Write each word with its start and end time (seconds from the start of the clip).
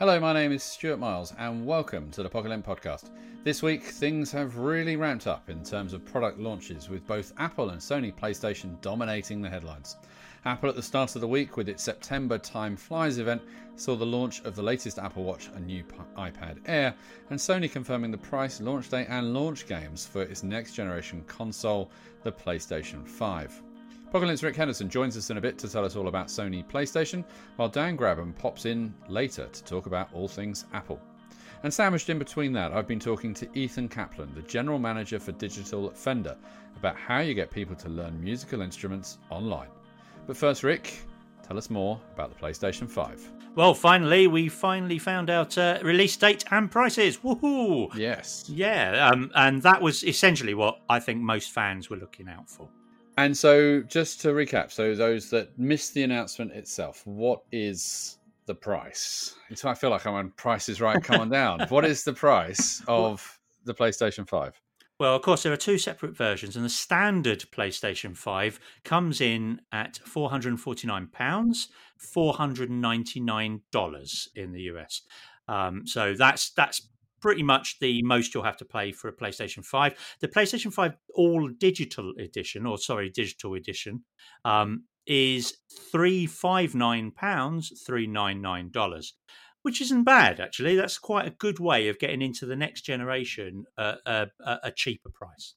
Hello, 0.00 0.18
my 0.18 0.32
name 0.32 0.50
is 0.50 0.62
Stuart 0.62 0.96
Miles, 0.96 1.34
and 1.38 1.66
welcome 1.66 2.10
to 2.12 2.22
the 2.22 2.28
Pocket 2.30 2.50
podcast. 2.64 3.10
This 3.44 3.62
week, 3.62 3.82
things 3.82 4.32
have 4.32 4.56
really 4.56 4.96
ramped 4.96 5.26
up 5.26 5.50
in 5.50 5.62
terms 5.62 5.92
of 5.92 6.06
product 6.06 6.38
launches, 6.38 6.88
with 6.88 7.06
both 7.06 7.34
Apple 7.36 7.68
and 7.68 7.78
Sony 7.78 8.10
PlayStation 8.10 8.80
dominating 8.80 9.42
the 9.42 9.50
headlines. 9.50 9.98
Apple, 10.46 10.70
at 10.70 10.74
the 10.74 10.82
start 10.82 11.16
of 11.16 11.20
the 11.20 11.28
week, 11.28 11.58
with 11.58 11.68
its 11.68 11.82
September 11.82 12.38
Time 12.38 12.78
Flies 12.78 13.18
event, 13.18 13.42
saw 13.76 13.94
the 13.94 14.06
launch 14.06 14.40
of 14.44 14.56
the 14.56 14.62
latest 14.62 14.98
Apple 14.98 15.22
Watch 15.22 15.50
and 15.54 15.66
new 15.66 15.84
iPad 16.16 16.60
Air, 16.64 16.94
and 17.28 17.38
Sony 17.38 17.70
confirming 17.70 18.10
the 18.10 18.16
price, 18.16 18.58
launch 18.58 18.88
date, 18.88 19.08
and 19.10 19.34
launch 19.34 19.68
games 19.68 20.06
for 20.06 20.22
its 20.22 20.42
next 20.42 20.72
generation 20.72 21.22
console, 21.26 21.90
the 22.22 22.32
PlayStation 22.32 23.06
5. 23.06 23.62
Pocket's 24.12 24.42
Rick 24.42 24.56
Henderson 24.56 24.88
joins 24.88 25.16
us 25.16 25.30
in 25.30 25.36
a 25.36 25.40
bit 25.40 25.56
to 25.58 25.68
tell 25.68 25.84
us 25.84 25.94
all 25.94 26.08
about 26.08 26.26
Sony 26.26 26.68
PlayStation, 26.68 27.22
while 27.54 27.68
Dan 27.68 27.96
Grabham 27.96 28.36
pops 28.36 28.66
in 28.66 28.92
later 29.08 29.46
to 29.46 29.64
talk 29.64 29.86
about 29.86 30.12
all 30.12 30.26
things 30.26 30.64
Apple. 30.72 31.00
And 31.62 31.72
sandwiched 31.72 32.10
in 32.10 32.18
between 32.18 32.52
that, 32.54 32.72
I've 32.72 32.88
been 32.88 32.98
talking 32.98 33.32
to 33.34 33.48
Ethan 33.56 33.88
Kaplan, 33.88 34.34
the 34.34 34.42
General 34.42 34.80
Manager 34.80 35.20
for 35.20 35.30
Digital 35.32 35.86
at 35.88 35.96
Fender, 35.96 36.36
about 36.76 36.96
how 36.96 37.20
you 37.20 37.34
get 37.34 37.52
people 37.52 37.76
to 37.76 37.88
learn 37.88 38.20
musical 38.20 38.62
instruments 38.62 39.18
online. 39.30 39.68
But 40.26 40.36
first, 40.36 40.64
Rick, 40.64 40.92
tell 41.46 41.56
us 41.56 41.70
more 41.70 42.00
about 42.12 42.36
the 42.36 42.44
PlayStation 42.44 42.90
5. 42.90 43.30
Well, 43.54 43.74
finally, 43.74 44.26
we 44.26 44.48
finally 44.48 44.98
found 44.98 45.30
out 45.30 45.56
uh, 45.56 45.78
release 45.84 46.16
date 46.16 46.44
and 46.50 46.68
prices. 46.68 47.18
Woohoo! 47.18 47.94
Yes. 47.94 48.48
Yeah, 48.48 49.08
um, 49.08 49.30
and 49.36 49.62
that 49.62 49.80
was 49.80 50.02
essentially 50.02 50.54
what 50.54 50.80
I 50.88 50.98
think 50.98 51.20
most 51.20 51.52
fans 51.52 51.90
were 51.90 51.96
looking 51.96 52.28
out 52.28 52.50
for. 52.50 52.68
And 53.20 53.36
so, 53.36 53.82
just 53.82 54.22
to 54.22 54.28
recap, 54.28 54.72
so 54.72 54.94
those 54.94 55.28
that 55.28 55.58
missed 55.58 55.92
the 55.92 56.04
announcement 56.04 56.52
itself, 56.52 57.06
what 57.06 57.42
is 57.52 58.16
the 58.46 58.54
price? 58.54 59.34
So 59.54 59.68
I 59.68 59.74
feel 59.74 59.90
like 59.90 60.06
I'm 60.06 60.14
on 60.14 60.30
Price 60.38 60.70
is 60.70 60.80
Right, 60.80 61.04
come 61.04 61.20
on 61.20 61.28
down. 61.28 61.60
what 61.68 61.84
is 61.84 62.02
the 62.02 62.14
price 62.14 62.82
of 62.88 63.38
the 63.66 63.74
PlayStation 63.74 64.26
5? 64.26 64.58
Well, 64.98 65.14
of 65.14 65.20
course, 65.20 65.42
there 65.42 65.52
are 65.52 65.58
two 65.58 65.76
separate 65.76 66.16
versions, 66.16 66.56
and 66.56 66.64
the 66.64 66.70
standard 66.70 67.44
PlayStation 67.52 68.16
5 68.16 68.58
comes 68.84 69.20
in 69.20 69.60
at 69.70 70.00
£449, 70.06 71.66
$499 72.16 74.28
in 74.34 74.52
the 74.52 74.62
US. 74.62 75.02
Um, 75.46 75.86
so 75.86 76.14
that's 76.14 76.52
that's 76.52 76.88
pretty 77.20 77.42
much 77.42 77.78
the 77.80 78.02
most 78.02 78.34
you'll 78.34 78.44
have 78.44 78.56
to 78.58 78.64
pay 78.64 78.92
for 78.92 79.08
a 79.08 79.12
PlayStation 79.12 79.64
5. 79.64 80.16
The 80.20 80.28
PlayStation 80.28 80.72
5 80.72 80.96
All 81.14 81.48
Digital 81.48 82.12
Edition, 82.18 82.66
or 82.66 82.78
sorry, 82.78 83.10
Digital 83.10 83.54
Edition, 83.54 84.04
um, 84.44 84.84
is 85.06 85.56
£359, 85.92 87.12
$399, 87.12 89.12
which 89.62 89.80
isn't 89.80 90.04
bad, 90.04 90.40
actually. 90.40 90.76
That's 90.76 90.98
quite 90.98 91.26
a 91.26 91.32
good 91.32 91.58
way 91.58 91.88
of 91.88 91.98
getting 91.98 92.22
into 92.22 92.46
the 92.46 92.56
next 92.56 92.82
generation 92.82 93.64
at 93.78 93.98
a, 94.06 94.28
a 94.62 94.70
cheaper 94.70 95.10
price. 95.10 95.54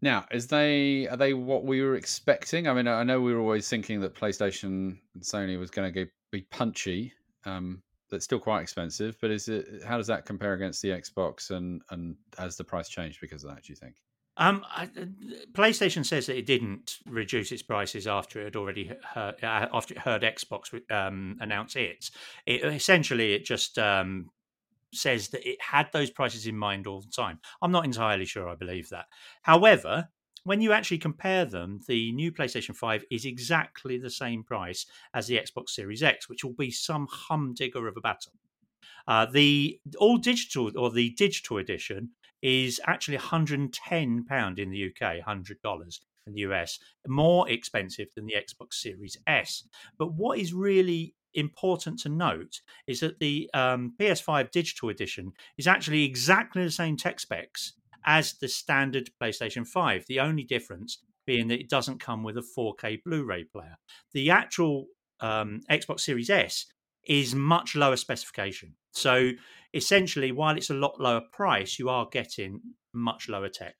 Now, 0.00 0.26
is 0.30 0.46
they 0.46 1.08
are 1.08 1.16
they 1.16 1.34
what 1.34 1.64
we 1.64 1.82
were 1.82 1.96
expecting? 1.96 2.68
I 2.68 2.74
mean, 2.74 2.86
I 2.86 3.02
know 3.02 3.20
we 3.20 3.34
were 3.34 3.40
always 3.40 3.68
thinking 3.68 4.00
that 4.00 4.14
PlayStation 4.14 4.64
and 4.64 4.98
Sony 5.22 5.58
was 5.58 5.70
going 5.70 5.92
to 5.92 6.06
be 6.30 6.42
punchy, 6.42 7.12
um, 7.44 7.82
that's 8.10 8.24
still 8.24 8.38
quite 8.38 8.62
expensive. 8.62 9.16
But 9.20 9.30
is 9.30 9.48
it? 9.48 9.82
How 9.86 9.96
does 9.96 10.06
that 10.06 10.24
compare 10.24 10.54
against 10.54 10.82
the 10.82 10.88
Xbox? 10.88 11.50
And 11.50 11.82
and 11.90 12.16
has 12.38 12.56
the 12.56 12.64
price 12.64 12.88
changed 12.88 13.20
because 13.20 13.44
of 13.44 13.54
that? 13.54 13.64
Do 13.64 13.72
you 13.72 13.76
think? 13.76 13.96
Um, 14.38 14.64
I, 14.70 14.84
uh, 14.84 15.06
PlayStation 15.52 16.06
says 16.06 16.26
that 16.26 16.38
it 16.38 16.46
didn't 16.46 16.98
reduce 17.06 17.50
its 17.50 17.62
prices 17.62 18.06
after 18.06 18.40
it 18.40 18.44
had 18.44 18.56
already 18.56 18.92
heard, 19.02 19.34
uh, 19.42 19.66
after 19.72 19.94
it 19.94 20.00
heard 20.00 20.22
Xbox 20.22 20.72
um, 20.92 21.36
announce 21.40 21.74
its. 21.74 22.12
It 22.46 22.64
essentially 22.64 23.34
it 23.34 23.44
just 23.44 23.80
um, 23.80 24.30
says 24.92 25.28
that 25.30 25.48
it 25.48 25.60
had 25.60 25.88
those 25.92 26.10
prices 26.10 26.46
in 26.46 26.56
mind 26.56 26.86
all 26.86 27.00
the 27.00 27.10
time. 27.10 27.40
I'm 27.60 27.72
not 27.72 27.84
entirely 27.84 28.26
sure 28.26 28.48
I 28.48 28.54
believe 28.54 28.88
that. 28.90 29.06
However, 29.42 30.08
when 30.44 30.60
you 30.60 30.72
actually 30.72 30.98
compare 30.98 31.44
them, 31.44 31.80
the 31.86 32.12
new 32.12 32.32
PlayStation 32.32 32.74
5 32.74 33.04
is 33.10 33.24
exactly 33.24 33.98
the 33.98 34.10
same 34.10 34.42
price 34.42 34.86
as 35.14 35.26
the 35.26 35.38
Xbox 35.38 35.70
Series 35.70 36.02
X, 36.02 36.28
which 36.28 36.44
will 36.44 36.54
be 36.54 36.70
some 36.70 37.06
humdinger 37.10 37.86
of 37.86 37.96
a 37.96 38.00
battle. 38.00 38.32
Uh, 39.06 39.26
the 39.26 39.80
all 39.98 40.18
digital 40.18 40.70
or 40.78 40.90
the 40.90 41.10
digital 41.10 41.58
edition 41.58 42.10
is 42.42 42.80
actually 42.86 43.16
110 43.16 44.24
pound 44.26 44.58
in 44.58 44.70
the 44.70 44.86
UK, 44.86 45.16
100 45.16 45.60
dollars 45.62 46.00
in 46.26 46.34
the 46.34 46.40
US, 46.40 46.78
more 47.06 47.48
expensive 47.48 48.08
than 48.14 48.26
the 48.26 48.34
Xbox 48.34 48.74
Series 48.74 49.16
S. 49.26 49.64
But 49.98 50.12
what 50.12 50.38
is 50.38 50.52
really 50.52 51.14
important 51.34 51.98
to 52.00 52.08
note 52.08 52.60
is 52.86 53.00
that 53.00 53.18
the 53.18 53.50
um, 53.54 53.94
PS5 53.98 54.50
digital 54.50 54.88
edition 54.88 55.32
is 55.56 55.66
actually 55.66 56.04
exactly 56.04 56.64
the 56.64 56.70
same 56.70 56.96
tech 56.96 57.20
specs 57.20 57.74
as 58.08 58.32
the 58.38 58.48
standard 58.48 59.10
PlayStation 59.22 59.66
5. 59.66 60.06
The 60.08 60.18
only 60.18 60.42
difference 60.42 60.98
being 61.26 61.48
that 61.48 61.60
it 61.60 61.68
doesn't 61.68 62.00
come 62.00 62.22
with 62.22 62.38
a 62.38 62.44
4K 62.58 63.02
Blu 63.04 63.22
ray 63.22 63.44
player. 63.44 63.76
The 64.14 64.30
actual 64.30 64.86
um, 65.20 65.60
Xbox 65.70 66.00
Series 66.00 66.30
S 66.30 66.64
is 67.06 67.34
much 67.34 67.76
lower 67.76 67.96
specification. 67.96 68.74
So 68.92 69.32
essentially, 69.74 70.32
while 70.32 70.56
it's 70.56 70.70
a 70.70 70.74
lot 70.74 70.98
lower 70.98 71.20
price, 71.32 71.78
you 71.78 71.90
are 71.90 72.08
getting 72.10 72.62
much 72.94 73.28
lower 73.28 73.50
tech. 73.50 73.74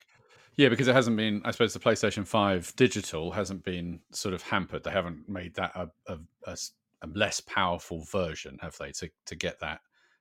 Yeah, 0.57 0.69
because 0.69 0.87
it 0.87 0.93
hasn't 0.93 1.17
been. 1.17 1.41
I 1.43 1.51
suppose 1.51 1.73
the 1.73 1.79
PlayStation 1.79 2.27
Five 2.27 2.71
digital 2.75 3.31
hasn't 3.31 3.63
been 3.63 4.01
sort 4.11 4.35
of 4.35 4.43
hampered. 4.43 4.83
They 4.83 4.91
haven't 4.91 5.27
made 5.27 5.55
that 5.55 5.71
a, 5.73 5.89
a, 6.05 6.19
a, 6.45 6.57
a 7.01 7.07
less 7.15 7.39
powerful 7.39 8.03
version, 8.03 8.59
have 8.61 8.77
they? 8.77 8.91
To 8.91 9.09
to 9.27 9.35
get 9.35 9.59
that 9.61 9.79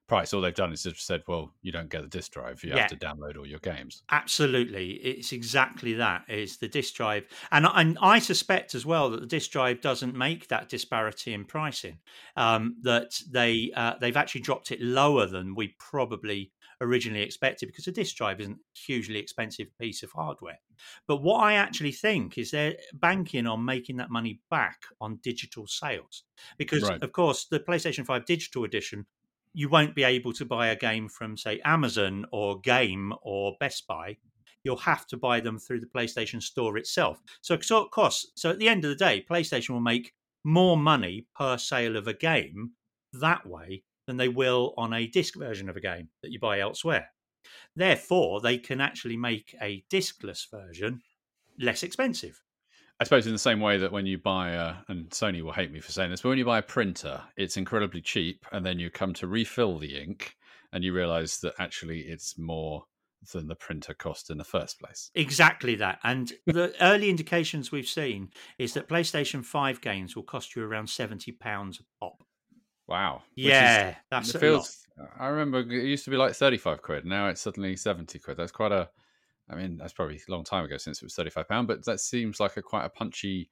price. 0.08 0.32
All 0.32 0.40
they've 0.40 0.54
done 0.54 0.72
is 0.72 0.82
just 0.82 1.06
said, 1.06 1.22
well, 1.28 1.54
you 1.62 1.70
don't 1.70 1.88
get 1.88 2.02
the 2.02 2.08
disk 2.08 2.32
drive. 2.32 2.64
You 2.64 2.70
yeah. 2.70 2.80
have 2.80 2.90
to 2.90 2.96
download 2.96 3.36
all 3.36 3.46
your 3.46 3.58
games. 3.60 4.02
Absolutely. 4.10 4.92
It's 4.92 5.32
exactly 5.32 5.94
that 5.94 6.24
is 6.28 6.56
the 6.56 6.68
disk 6.68 6.94
drive. 6.94 7.24
And, 7.52 7.66
and 7.74 7.98
I 8.00 8.18
suspect 8.18 8.74
as 8.74 8.84
well 8.84 9.10
that 9.10 9.20
the 9.20 9.26
disk 9.26 9.50
drive 9.50 9.80
doesn't 9.80 10.16
make 10.16 10.48
that 10.48 10.68
disparity 10.68 11.34
in 11.34 11.44
pricing, 11.44 11.98
um, 12.36 12.76
that 12.82 13.20
they, 13.30 13.70
uh, 13.76 13.94
they've 14.00 14.16
actually 14.16 14.40
dropped 14.40 14.72
it 14.72 14.80
lower 14.80 15.26
than 15.26 15.54
we 15.54 15.74
probably 15.78 16.52
originally 16.80 17.22
expected 17.22 17.66
because 17.66 17.86
a 17.86 17.92
disk 17.92 18.16
drive 18.16 18.40
isn't 18.40 18.58
a 18.58 18.78
hugely 18.78 19.18
expensive 19.18 19.66
piece 19.80 20.02
of 20.02 20.12
hardware. 20.12 20.58
But 21.06 21.22
what 21.22 21.42
I 21.42 21.54
actually 21.54 21.92
think 21.92 22.38
is 22.38 22.50
they're 22.50 22.76
banking 22.94 23.46
on 23.46 23.64
making 23.64 23.96
that 23.96 24.10
money 24.10 24.40
back 24.50 24.82
on 25.00 25.18
digital 25.22 25.66
sales. 25.66 26.22
Because, 26.56 26.84
right. 26.84 27.02
of 27.02 27.12
course, 27.12 27.46
the 27.50 27.60
PlayStation 27.60 28.06
5 28.06 28.24
digital 28.24 28.64
edition 28.64 29.06
you 29.52 29.68
won't 29.68 29.94
be 29.94 30.04
able 30.04 30.32
to 30.34 30.44
buy 30.44 30.68
a 30.68 30.76
game 30.76 31.08
from, 31.08 31.36
say, 31.36 31.60
Amazon 31.64 32.26
or 32.32 32.60
Game 32.60 33.12
or 33.22 33.56
Best 33.60 33.86
Buy. 33.86 34.16
You'll 34.64 34.76
have 34.76 35.06
to 35.08 35.16
buy 35.16 35.40
them 35.40 35.58
through 35.58 35.80
the 35.80 35.86
PlayStation 35.86 36.42
Store 36.42 36.76
itself. 36.76 37.20
So 37.40 37.54
it 37.54 37.66
costs. 37.90 38.32
So 38.34 38.50
at 38.50 38.58
the 38.58 38.68
end 38.68 38.84
of 38.84 38.90
the 38.90 38.96
day, 38.96 39.24
PlayStation 39.28 39.70
will 39.70 39.80
make 39.80 40.12
more 40.44 40.76
money 40.76 41.26
per 41.36 41.58
sale 41.58 41.96
of 41.96 42.08
a 42.08 42.14
game 42.14 42.72
that 43.12 43.46
way 43.46 43.82
than 44.06 44.16
they 44.16 44.28
will 44.28 44.74
on 44.76 44.92
a 44.92 45.06
disc 45.06 45.36
version 45.36 45.68
of 45.68 45.76
a 45.76 45.80
game 45.80 46.08
that 46.22 46.32
you 46.32 46.40
buy 46.40 46.60
elsewhere. 46.60 47.10
Therefore, 47.76 48.40
they 48.40 48.58
can 48.58 48.80
actually 48.80 49.16
make 49.16 49.54
a 49.62 49.84
discless 49.90 50.50
version 50.50 51.02
less 51.58 51.82
expensive. 51.82 52.40
I 53.00 53.04
suppose 53.04 53.26
in 53.26 53.32
the 53.32 53.38
same 53.38 53.60
way 53.60 53.78
that 53.78 53.92
when 53.92 54.06
you 54.06 54.18
buy 54.18 54.50
a, 54.50 54.74
and 54.88 55.08
Sony 55.10 55.42
will 55.42 55.52
hate 55.52 55.70
me 55.70 55.80
for 55.80 55.92
saying 55.92 56.10
this, 56.10 56.22
but 56.22 56.30
when 56.30 56.38
you 56.38 56.44
buy 56.44 56.58
a 56.58 56.62
printer, 56.62 57.22
it's 57.36 57.56
incredibly 57.56 58.00
cheap, 58.00 58.44
and 58.50 58.66
then 58.66 58.78
you 58.78 58.90
come 58.90 59.14
to 59.14 59.28
refill 59.28 59.78
the 59.78 59.96
ink, 59.96 60.34
and 60.72 60.82
you 60.82 60.92
realise 60.92 61.38
that 61.38 61.54
actually 61.58 62.00
it's 62.00 62.36
more 62.36 62.84
than 63.32 63.46
the 63.46 63.54
printer 63.54 63.94
cost 63.94 64.30
in 64.30 64.38
the 64.38 64.44
first 64.44 64.80
place. 64.80 65.10
Exactly 65.14 65.74
that. 65.76 65.98
And 66.04 66.32
the 66.46 66.72
early 66.80 67.10
indications 67.10 67.70
we've 67.70 67.88
seen 67.88 68.30
is 68.58 68.74
that 68.74 68.88
PlayStation 68.88 69.44
5 69.44 69.80
games 69.80 70.14
will 70.14 70.22
cost 70.22 70.54
you 70.54 70.64
around 70.64 70.86
£70 70.86 71.30
a 71.30 71.82
pop. 72.00 72.22
Wow. 72.86 73.22
Yeah, 73.34 73.90
is, 73.90 73.96
that's 74.10 74.32
feels, 74.32 74.86
I 75.18 75.26
remember 75.26 75.60
it 75.60 75.84
used 75.84 76.04
to 76.04 76.10
be 76.10 76.16
like 76.16 76.34
35 76.34 76.80
quid. 76.82 77.04
Now 77.04 77.28
it's 77.28 77.40
suddenly 77.40 77.76
70 77.76 78.18
quid. 78.18 78.36
That's 78.36 78.52
quite 78.52 78.72
a 78.72 78.88
I 79.50 79.56
mean, 79.56 79.76
that's 79.78 79.92
probably 79.92 80.16
a 80.16 80.30
long 80.30 80.44
time 80.44 80.64
ago 80.64 80.76
since 80.76 80.98
it 81.02 81.04
was 81.04 81.14
thirty-five 81.14 81.48
pound, 81.48 81.68
but 81.68 81.84
that 81.86 82.00
seems 82.00 82.40
like 82.40 82.56
a 82.56 82.62
quite 82.62 82.84
a 82.84 82.90
punchy, 82.90 83.50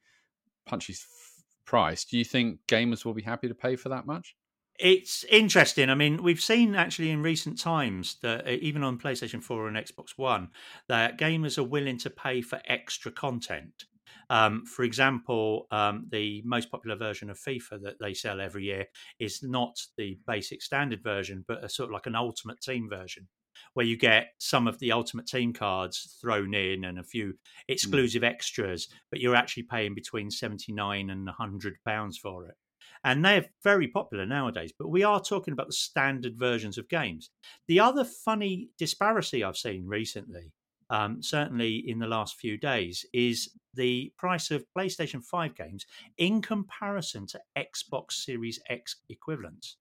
punchy 0.65 0.93
f- 0.93 1.43
price. 1.65 2.05
Do 2.05 2.17
you 2.17 2.25
think 2.25 2.59
gamers 2.67 3.05
will 3.05 3.13
be 3.13 3.23
happy 3.23 3.47
to 3.47 3.55
pay 3.55 3.75
for 3.75 3.89
that 3.89 4.05
much? 4.05 4.35
it's 4.79 5.23
interesting. 5.25 5.89
I 5.89 5.95
mean, 5.95 6.21
we've 6.21 6.41
seen 6.41 6.75
actually 6.75 7.09
in 7.09 7.21
recent 7.21 7.59
times 7.59 8.17
that 8.21 8.47
uh, 8.47 8.51
even 8.51 8.83
on 8.83 8.99
PlayStation 8.99 9.41
4 9.41 9.67
and 9.67 9.77
Xbox 9.77 10.11
One, 10.17 10.49
that 10.87 11.17
gamers 11.17 11.57
are 11.57 11.63
willing 11.63 11.97
to 11.99 12.09
pay 12.09 12.41
for 12.41 12.61
extra 12.65 13.11
content. 13.11 13.85
Um, 14.29 14.65
for 14.65 14.83
example, 14.83 15.67
um, 15.71 16.07
the 16.11 16.43
most 16.45 16.69
popular 16.69 16.95
version 16.95 17.29
of 17.29 17.39
FIFA 17.39 17.81
that 17.83 17.95
they 17.99 18.13
sell 18.13 18.41
every 18.41 18.65
year 18.65 18.85
is 19.19 19.41
not 19.41 19.77
the 19.97 20.19
basic 20.27 20.61
standard 20.61 21.01
version, 21.01 21.45
but 21.47 21.63
a 21.63 21.69
sort 21.69 21.89
of 21.89 21.93
like 21.93 22.07
an 22.07 22.15
ultimate 22.15 22.61
team 22.61 22.89
version 22.89 23.27
where 23.73 23.85
you 23.85 23.97
get 23.97 24.33
some 24.39 24.67
of 24.67 24.79
the 24.79 24.91
ultimate 24.91 25.27
team 25.27 25.53
cards 25.53 26.17
thrown 26.21 26.53
in 26.53 26.85
and 26.85 26.99
a 26.99 27.03
few 27.03 27.33
Mm. 27.33 27.37
exclusive 27.67 28.23
extras, 28.23 28.87
but 29.11 29.19
you're 29.19 29.35
actually 29.35 29.63
paying 29.63 29.93
between 29.93 30.31
79 30.31 31.09
and 31.09 31.25
100 31.27 31.77
pounds 31.85 32.17
for 32.17 32.45
it. 32.47 32.55
And 33.03 33.23
they're 33.23 33.49
very 33.63 33.87
popular 33.87 34.25
nowadays, 34.25 34.73
but 34.77 34.89
we 34.89 35.03
are 35.03 35.21
talking 35.21 35.51
about 35.53 35.67
the 35.67 35.73
standard 35.73 36.37
versions 36.37 36.77
of 36.77 36.89
games. 36.89 37.29
The 37.67 37.79
other 37.79 38.03
funny 38.03 38.69
disparity 38.77 39.43
I've 39.43 39.57
seen 39.57 39.85
recently, 39.85 40.51
um, 40.89 41.21
certainly 41.21 41.77
in 41.89 41.99
the 41.99 42.07
last 42.07 42.37
few 42.37 42.57
days, 42.57 43.05
is 43.13 43.55
the 43.73 44.11
price 44.17 44.51
of 44.51 44.65
PlayStation 44.75 45.23
5 45.23 45.55
games 45.55 45.85
in 46.17 46.41
comparison 46.41 47.27
to 47.27 47.41
Xbox 47.57 48.13
Series 48.13 48.59
X 48.69 48.97
equivalents. 49.09 49.77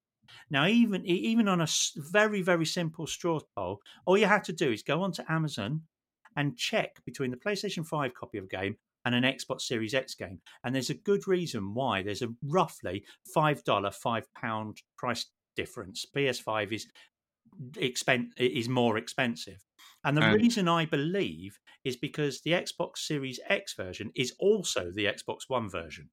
Now, 0.50 0.67
even 0.67 1.05
even 1.06 1.49
on 1.49 1.61
a 1.61 1.67
very 1.96 2.43
very 2.43 2.67
simple 2.67 3.06
straw 3.06 3.40
poll, 3.55 3.81
all 4.05 4.19
you 4.19 4.26
have 4.26 4.43
to 4.44 4.52
do 4.52 4.70
is 4.73 4.82
go 4.82 5.02
onto 5.02 5.23
Amazon 5.28 5.82
and 6.37 6.56
check 6.56 7.02
between 7.05 7.31
the 7.31 7.37
PlayStation 7.37 7.87
5 7.87 8.12
copy 8.14 8.38
of 8.38 8.44
a 8.44 8.49
game 8.49 8.76
and 9.05 9.14
an 9.14 9.23
Xbox 9.25 9.62
Series 9.62 9.94
X 9.94 10.14
game, 10.14 10.40
and 10.64 10.75
there's 10.75 10.90
a 10.90 10.94
good 10.94 11.26
reason 11.28 11.75
why. 11.75 12.02
There's 12.02 12.23
a 12.23 12.34
roughly 12.43 13.05
five 13.32 13.62
dollar, 13.64 13.90
five 13.90 14.26
pound 14.34 14.82
price 14.99 15.26
difference. 15.55 16.05
PS5 16.14 16.73
is 16.73 16.87
expen- 17.75 18.31
is 18.37 18.69
more 18.69 18.99
expensive, 18.99 19.64
and 20.05 20.17
the 20.17 20.23
And- 20.23 20.40
reason 20.43 20.69
I 20.69 20.84
believe 20.87 21.58
is 21.84 21.96
because 21.96 22.40
the 22.43 22.50
Xbox 22.50 22.99
Series 22.99 23.38
X 23.49 23.75
version 23.75 24.11
is 24.14 24.34
also 24.38 24.90
the 24.90 25.05
Xbox 25.06 25.43
One 25.49 25.70
version. 25.70 26.11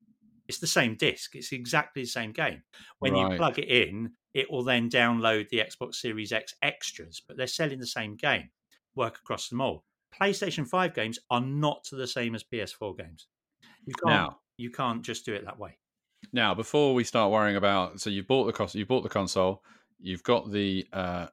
It's 0.47 0.59
the 0.59 0.67
same 0.67 0.95
disc. 0.95 1.35
It's 1.35 1.51
exactly 1.51 2.03
the 2.03 2.07
same 2.07 2.31
game. 2.31 2.63
When 2.99 3.15
you 3.15 3.37
plug 3.37 3.59
it 3.59 3.69
in, 3.69 4.11
it 4.33 4.51
will 4.51 4.63
then 4.63 4.89
download 4.89 5.49
the 5.49 5.59
Xbox 5.59 5.95
Series 5.95 6.31
X 6.31 6.55
extras, 6.61 7.21
but 7.25 7.37
they're 7.37 7.47
selling 7.47 7.79
the 7.79 7.87
same 7.87 8.15
game. 8.15 8.49
Work 8.95 9.17
across 9.17 9.49
them 9.49 9.61
all. 9.61 9.85
PlayStation 10.19 10.67
5 10.67 10.93
games 10.93 11.19
are 11.29 11.41
not 11.41 11.87
the 11.91 12.07
same 12.07 12.35
as 12.35 12.43
PS4 12.43 12.97
games. 12.97 13.27
You 13.85 13.93
can't 13.95 14.07
Now, 14.07 14.39
you 14.57 14.69
can't 14.69 15.01
just 15.03 15.25
do 15.25 15.33
it 15.33 15.45
that 15.45 15.57
way. 15.57 15.77
now 16.31 16.53
before 16.53 16.93
we 16.93 17.03
start 17.03 17.31
worrying 17.31 17.55
about, 17.55 17.99
so 17.99 18.09
you've 18.09 18.27
bought 18.27 18.45
the 18.45 18.53
cost, 18.53 18.75
you 18.75 18.85
bought 18.85 19.03
the 19.03 19.09
console, 19.09 19.63
you've 19.99 20.23
got 20.23 20.51
the, 20.51 20.85
uh, 20.93 21.27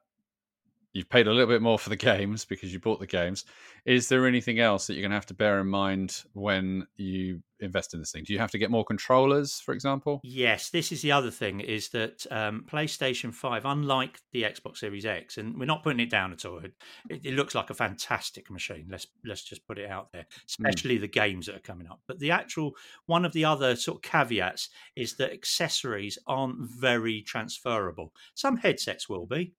you've 0.93 1.09
paid 1.09 1.27
a 1.27 1.31
little 1.31 1.47
bit 1.47 1.61
more 1.61 1.79
for 1.79 1.89
the 1.89 1.95
games 1.95 2.45
because 2.45 2.73
you 2.73 2.79
bought 2.79 2.99
the 2.99 3.07
games. 3.07 3.45
Is 3.85 4.09
there 4.09 4.27
anything 4.27 4.59
else 4.59 4.87
that 4.87 4.93
you're 4.93 5.01
going 5.01 5.11
to 5.11 5.15
have 5.15 5.25
to 5.27 5.33
bear 5.33 5.59
in 5.59 5.67
mind 5.67 6.23
when 6.33 6.85
you 6.97 7.41
invest 7.61 7.93
in 7.93 7.99
this 7.99 8.11
thing? 8.11 8.23
Do 8.23 8.33
you 8.33 8.39
have 8.39 8.51
to 8.51 8.57
get 8.57 8.69
more 8.69 8.83
controllers, 8.83 9.59
for 9.59 9.73
example? 9.73 10.19
Yes, 10.23 10.69
this 10.69 10.91
is 10.91 11.01
the 11.01 11.11
other 11.11 11.31
thing 11.31 11.61
is 11.61 11.89
that 11.89 12.25
um, 12.29 12.65
PlayStation 12.69 13.33
5, 13.33 13.65
unlike 13.65 14.19
the 14.33 14.43
Xbox 14.43 14.77
Series 14.77 15.05
X, 15.05 15.37
and 15.37 15.57
we're 15.57 15.65
not 15.65 15.83
putting 15.83 15.99
it 15.99 16.09
down 16.09 16.33
at 16.33 16.45
all, 16.45 16.59
it, 16.59 16.73
it 17.09 17.33
looks 17.33 17.55
like 17.55 17.69
a 17.69 17.75
fantastic 17.75 18.51
machine. 18.51 18.87
Let's 18.89 19.07
let's 19.25 19.43
just 19.43 19.65
put 19.65 19.79
it 19.79 19.89
out 19.89 20.11
there, 20.11 20.25
especially 20.47 20.97
the 20.97 21.07
games 21.07 21.45
that 21.45 21.55
are 21.55 21.59
coming 21.59 21.87
up. 21.87 22.01
But 22.07 22.19
the 22.19 22.31
actual 22.31 22.73
one 23.05 23.25
of 23.25 23.33
the 23.33 23.45
other 23.45 23.75
sort 23.75 23.97
of 23.97 24.01
caveats 24.01 24.69
is 24.95 25.15
that 25.15 25.31
accessories 25.31 26.17
aren't 26.27 26.59
very 26.59 27.21
transferable. 27.21 28.13
Some 28.35 28.57
headsets 28.57 29.07
will 29.07 29.25
be. 29.25 29.53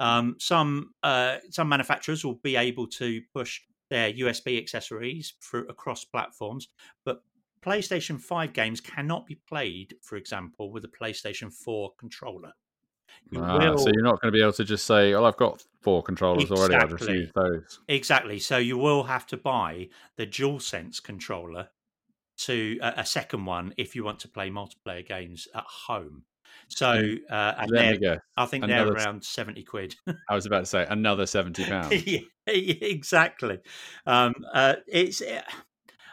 Um, 0.00 0.36
some 0.38 0.94
uh, 1.02 1.38
some 1.50 1.68
manufacturers 1.68 2.24
will 2.24 2.36
be 2.36 2.56
able 2.56 2.86
to 2.88 3.20
push 3.34 3.60
their 3.90 4.12
USB 4.12 4.58
accessories 4.58 5.34
for 5.40 5.60
across 5.60 6.04
platforms, 6.04 6.68
but 7.04 7.22
PlayStation 7.62 8.20
5 8.20 8.52
games 8.52 8.80
cannot 8.80 9.26
be 9.26 9.34
played, 9.48 9.96
for 10.02 10.16
example, 10.16 10.70
with 10.70 10.84
a 10.84 10.88
PlayStation 10.88 11.52
4 11.52 11.92
controller. 11.98 12.52
You 13.32 13.40
Ah, 13.40 13.58
will- 13.70 13.78
so 13.78 13.90
you're 13.92 14.04
not 14.04 14.20
going 14.20 14.32
to 14.32 14.36
be 14.36 14.42
able 14.42 14.52
to 14.52 14.64
just 14.64 14.86
say, 14.86 15.14
"Oh, 15.14 15.24
I've 15.24 15.36
got 15.36 15.64
four 15.80 16.02
controllers 16.02 16.50
already. 16.50 16.74
I'll 16.74 16.88
just 16.88 17.00
Exactly. 17.02 17.20
use 17.20 17.32
those." 17.34 17.80
Exactly. 17.88 18.38
So 18.38 18.58
you 18.58 18.76
will 18.78 19.04
have 19.04 19.26
to 19.28 19.36
buy 19.36 19.88
the 20.16 20.26
DualSense 20.26 21.02
controller 21.02 21.70
to 22.38 22.78
a, 22.82 22.94
a 22.98 23.06
second 23.06 23.44
one 23.46 23.74
if 23.76 23.96
you 23.96 24.04
want 24.04 24.20
to 24.20 24.28
play 24.28 24.50
multiplayer 24.50 25.04
games 25.06 25.48
at 25.54 25.64
home. 25.64 26.24
So 26.68 26.86
uh, 27.30 27.54
and 27.58 27.70
me 27.70 27.78
they're- 28.00 28.22
I 28.36 28.46
think 28.46 28.66
they're 28.66 28.86
around 29.06 29.24
seventy 29.24 29.62
quid. 29.64 29.94
I 30.28 30.34
was 30.34 30.46
about 30.46 30.60
to 30.60 30.66
say 30.66 30.86
another 30.88 31.26
seventy 31.26 31.64
pounds. 31.68 32.06
yeah, 32.06 32.20
exactly. 32.46 33.58
Um, 34.06 34.34
uh, 34.52 34.74
it's. 34.86 35.22
uh, 35.22 35.42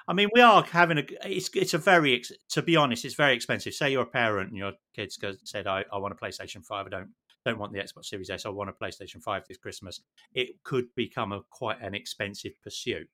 I 0.07 0.13
mean, 0.13 0.29
we 0.35 0.41
are 0.41 0.63
having 0.63 0.99
a. 0.99 1.03
It's 1.25 1.49
it's 1.55 1.73
a 1.73 1.77
very. 1.79 2.21
To 2.49 2.61
be 2.61 2.75
honest, 2.75 3.05
it's 3.05 3.15
very 3.15 3.33
expensive. 3.35 3.73
Say 3.73 3.91
you're 3.91 4.03
a 4.03 4.05
parent 4.05 4.49
and 4.49 4.57
your 4.57 4.73
kids 4.95 5.17
go, 5.17 5.33
said, 5.43 5.65
"I, 5.67 5.83
I 5.91 5.97
want 5.97 6.13
a 6.13 6.23
PlayStation 6.23 6.63
Five. 6.63 6.85
I 6.85 6.89
don't 6.89 7.09
don't 7.43 7.57
want 7.59 7.73
the 7.73 7.79
Xbox 7.79 8.05
Series 8.05 8.29
S. 8.29 8.45
I 8.45 8.49
want 8.49 8.69
a 8.69 8.73
PlayStation 8.73 9.21
Five 9.21 9.43
this 9.47 9.57
Christmas." 9.57 9.99
It 10.33 10.63
could 10.63 10.85
become 10.95 11.31
a 11.31 11.41
quite 11.49 11.81
an 11.81 11.95
expensive 11.95 12.53
pursuit, 12.63 13.09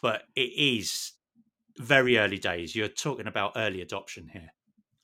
but 0.00 0.22
it 0.36 0.52
is 0.56 1.12
very 1.78 2.18
early 2.18 2.38
days. 2.38 2.76
You're 2.76 2.88
talking 2.88 3.26
about 3.26 3.52
early 3.56 3.80
adoption 3.80 4.28
here. 4.32 4.52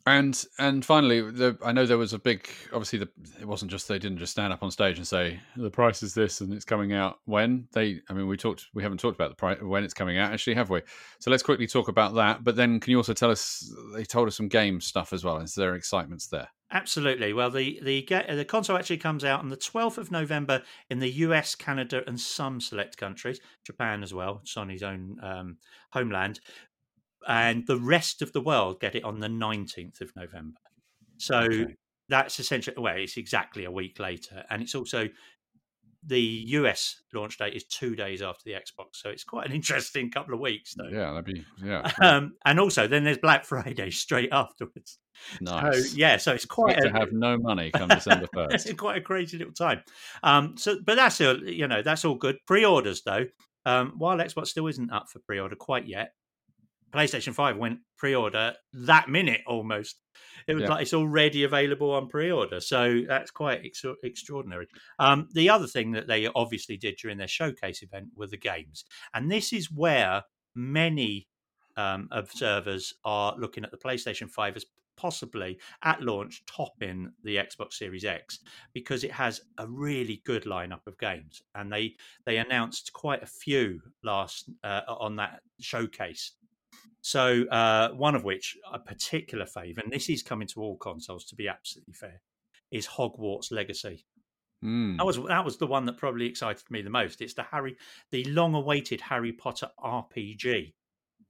And 0.08 0.44
and 0.60 0.84
finally, 0.84 1.20
the, 1.20 1.58
I 1.64 1.72
know 1.72 1.84
there 1.84 1.98
was 1.98 2.12
a 2.12 2.18
big. 2.18 2.48
Obviously, 2.72 3.00
the, 3.00 3.08
it 3.40 3.44
wasn't 3.44 3.72
just 3.72 3.88
they 3.88 3.98
didn't 3.98 4.18
just 4.18 4.30
stand 4.30 4.52
up 4.52 4.62
on 4.62 4.70
stage 4.70 4.98
and 4.98 5.06
say 5.06 5.40
the 5.56 5.70
price 5.70 6.00
is 6.04 6.14
this 6.14 6.40
and 6.40 6.52
it's 6.54 6.64
coming 6.64 6.92
out 6.92 7.18
when 7.24 7.66
they. 7.72 8.00
I 8.08 8.12
mean, 8.12 8.28
we 8.28 8.36
talked. 8.36 8.66
We 8.72 8.84
haven't 8.84 8.98
talked 8.98 9.16
about 9.16 9.30
the 9.30 9.36
price 9.36 9.60
when 9.60 9.82
it's 9.82 9.94
coming 9.94 10.16
out, 10.16 10.32
actually, 10.32 10.54
have 10.54 10.70
we? 10.70 10.82
So 11.18 11.32
let's 11.32 11.42
quickly 11.42 11.66
talk 11.66 11.88
about 11.88 12.14
that. 12.14 12.44
But 12.44 12.54
then, 12.54 12.78
can 12.78 12.92
you 12.92 12.98
also 12.98 13.14
tell 13.14 13.32
us? 13.32 13.68
They 13.94 14.04
told 14.04 14.28
us 14.28 14.36
some 14.36 14.46
game 14.46 14.80
stuff 14.80 15.12
as 15.12 15.24
well. 15.24 15.38
Is 15.38 15.56
there 15.56 15.74
excitements 15.74 16.28
there? 16.28 16.48
Absolutely. 16.70 17.32
Well, 17.32 17.50
the 17.50 17.80
the 17.82 18.06
the 18.32 18.44
console 18.44 18.76
actually 18.76 18.98
comes 18.98 19.24
out 19.24 19.40
on 19.40 19.48
the 19.48 19.56
12th 19.56 19.98
of 19.98 20.12
November 20.12 20.62
in 20.88 21.00
the 21.00 21.10
US, 21.10 21.56
Canada, 21.56 22.04
and 22.06 22.20
some 22.20 22.60
select 22.60 22.96
countries, 22.96 23.40
Japan 23.64 24.04
as 24.04 24.14
well, 24.14 24.40
Sony's 24.44 24.84
own 24.84 25.16
um, 25.20 25.58
homeland, 25.90 26.40
and 27.26 27.66
the 27.66 27.78
rest 27.78 28.22
of 28.22 28.32
the 28.32 28.40
world 28.40 28.80
get 28.80 28.94
it 28.94 29.04
on 29.04 29.20
the 29.20 29.28
19th 29.28 30.00
of 30.00 30.14
November. 30.16 30.58
So 31.18 31.38
Okay. 31.40 31.74
that's 32.08 32.38
essentially 32.40 32.76
well, 32.78 32.96
it's 32.96 33.16
exactly 33.16 33.64
a 33.64 33.70
week 33.70 33.98
later, 33.98 34.44
and 34.50 34.62
it's 34.62 34.74
also 34.74 35.08
the 36.08 36.20
US 36.20 37.02
launch 37.12 37.36
date 37.38 37.54
is 37.54 37.64
two 37.64 37.96
days 37.96 38.22
after 38.22 38.42
the 38.44 38.52
Xbox, 38.52 38.90
so 38.92 39.10
it's 39.10 39.24
quite 39.24 39.46
an 39.46 39.52
interesting 39.60 40.10
couple 40.10 40.34
of 40.34 40.40
weeks, 40.40 40.74
though. 40.74 40.88
Yeah, 40.88 41.10
that'd 41.12 41.24
be 41.24 41.44
yeah. 41.64 41.90
Um, 42.00 42.34
and 42.44 42.60
also, 42.60 42.86
then 42.86 43.02
there's 43.04 43.18
Black 43.18 43.44
Friday 43.44 43.90
straight 44.04 44.28
afterwards. 44.30 44.98
nice. 45.40 45.90
So 45.90 45.96
yeah, 45.96 46.16
so 46.18 46.32
it's 46.32 46.44
quite 46.44 46.78
a, 46.78 46.82
to 46.82 46.90
have 46.90 47.12
no 47.12 47.36
money 47.38 47.70
come 47.72 47.88
December 47.88 48.26
first. 48.32 48.66
it's 48.68 48.78
quite 48.78 48.98
a 48.98 49.00
crazy 49.00 49.38
little 49.38 49.52
time. 49.54 49.82
Um, 50.22 50.56
so, 50.56 50.76
but 50.84 50.94
that's 50.94 51.20
all, 51.20 51.38
you 51.42 51.66
know 51.66 51.82
that's 51.82 52.04
all 52.04 52.14
good. 52.14 52.36
Pre-orders 52.46 53.02
though, 53.02 53.24
um, 53.64 53.94
while 53.98 54.16
Xbox 54.18 54.48
still 54.48 54.68
isn't 54.68 54.92
up 54.92 55.08
for 55.10 55.18
pre-order 55.20 55.56
quite 55.56 55.88
yet, 55.88 56.12
PlayStation 56.92 57.34
Five 57.34 57.56
went 57.56 57.80
pre-order 57.98 58.54
that 58.72 59.08
minute 59.08 59.42
almost. 59.46 59.96
It 60.46 60.54
was 60.54 60.62
Yeah. 60.62 60.70
like 60.70 60.82
it's 60.82 60.94
already 60.94 61.44
available 61.44 61.90
on 61.90 62.08
pre-order, 62.08 62.60
so 62.60 63.02
that's 63.06 63.30
quite 63.30 63.64
ex- 63.64 63.84
extraordinary. 64.02 64.68
Um, 64.98 65.28
the 65.32 65.50
other 65.50 65.66
thing 65.66 65.92
that 65.92 66.06
they 66.06 66.26
obviously 66.34 66.76
did 66.76 66.96
during 66.96 67.18
their 67.18 67.28
showcase 67.28 67.82
event 67.82 68.08
were 68.14 68.26
the 68.28 68.36
games, 68.36 68.84
and 69.14 69.30
this 69.30 69.52
is 69.52 69.70
where 69.70 70.22
many 70.54 71.28
um, 71.76 72.08
observers 72.10 72.94
are 73.04 73.36
looking 73.36 73.64
at 73.64 73.70
the 73.70 73.76
PlayStation 73.76 74.30
Five 74.30 74.56
as 74.56 74.64
possibly 74.96 75.58
at 75.82 76.00
launch 76.00 76.42
topping 76.46 77.12
the 77.22 77.36
Xbox 77.36 77.74
Series 77.74 78.04
X 78.06 78.38
because 78.72 79.04
it 79.04 79.12
has 79.12 79.42
a 79.58 79.66
really 79.66 80.22
good 80.24 80.44
lineup 80.44 80.86
of 80.86 80.96
games, 80.98 81.42
and 81.54 81.70
they 81.70 81.94
they 82.24 82.38
announced 82.38 82.92
quite 82.94 83.22
a 83.22 83.26
few 83.26 83.80
last 84.02 84.48
uh, 84.64 84.82
on 84.88 85.16
that 85.16 85.40
showcase. 85.60 86.32
So 87.06 87.44
uh, 87.52 87.90
one 87.90 88.16
of 88.16 88.24
which 88.24 88.58
a 88.72 88.80
particular 88.80 89.46
favour, 89.46 89.80
and 89.80 89.92
this 89.92 90.08
is 90.08 90.24
coming 90.24 90.48
to 90.48 90.60
all 90.60 90.76
consoles 90.76 91.24
to 91.26 91.36
be 91.36 91.46
absolutely 91.46 91.94
fair, 91.94 92.20
is 92.72 92.84
Hogwarts 92.84 93.52
Legacy. 93.52 94.04
Mm. 94.64 94.96
That 94.96 95.06
was 95.06 95.16
that 95.28 95.44
was 95.44 95.56
the 95.56 95.68
one 95.68 95.86
that 95.86 95.98
probably 95.98 96.26
excited 96.26 96.68
me 96.68 96.82
the 96.82 96.90
most. 96.90 97.20
It's 97.20 97.34
the 97.34 97.44
Harry, 97.44 97.76
the 98.10 98.24
long-awaited 98.24 99.00
Harry 99.02 99.32
Potter 99.32 99.68
RPG, 99.78 100.72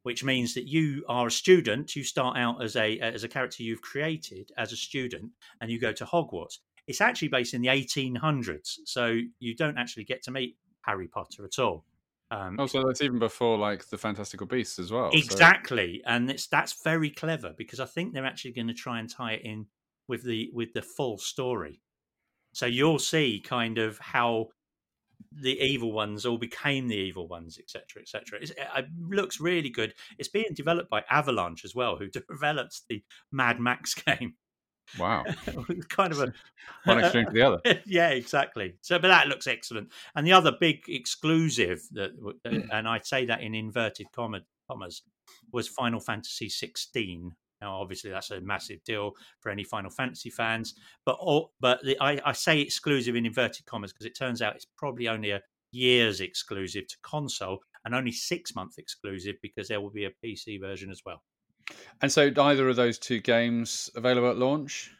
which 0.02 0.24
means 0.24 0.54
that 0.54 0.66
you 0.66 1.04
are 1.10 1.26
a 1.26 1.30
student. 1.30 1.94
You 1.94 2.04
start 2.04 2.38
out 2.38 2.64
as 2.64 2.74
a 2.76 2.98
as 3.00 3.22
a 3.22 3.28
character 3.28 3.62
you've 3.62 3.82
created 3.82 4.52
as 4.56 4.72
a 4.72 4.76
student, 4.76 5.30
and 5.60 5.70
you 5.70 5.78
go 5.78 5.92
to 5.92 6.06
Hogwarts. 6.06 6.60
It's 6.86 7.02
actually 7.02 7.28
based 7.28 7.52
in 7.52 7.60
the 7.60 7.68
1800s, 7.68 8.78
so 8.86 9.20
you 9.40 9.54
don't 9.54 9.76
actually 9.76 10.04
get 10.04 10.22
to 10.22 10.30
meet 10.30 10.56
Harry 10.86 11.06
Potter 11.06 11.44
at 11.44 11.58
all. 11.58 11.84
Um, 12.30 12.58
Also, 12.58 12.84
that's 12.84 13.02
even 13.02 13.18
before 13.18 13.56
like 13.56 13.86
the 13.88 13.98
Fantastical 13.98 14.46
Beasts 14.46 14.78
as 14.78 14.90
well. 14.90 15.10
so- 15.12 15.18
Exactly, 15.18 16.02
and 16.06 16.30
it's 16.30 16.46
that's 16.48 16.82
very 16.82 17.10
clever 17.10 17.54
because 17.56 17.78
I 17.80 17.86
think 17.86 18.12
they're 18.12 18.26
actually 18.26 18.52
going 18.52 18.68
to 18.68 18.74
try 18.74 18.98
and 18.98 19.08
tie 19.08 19.34
it 19.34 19.42
in 19.44 19.66
with 20.08 20.24
the 20.24 20.50
with 20.52 20.72
the 20.72 20.82
full 20.82 21.18
story. 21.18 21.80
So 22.52 22.66
you'll 22.66 22.98
see 22.98 23.40
kind 23.44 23.78
of 23.78 23.98
how 23.98 24.48
the 25.32 25.58
evil 25.60 25.92
ones 25.92 26.24
all 26.26 26.38
became 26.38 26.88
the 26.88 26.96
evil 26.96 27.28
ones, 27.28 27.58
etc., 27.58 28.02
etc. 28.02 28.40
It 28.42 28.86
looks 28.98 29.40
really 29.40 29.70
good. 29.70 29.94
It's 30.18 30.28
being 30.28 30.52
developed 30.54 30.90
by 30.90 31.04
Avalanche 31.10 31.64
as 31.64 31.74
well, 31.74 31.96
who 31.96 32.08
developed 32.30 32.82
the 32.88 33.02
Mad 33.30 33.60
Max 33.60 33.94
game. 34.06 34.34
Wow, 34.98 35.24
kind 35.88 36.12
of 36.12 36.20
a 36.20 36.32
one 36.84 37.00
extreme 37.00 37.26
to 37.26 37.32
the 37.32 37.42
other. 37.42 37.60
yeah, 37.86 38.10
exactly. 38.10 38.74
So, 38.80 38.98
but 38.98 39.08
that 39.08 39.28
looks 39.28 39.46
excellent. 39.46 39.90
And 40.14 40.26
the 40.26 40.32
other 40.32 40.52
big 40.58 40.84
exclusive 40.88 41.82
that, 41.92 42.10
uh, 42.44 42.48
mm. 42.48 42.68
and 42.72 42.88
I 42.88 42.98
say 42.98 43.26
that 43.26 43.42
in 43.42 43.54
inverted 43.54 44.06
commas, 44.12 45.02
was 45.52 45.68
Final 45.68 46.00
Fantasy 46.00 46.48
16 46.48 47.32
now, 47.60 47.80
obviously, 47.80 48.10
that's 48.10 48.30
a 48.30 48.40
massive 48.40 48.84
deal 48.84 49.12
for 49.40 49.50
any 49.50 49.64
Final 49.64 49.90
Fantasy 49.90 50.30
fans. 50.30 50.74
But 51.04 51.16
all, 51.18 51.52
but 51.60 51.82
the, 51.82 51.96
I, 52.00 52.20
I 52.24 52.32
say 52.32 52.60
exclusive 52.60 53.16
in 53.16 53.26
inverted 53.26 53.66
commas 53.66 53.92
because 53.92 54.06
it 54.06 54.16
turns 54.16 54.42
out 54.42 54.56
it's 54.56 54.66
probably 54.76 55.08
only 55.08 55.30
a 55.30 55.40
year's 55.72 56.20
exclusive 56.20 56.86
to 56.88 56.96
console 57.02 57.60
and 57.84 57.94
only 57.94 58.12
six 58.12 58.54
month 58.54 58.78
exclusive 58.78 59.36
because 59.42 59.68
there 59.68 59.80
will 59.80 59.90
be 59.90 60.04
a 60.04 60.10
PC 60.24 60.60
version 60.60 60.90
as 60.90 61.02
well. 61.04 61.22
And 62.02 62.12
so, 62.12 62.30
either 62.36 62.68
of 62.68 62.76
those 62.76 62.98
two 62.98 63.20
games 63.20 63.90
available 63.94 64.30
at 64.30 64.36
launch? 64.36 64.90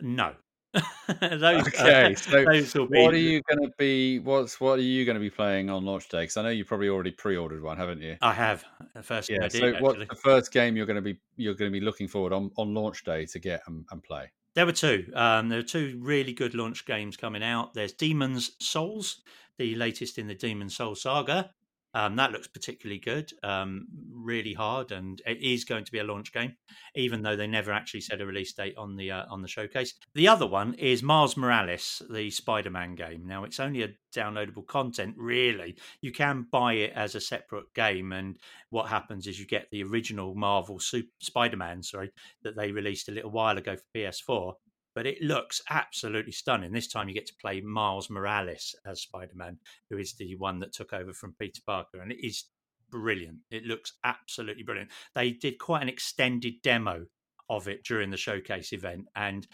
No, 0.00 0.34
those, 1.20 1.66
okay, 1.66 2.14
so 2.14 2.44
those 2.44 2.72
be... 2.72 2.80
what 2.80 3.12
are 3.12 3.16
you 3.16 3.42
going 3.42 3.68
to 3.68 3.72
be? 3.76 4.20
What's 4.20 4.60
what 4.60 4.78
are 4.78 4.82
you 4.82 5.04
going 5.04 5.16
to 5.16 5.20
be 5.20 5.30
playing 5.30 5.68
on 5.68 5.84
launch 5.84 6.08
day? 6.08 6.22
Because 6.22 6.36
I 6.36 6.42
know 6.42 6.50
you 6.50 6.64
probably 6.64 6.88
already 6.88 7.10
pre-ordered 7.10 7.60
one, 7.60 7.76
haven't 7.76 8.00
you? 8.00 8.16
I 8.22 8.32
have. 8.32 8.64
The 8.94 9.02
first 9.02 9.28
yeah. 9.28 9.48
Did, 9.48 9.52
so, 9.52 9.74
what's 9.80 9.98
the 9.98 10.14
first 10.14 10.52
game 10.52 10.76
you're 10.76 10.86
going 10.86 10.96
to 10.96 11.02
be 11.02 11.18
you're 11.36 11.54
going 11.54 11.72
to 11.72 11.76
be 11.76 11.84
looking 11.84 12.06
forward 12.06 12.32
on 12.32 12.52
on 12.56 12.72
launch 12.72 13.02
day 13.04 13.26
to 13.26 13.38
get 13.40 13.62
and, 13.66 13.84
and 13.90 14.02
play? 14.02 14.30
There 14.54 14.64
were 14.64 14.72
two. 14.72 15.10
Um, 15.14 15.48
there 15.48 15.58
are 15.58 15.64
two 15.64 15.98
really 16.00 16.32
good 16.32 16.54
launch 16.54 16.86
games 16.86 17.16
coming 17.16 17.42
out. 17.42 17.74
There's 17.74 17.92
Demon's 17.92 18.52
Souls, 18.60 19.22
the 19.58 19.74
latest 19.74 20.18
in 20.18 20.28
the 20.28 20.34
Demon 20.36 20.70
Soul 20.70 20.94
saga, 20.94 21.50
um, 21.94 22.16
that 22.16 22.30
looks 22.30 22.46
particularly 22.46 23.00
good, 23.00 23.32
um, 23.42 23.86
really 24.12 24.52
hard, 24.52 24.92
and 24.92 25.20
it 25.26 25.42
is 25.42 25.64
going 25.64 25.84
to 25.84 25.92
be 25.92 25.98
a 25.98 26.04
launch 26.04 26.32
game, 26.32 26.54
even 26.94 27.22
though 27.22 27.34
they 27.34 27.48
never 27.48 27.72
actually 27.72 28.02
said 28.02 28.20
a 28.20 28.26
release 28.26 28.52
date 28.52 28.74
on 28.76 28.96
the 28.96 29.10
uh, 29.10 29.24
on 29.28 29.42
the 29.42 29.48
showcase. 29.48 29.94
The 30.14 30.28
other 30.28 30.46
one 30.46 30.74
is 30.74 31.02
Miles 31.02 31.36
Morales, 31.36 32.02
the 32.08 32.30
Spider-Man 32.30 32.94
game. 32.94 33.26
Now 33.26 33.42
it's 33.44 33.58
only 33.58 33.82
a 33.82 33.88
downloadable 34.14 34.66
content, 34.66 35.14
really. 35.16 35.76
You 36.00 36.12
can 36.12 36.46
buy 36.52 36.74
it 36.74 36.92
as 36.94 37.16
a 37.16 37.20
separate 37.20 37.72
game, 37.74 38.12
and 38.12 38.36
what 38.70 38.88
happens 38.88 39.26
is 39.26 39.40
you 39.40 39.46
get 39.46 39.66
the 39.70 39.82
original 39.82 40.34
Marvel 40.34 40.78
Super 40.78 41.08
Spider-Man, 41.20 41.82
sorry, 41.82 42.12
that 42.42 42.56
they 42.56 42.70
released 42.70 43.08
a 43.08 43.12
little 43.12 43.30
while 43.30 43.58
ago 43.58 43.74
for 43.74 43.98
PS4, 43.98 44.54
but 45.00 45.06
it 45.06 45.22
looks 45.22 45.62
absolutely 45.70 46.30
stunning. 46.30 46.72
This 46.72 46.86
time 46.86 47.08
you 47.08 47.14
get 47.14 47.24
to 47.28 47.34
play 47.40 47.62
Miles 47.62 48.10
Morales 48.10 48.74
as 48.84 49.00
Spider 49.00 49.32
Man, 49.34 49.56
who 49.88 49.96
is 49.96 50.12
the 50.12 50.36
one 50.36 50.58
that 50.58 50.74
took 50.74 50.92
over 50.92 51.14
from 51.14 51.34
Peter 51.38 51.62
Parker, 51.66 52.02
and 52.02 52.12
it 52.12 52.22
is 52.22 52.44
brilliant. 52.90 53.38
It 53.50 53.64
looks 53.64 53.94
absolutely 54.04 54.62
brilliant. 54.62 54.90
They 55.14 55.30
did 55.30 55.58
quite 55.58 55.80
an 55.80 55.88
extended 55.88 56.60
demo 56.62 57.06
of 57.48 57.66
it 57.66 57.82
during 57.82 58.10
the 58.10 58.18
showcase 58.18 58.74
event, 58.74 59.06
and 59.16 59.46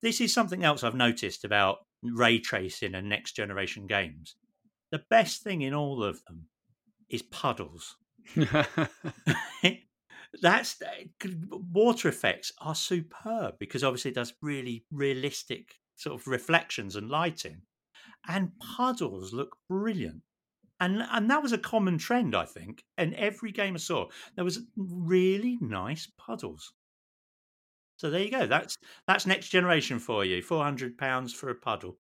this 0.00 0.20
is 0.20 0.32
something 0.32 0.62
else 0.62 0.84
I've 0.84 0.94
noticed 0.94 1.42
about 1.44 1.78
ray 2.00 2.38
tracing 2.38 2.94
and 2.94 3.08
next 3.08 3.32
generation 3.32 3.88
games. 3.88 4.36
The 4.92 5.02
best 5.10 5.42
thing 5.42 5.62
in 5.62 5.74
all 5.74 6.04
of 6.04 6.24
them 6.26 6.46
is 7.10 7.22
puddles. 7.22 7.96
that's 10.40 10.80
uh, 10.80 11.28
water 11.72 12.08
effects 12.08 12.52
are 12.58 12.74
superb 12.74 13.58
because 13.58 13.84
obviously 13.84 14.10
it 14.10 14.14
does 14.14 14.32
really 14.40 14.84
realistic 14.90 15.74
sort 15.96 16.18
of 16.18 16.26
reflections 16.26 16.96
and 16.96 17.10
lighting 17.10 17.62
and 18.28 18.52
puddles 18.58 19.32
look 19.32 19.56
brilliant. 19.68 20.22
And 20.80 21.02
and 21.10 21.30
that 21.30 21.42
was 21.42 21.52
a 21.52 21.58
common 21.58 21.96
trend 21.98 22.34
i 22.34 22.44
think 22.44 22.82
in 22.98 23.14
every 23.14 23.52
game 23.52 23.74
i 23.74 23.78
saw. 23.78 24.08
There 24.34 24.44
was 24.44 24.60
really 24.76 25.58
nice 25.60 26.10
puddles. 26.18 26.72
So 27.96 28.10
there 28.10 28.22
you 28.22 28.30
go 28.30 28.46
that's 28.46 28.76
that's 29.06 29.26
next 29.26 29.50
generation 29.50 29.98
for 29.98 30.24
you 30.24 30.42
400 30.42 30.98
pounds 30.98 31.32
for 31.32 31.50
a 31.50 31.54
puddle. 31.54 31.98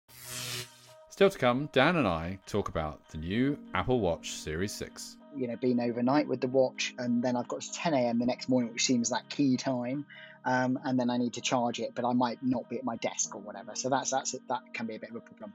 Still 1.09 1.29
to 1.29 1.37
come 1.37 1.69
dan 1.73 1.97
and 1.97 2.07
i 2.07 2.39
talk 2.47 2.69
about 2.69 3.05
the 3.09 3.17
new 3.17 3.57
apple 3.73 3.99
watch 3.99 4.31
series 4.31 4.71
6 4.71 5.17
you 5.35 5.47
know 5.47 5.55
been 5.55 5.79
overnight 5.79 6.27
with 6.27 6.41
the 6.41 6.47
watch, 6.47 6.93
and 6.97 7.23
then 7.23 7.35
I've 7.35 7.47
got 7.47 7.61
to 7.61 7.71
10 7.71 7.93
a.m. 7.93 8.19
the 8.19 8.25
next 8.25 8.49
morning, 8.49 8.71
which 8.71 8.85
seems 8.85 9.09
that 9.09 9.29
key 9.29 9.57
time, 9.57 10.05
um, 10.45 10.79
and 10.83 10.99
then 10.99 11.09
I 11.09 11.17
need 11.17 11.33
to 11.33 11.41
charge 11.41 11.79
it, 11.79 11.91
but 11.95 12.05
I 12.05 12.13
might 12.13 12.41
not 12.41 12.69
be 12.69 12.77
at 12.77 12.83
my 12.83 12.95
desk 12.97 13.35
or 13.35 13.41
whatever. 13.41 13.75
So 13.75 13.89
that's 13.89 14.11
that's 14.11 14.31
that 14.31 14.73
can 14.73 14.85
be 14.85 14.95
a 14.95 14.99
bit 14.99 15.09
of 15.11 15.17
a 15.17 15.21
problem. 15.21 15.53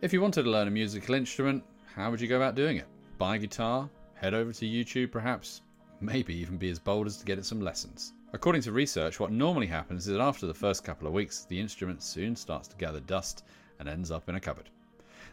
If 0.00 0.12
you 0.12 0.20
wanted 0.20 0.44
to 0.44 0.50
learn 0.50 0.68
a 0.68 0.70
musical 0.70 1.14
instrument, 1.14 1.64
how 1.94 2.10
would 2.10 2.20
you 2.20 2.28
go 2.28 2.36
about 2.36 2.54
doing 2.54 2.76
it? 2.76 2.86
Buy 3.18 3.36
a 3.36 3.38
guitar, 3.38 3.90
head 4.14 4.34
over 4.34 4.52
to 4.52 4.64
YouTube, 4.64 5.10
perhaps, 5.10 5.62
maybe 6.00 6.34
even 6.36 6.56
be 6.56 6.70
as 6.70 6.78
bold 6.78 7.06
as 7.06 7.16
to 7.16 7.24
get 7.24 7.38
it 7.38 7.44
some 7.44 7.60
lessons. 7.60 8.12
According 8.32 8.62
to 8.62 8.72
research, 8.72 9.18
what 9.18 9.32
normally 9.32 9.66
happens 9.66 10.06
is 10.06 10.12
that 10.14 10.22
after 10.22 10.46
the 10.46 10.54
first 10.54 10.84
couple 10.84 11.08
of 11.08 11.14
weeks, 11.14 11.46
the 11.48 11.58
instrument 11.58 12.02
soon 12.02 12.36
starts 12.36 12.68
to 12.68 12.76
gather 12.76 13.00
dust 13.00 13.44
and 13.80 13.88
ends 13.88 14.10
up 14.10 14.28
in 14.28 14.34
a 14.34 14.40
cupboard. 14.40 14.70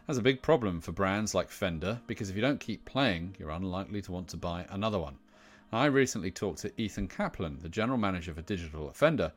That's 0.06 0.18
a 0.20 0.22
big 0.22 0.40
problem 0.40 0.80
for 0.80 0.92
brands 0.92 1.34
like 1.34 1.50
Fender 1.50 2.00
because 2.06 2.30
if 2.30 2.36
you 2.36 2.42
don't 2.42 2.60
keep 2.60 2.84
playing, 2.84 3.34
you're 3.40 3.50
unlikely 3.50 4.00
to 4.02 4.12
want 4.12 4.28
to 4.28 4.36
buy 4.36 4.64
another 4.70 5.00
one. 5.00 5.16
I 5.72 5.86
recently 5.86 6.30
talked 6.30 6.60
to 6.60 6.80
Ethan 6.80 7.08
Kaplan, 7.08 7.58
the 7.60 7.68
general 7.68 7.98
manager 7.98 8.32
for 8.32 8.42
digital 8.42 8.88
at 8.88 8.94
Fender, 8.94 9.32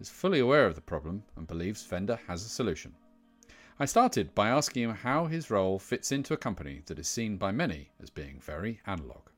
is 0.00 0.08
fully 0.08 0.40
aware 0.40 0.66
of 0.66 0.76
the 0.76 0.80
problem 0.80 1.24
and 1.36 1.46
believes 1.46 1.82
Fender 1.82 2.18
has 2.26 2.42
a 2.42 2.48
solution. 2.48 2.94
I 3.78 3.84
started 3.84 4.34
by 4.34 4.48
asking 4.48 4.84
him 4.84 4.94
how 4.94 5.26
his 5.26 5.50
role 5.50 5.78
fits 5.78 6.10
into 6.10 6.32
a 6.32 6.38
company 6.38 6.82
that 6.86 6.98
is 6.98 7.06
seen 7.06 7.36
by 7.36 7.52
many 7.52 7.90
as 8.02 8.08
being 8.08 8.40
very 8.40 8.80
analog. 8.86 9.28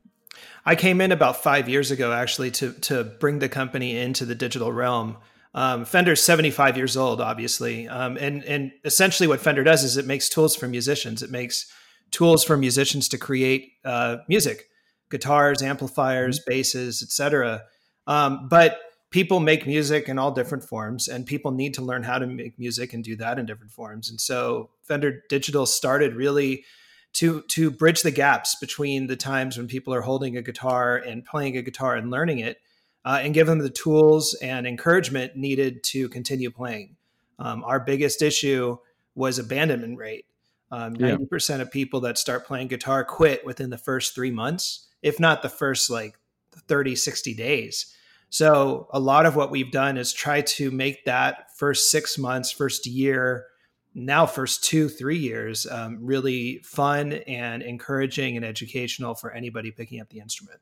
I 0.64 0.76
came 0.76 1.00
in 1.00 1.10
about 1.10 1.42
five 1.42 1.68
years 1.68 1.90
ago, 1.90 2.12
actually, 2.12 2.50
to 2.52 2.72
to 2.72 3.02
bring 3.02 3.38
the 3.38 3.48
company 3.48 3.98
into 3.98 4.24
the 4.24 4.34
digital 4.34 4.70
realm. 4.70 5.16
Um, 5.56 5.86
Fender's 5.86 6.22
75 6.22 6.76
years 6.76 6.98
old, 6.98 7.18
obviously, 7.18 7.88
um, 7.88 8.18
and 8.18 8.44
and 8.44 8.72
essentially 8.84 9.26
what 9.26 9.40
Fender 9.40 9.64
does 9.64 9.84
is 9.84 9.96
it 9.96 10.04
makes 10.04 10.28
tools 10.28 10.54
for 10.54 10.68
musicians. 10.68 11.22
It 11.22 11.30
makes 11.30 11.66
tools 12.10 12.44
for 12.44 12.58
musicians 12.58 13.08
to 13.08 13.18
create 13.18 13.72
uh, 13.82 14.18
music, 14.28 14.68
guitars, 15.10 15.62
amplifiers, 15.62 16.38
mm-hmm. 16.38 16.50
basses, 16.50 17.02
etc. 17.02 17.62
Um, 18.06 18.48
but 18.50 18.78
people 19.10 19.40
make 19.40 19.66
music 19.66 20.10
in 20.10 20.18
all 20.18 20.30
different 20.30 20.62
forms, 20.62 21.08
and 21.08 21.25
people 21.25 21.52
need 21.52 21.72
to 21.72 21.82
learn 21.82 22.02
how 22.02 22.18
to 22.18 22.26
make 22.26 22.58
music 22.58 22.92
and 22.92 23.02
do 23.02 23.16
that 23.16 23.38
in 23.38 23.46
different 23.46 23.72
forms. 23.72 24.10
And 24.10 24.20
so 24.20 24.68
Fender 24.82 25.22
Digital 25.30 25.64
started 25.64 26.14
really 26.14 26.66
to 27.14 27.40
to 27.48 27.70
bridge 27.70 28.02
the 28.02 28.10
gaps 28.10 28.56
between 28.56 29.06
the 29.06 29.16
times 29.16 29.56
when 29.56 29.68
people 29.68 29.94
are 29.94 30.02
holding 30.02 30.36
a 30.36 30.42
guitar 30.42 30.98
and 30.98 31.25
playing 31.25 31.56
a 31.56 31.62
guitar 31.62 31.96
and 31.96 32.10
learning 32.10 32.40
it 32.40 32.58
uh, 33.06 33.20
and 33.22 33.32
give 33.32 33.46
them 33.46 33.60
the 33.60 33.70
tools 33.70 34.34
and 34.42 34.66
encouragement 34.66 35.36
needed 35.36 35.84
to 35.84 36.08
continue 36.08 36.50
playing. 36.50 36.96
Um, 37.38 37.62
our 37.62 37.78
biggest 37.78 38.20
issue 38.20 38.78
was 39.14 39.38
abandonment 39.38 39.96
rate. 39.96 40.26
Um, 40.72 40.96
90% 40.96 41.60
of 41.60 41.70
people 41.70 42.00
that 42.00 42.18
start 42.18 42.44
playing 42.44 42.66
guitar 42.66 43.04
quit 43.04 43.46
within 43.46 43.70
the 43.70 43.78
first 43.78 44.16
three 44.16 44.32
months, 44.32 44.88
if 45.02 45.20
not 45.20 45.42
the 45.42 45.48
first 45.48 45.88
like 45.88 46.18
30, 46.66 46.96
60 46.96 47.34
days. 47.34 47.94
So, 48.28 48.88
a 48.92 48.98
lot 48.98 49.25
of 49.25 49.36
what 49.36 49.52
we've 49.52 49.70
done 49.70 49.96
is 49.96 50.12
try 50.12 50.40
to 50.40 50.72
make 50.72 51.04
that 51.04 51.56
first 51.56 51.92
six 51.92 52.18
months, 52.18 52.50
first 52.50 52.86
year, 52.86 53.46
now 53.94 54.26
first 54.26 54.64
two, 54.64 54.88
three 54.88 55.16
years 55.16 55.64
um, 55.70 55.98
really 56.00 56.58
fun 56.64 57.12
and 57.12 57.62
encouraging 57.62 58.36
and 58.36 58.44
educational 58.44 59.14
for 59.14 59.30
anybody 59.30 59.70
picking 59.70 60.00
up 60.00 60.08
the 60.08 60.18
instrument. 60.18 60.58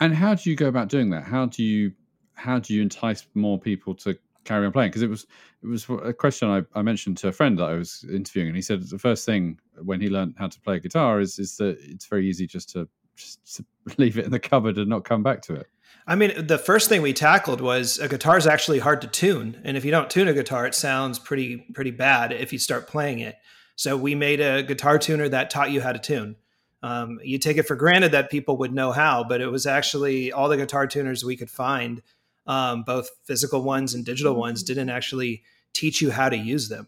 And 0.00 0.14
how 0.14 0.34
do 0.34 0.48
you 0.48 0.56
go 0.56 0.68
about 0.68 0.88
doing 0.88 1.10
that? 1.10 1.24
How 1.24 1.46
do 1.46 1.62
you 1.62 1.92
how 2.34 2.58
do 2.58 2.72
you 2.72 2.82
entice 2.82 3.26
more 3.34 3.58
people 3.58 3.94
to 3.96 4.16
carry 4.44 4.64
on 4.64 4.72
playing? 4.72 4.90
Because 4.90 5.02
it 5.02 5.10
was 5.10 5.26
it 5.62 5.66
was 5.66 5.86
a 6.04 6.12
question 6.12 6.48
I, 6.48 6.62
I 6.78 6.82
mentioned 6.82 7.16
to 7.18 7.28
a 7.28 7.32
friend 7.32 7.58
that 7.58 7.64
I 7.64 7.74
was 7.74 8.04
interviewing, 8.10 8.48
and 8.48 8.56
he 8.56 8.62
said 8.62 8.82
the 8.82 8.98
first 8.98 9.26
thing 9.26 9.58
when 9.82 10.00
he 10.00 10.08
learned 10.08 10.34
how 10.38 10.48
to 10.48 10.60
play 10.60 10.78
guitar 10.78 11.20
is 11.20 11.38
is 11.38 11.56
that 11.56 11.78
it's 11.80 12.06
very 12.06 12.28
easy 12.28 12.46
just 12.46 12.70
to 12.70 12.88
just 13.16 13.56
to 13.56 13.64
leave 13.98 14.18
it 14.18 14.24
in 14.24 14.30
the 14.30 14.38
cupboard 14.38 14.78
and 14.78 14.88
not 14.88 15.04
come 15.04 15.22
back 15.22 15.42
to 15.42 15.54
it. 15.54 15.66
I 16.06 16.14
mean, 16.14 16.46
the 16.46 16.58
first 16.58 16.88
thing 16.88 17.02
we 17.02 17.12
tackled 17.12 17.60
was 17.60 17.98
a 17.98 18.08
guitar 18.08 18.38
is 18.38 18.46
actually 18.46 18.78
hard 18.78 19.02
to 19.02 19.08
tune, 19.08 19.60
and 19.64 19.76
if 19.76 19.84
you 19.84 19.90
don't 19.90 20.08
tune 20.08 20.28
a 20.28 20.32
guitar, 20.32 20.66
it 20.66 20.74
sounds 20.74 21.18
pretty 21.18 21.66
pretty 21.74 21.90
bad 21.90 22.32
if 22.32 22.52
you 22.52 22.58
start 22.58 22.86
playing 22.86 23.18
it. 23.18 23.36
So 23.74 23.96
we 23.96 24.14
made 24.14 24.40
a 24.40 24.62
guitar 24.62 24.98
tuner 24.98 25.28
that 25.28 25.50
taught 25.50 25.70
you 25.70 25.80
how 25.80 25.92
to 25.92 25.98
tune. 25.98 26.36
Um, 26.82 27.18
you 27.24 27.38
take 27.38 27.56
it 27.56 27.66
for 27.66 27.76
granted 27.76 28.12
that 28.12 28.30
people 28.30 28.56
would 28.58 28.72
know 28.72 28.92
how, 28.92 29.24
but 29.24 29.40
it 29.40 29.48
was 29.48 29.66
actually 29.66 30.30
all 30.30 30.48
the 30.48 30.56
guitar 30.56 30.86
tuners 30.86 31.24
we 31.24 31.36
could 31.36 31.50
find, 31.50 32.02
um, 32.46 32.84
both 32.84 33.10
physical 33.24 33.62
ones 33.62 33.94
and 33.94 34.04
digital 34.04 34.34
ones, 34.34 34.62
didn't 34.62 34.88
actually 34.88 35.42
teach 35.72 36.00
you 36.00 36.10
how 36.10 36.28
to 36.28 36.36
use 36.36 36.68
them. 36.68 36.86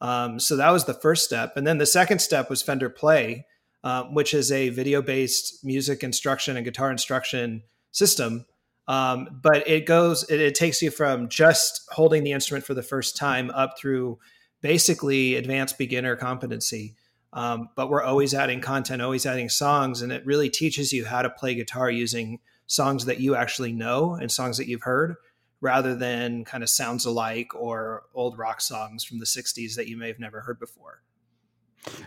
Um, 0.00 0.40
so 0.40 0.56
that 0.56 0.70
was 0.70 0.84
the 0.84 0.94
first 0.94 1.24
step. 1.24 1.56
And 1.56 1.66
then 1.66 1.78
the 1.78 1.86
second 1.86 2.20
step 2.20 2.50
was 2.50 2.62
Fender 2.62 2.88
Play, 2.88 3.46
uh, 3.84 4.04
which 4.04 4.32
is 4.32 4.52
a 4.52 4.68
video 4.68 5.02
based 5.02 5.64
music 5.64 6.02
instruction 6.04 6.56
and 6.56 6.64
guitar 6.64 6.90
instruction 6.90 7.62
system 7.90 8.46
Um, 8.88 9.40
but 9.42 9.66
it 9.68 9.86
goes, 9.86 10.28
it, 10.28 10.40
it 10.40 10.54
takes 10.54 10.82
you 10.82 10.90
from 10.90 11.28
just 11.28 11.88
holding 11.92 12.24
the 12.24 12.32
instrument 12.32 12.64
for 12.64 12.74
the 12.74 12.82
first 12.82 13.16
time 13.16 13.50
up 13.50 13.78
through 13.78 14.18
basically 14.60 15.36
advanced 15.36 15.78
beginner 15.78 16.16
competency. 16.16 16.94
Um, 17.32 17.70
but 17.76 17.88
we're 17.88 18.02
always 18.02 18.34
adding 18.34 18.60
content, 18.60 19.00
always 19.00 19.24
adding 19.24 19.48
songs, 19.48 20.02
and 20.02 20.12
it 20.12 20.24
really 20.26 20.50
teaches 20.50 20.92
you 20.92 21.06
how 21.06 21.22
to 21.22 21.30
play 21.30 21.54
guitar 21.54 21.90
using 21.90 22.40
songs 22.66 23.06
that 23.06 23.20
you 23.20 23.34
actually 23.34 23.72
know 23.72 24.14
and 24.14 24.30
songs 24.30 24.58
that 24.58 24.68
you've 24.68 24.82
heard 24.82 25.16
rather 25.60 25.94
than 25.94 26.44
kind 26.44 26.62
of 26.62 26.68
sounds 26.68 27.06
alike 27.06 27.54
or 27.54 28.02
old 28.14 28.36
rock 28.36 28.60
songs 28.60 29.04
from 29.04 29.18
the 29.18 29.24
60s 29.24 29.76
that 29.76 29.88
you 29.88 29.96
may 29.96 30.08
have 30.08 30.18
never 30.18 30.40
heard 30.40 30.58
before. 30.58 31.02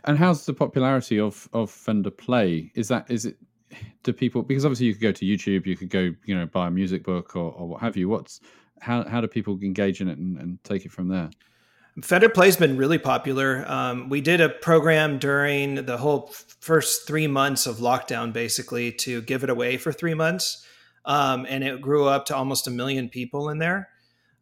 And 0.03 0.17
how's 0.17 0.45
the 0.45 0.53
popularity 0.53 1.19
of 1.19 1.49
of 1.53 1.69
Fender 1.69 2.11
Play? 2.11 2.71
Is 2.75 2.87
that 2.89 3.09
is 3.09 3.25
it 3.25 3.37
do 4.03 4.13
people 4.13 4.43
because 4.43 4.65
obviously 4.65 4.85
you 4.85 4.93
could 4.93 5.01
go 5.01 5.11
to 5.11 5.25
YouTube, 5.25 5.65
you 5.65 5.75
could 5.75 5.89
go, 5.89 6.11
you 6.25 6.35
know, 6.35 6.45
buy 6.45 6.67
a 6.67 6.71
music 6.71 7.03
book 7.03 7.35
or, 7.35 7.51
or 7.51 7.67
what 7.67 7.81
have 7.81 7.97
you. 7.97 8.07
What's 8.07 8.39
how 8.79 9.03
how 9.07 9.21
do 9.21 9.27
people 9.27 9.57
engage 9.61 10.01
in 10.01 10.07
it 10.07 10.17
and, 10.17 10.37
and 10.37 10.63
take 10.63 10.85
it 10.85 10.91
from 10.91 11.07
there? 11.07 11.29
Fender 12.01 12.27
Play's 12.27 12.57
been 12.57 12.75
really 12.75 12.97
popular. 12.97 13.63
Um, 13.67 14.09
we 14.09 14.19
did 14.19 14.41
a 14.41 14.49
program 14.49 15.17
during 15.17 15.85
the 15.85 15.97
whole 15.97 16.33
first 16.59 17.07
three 17.07 17.27
months 17.27 17.65
of 17.65 17.77
lockdown, 17.77 18.33
basically, 18.33 18.91
to 18.91 19.21
give 19.21 19.45
it 19.45 19.49
away 19.49 19.77
for 19.77 19.93
three 19.93 20.13
months. 20.13 20.65
Um, 21.05 21.45
and 21.47 21.63
it 21.63 21.79
grew 21.79 22.07
up 22.07 22.25
to 22.25 22.35
almost 22.35 22.67
a 22.67 22.71
million 22.71 23.07
people 23.07 23.49
in 23.49 23.59
there. 23.59 23.89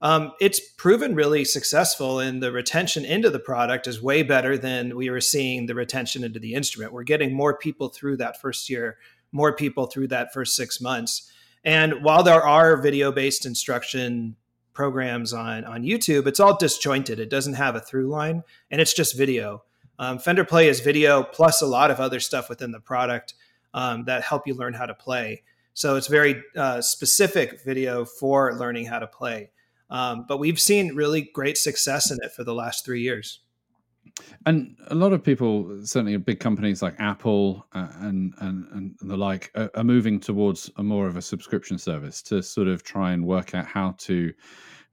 Um, 0.02 0.34
it's 0.42 0.60
proven 0.60 1.14
really 1.14 1.46
successful, 1.46 2.20
and 2.20 2.42
the 2.42 2.52
retention 2.52 3.06
into 3.06 3.30
the 3.30 3.40
product 3.40 3.88
is 3.88 4.02
way 4.02 4.24
better 4.24 4.58
than 4.58 4.98
we 4.98 5.10
were 5.10 5.22
seeing 5.22 5.68
the 5.68 5.76
retention 5.76 6.24
into 6.24 6.40
the 6.40 6.56
instrument. 6.56 6.92
We're 6.92 7.04
getting 7.04 7.34
more 7.34 7.58
people 7.58 7.90
through 7.90 8.18
that 8.18 8.42
first 8.42 8.70
year, 8.70 8.98
more 9.32 9.56
people 9.56 9.86
through 9.86 10.08
that 10.08 10.34
first 10.34 10.56
six 10.56 10.82
months. 10.82 11.32
And 11.64 12.04
while 12.04 12.24
there 12.24 12.42
are 12.42 12.82
video 12.82 13.12
based 13.12 13.46
instruction 13.46 14.36
programs 14.74 15.34
on 15.34 15.66
on 15.66 15.84
YouTube, 15.84 16.28
it's 16.28 16.40
all 16.40 16.58
disjointed. 16.58 17.20
It 17.20 17.30
doesn't 17.30 17.54
have 17.54 17.76
a 17.76 17.80
through 17.80 18.08
line, 18.08 18.44
and 18.72 18.82
it's 18.82 18.94
just 18.94 19.18
video. 19.18 19.64
Um, 20.00 20.20
Fender 20.20 20.44
Play 20.44 20.68
is 20.68 20.80
video 20.80 21.24
plus 21.24 21.62
a 21.62 21.68
lot 21.68 21.92
of 21.92 22.00
other 22.00 22.20
stuff 22.20 22.50
within 22.50 22.72
the 22.72 22.80
product 22.80 23.36
um, 23.74 24.06
that 24.06 24.24
help 24.24 24.48
you 24.48 24.54
learn 24.56 24.74
how 24.74 24.86
to 24.86 24.94
play. 24.94 25.44
So 25.74 25.96
it's 25.96 26.08
very 26.08 26.42
uh, 26.56 26.82
specific 26.82 27.64
video 27.64 28.06
for 28.06 28.54
learning 28.56 28.86
how 28.86 29.00
to 29.00 29.08
play. 29.08 29.52
Um, 29.90 30.26
but 30.28 30.38
we've 30.38 30.60
seen 30.60 30.96
really 30.96 31.30
great 31.34 31.58
success 31.58 32.12
in 32.12 32.18
it 32.24 32.32
for 32.32 32.44
the 32.44 32.54
last 32.54 32.86
three 32.86 33.02
years. 33.02 33.40
And 34.46 34.78
a 34.88 34.96
lot 34.96 35.14
of 35.14 35.24
people, 35.24 35.80
certainly 35.84 36.16
big 36.18 36.40
companies 36.40 36.82
like 36.82 36.96
Apple 37.00 37.66
uh, 37.74 37.88
and, 38.00 38.34
and 38.40 38.66
and 38.72 38.96
the 39.02 39.18
like, 39.18 39.52
are, 39.56 39.84
moving 39.84 40.20
towards 40.20 40.70
a 40.78 40.84
more 40.84 41.08
of 41.08 41.18
a 41.18 41.22
subscription 41.22 41.78
service 41.78 42.22
to 42.24 42.44
sort 42.44 42.68
of 42.68 42.84
try 42.84 43.14
and 43.14 43.26
work 43.26 43.56
out 43.56 43.66
how 43.66 43.96
to 44.00 44.34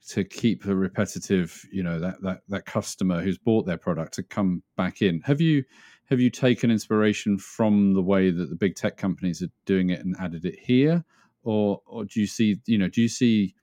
to 0.08 0.24
keep 0.24 0.62
the 0.62 0.74
repetitive, 0.74 1.66
you 1.72 1.82
know, 1.82 1.98
that 1.98 2.22
that 2.22 2.40
that 2.48 2.64
customer 2.64 3.20
who's 3.22 3.38
bought 3.38 3.66
their 3.66 3.76
product 3.76 4.14
to 4.14 4.22
come 4.22 4.62
back 4.76 5.02
in. 5.02 5.20
Have 5.22 5.40
you 5.40 5.64
have 6.06 6.20
you 6.20 6.30
taken 6.30 6.70
inspiration 6.70 7.38
from 7.38 7.94
the 7.94 8.02
way 8.02 8.30
that 8.30 8.50
the 8.50 8.56
big 8.56 8.74
tech 8.74 8.96
companies 8.96 9.42
are 9.42 9.50
doing 9.66 9.90
it 9.90 10.00
and 10.00 10.16
added 10.18 10.44
it 10.44 10.58
here, 10.58 11.04
or 11.42 11.80
or 11.86 12.04
do 12.04 12.20
you 12.20 12.26
see, 12.26 12.56
you 12.66 12.78
know, 12.78 12.88
do 12.88 13.02
you 13.02 13.08
see 13.08 13.54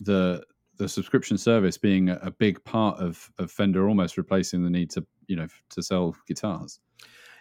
the 0.00 0.42
the 0.76 0.88
subscription 0.88 1.38
service 1.38 1.78
being 1.78 2.08
a, 2.08 2.30
big 2.30 2.62
part 2.64 2.98
of, 2.98 3.30
of 3.38 3.50
Fender 3.50 3.88
almost 3.88 4.16
replacing 4.16 4.62
the 4.64 4.70
need 4.70 4.90
to 4.90 5.06
you 5.26 5.36
know 5.36 5.46
to 5.70 5.82
sell 5.82 6.16
guitars. 6.26 6.80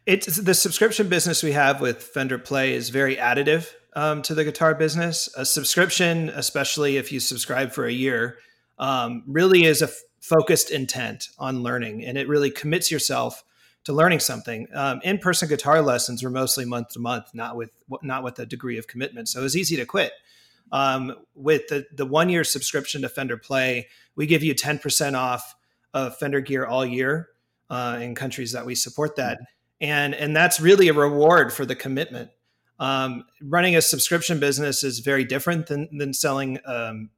It's 0.05 0.37
the 0.37 0.53
subscription 0.53 1.09
business 1.09 1.41
we 1.41 1.53
have 1.53 1.81
with 1.81 2.03
Fender 2.03 2.37
Play 2.37 2.73
is 2.73 2.89
very 2.89 3.15
additive 3.15 3.71
um, 3.95 4.21
to 4.23 4.35
the 4.35 4.43
guitar 4.43 4.75
business. 4.75 5.29
A 5.35 5.45
subscription, 5.45 6.29
especially 6.29 6.97
if 6.97 7.11
you 7.11 7.19
subscribe 7.19 7.71
for 7.71 7.85
a 7.85 7.91
year, 7.91 8.37
um, 8.77 9.23
really 9.25 9.63
is 9.63 9.81
a 9.81 9.85
f- 9.85 10.01
focused 10.19 10.69
intent 10.69 11.29
on 11.39 11.63
learning, 11.63 12.05
and 12.05 12.17
it 12.17 12.27
really 12.27 12.51
commits 12.51 12.91
yourself 12.91 13.43
to 13.85 13.93
learning 13.93 14.19
something. 14.19 14.67
Um, 14.73 14.99
in-person 15.03 15.47
guitar 15.47 15.81
lessons 15.81 16.23
were 16.23 16.29
mostly 16.29 16.65
month 16.65 16.89
to 16.89 16.99
month, 16.99 17.33
not 17.33 17.55
with 17.55 17.71
not 18.03 18.24
with 18.24 18.37
a 18.39 18.45
degree 18.45 18.77
of 18.77 18.87
commitment, 18.87 19.29
so 19.29 19.39
it 19.39 19.43
was 19.43 19.57
easy 19.57 19.75
to 19.77 19.85
quit. 19.85 20.11
Um, 20.71 21.15
with 21.35 21.67
the, 21.67 21.85
the 21.93 22.05
one 22.05 22.29
year 22.29 22.43
subscription 22.43 23.03
to 23.03 23.09
Fender 23.09 23.37
Play, 23.37 23.87
we 24.15 24.25
give 24.25 24.43
you 24.43 24.55
10% 24.55 25.13
off 25.15 25.55
of 25.93 26.17
Fender 26.17 26.41
gear 26.41 26.65
all 26.65 26.85
year 26.85 27.29
uh, 27.69 27.99
in 28.01 28.15
countries 28.15 28.51
that 28.51 28.65
we 28.65 28.75
support 28.75 29.15
that. 29.15 29.39
And, 29.79 30.13
and 30.15 30.35
that's 30.35 30.59
really 30.59 30.87
a 30.87 30.93
reward 30.93 31.53
for 31.53 31.65
the 31.65 31.75
commitment. 31.75 32.31
Um, 32.79 33.25
running 33.41 33.75
a 33.75 33.81
subscription 33.81 34.39
business 34.39 34.83
is 34.83 34.99
very 34.99 35.23
different 35.23 35.67
than, 35.67 35.97
than 35.97 36.13
selling 36.13 36.59
um, 36.65 37.09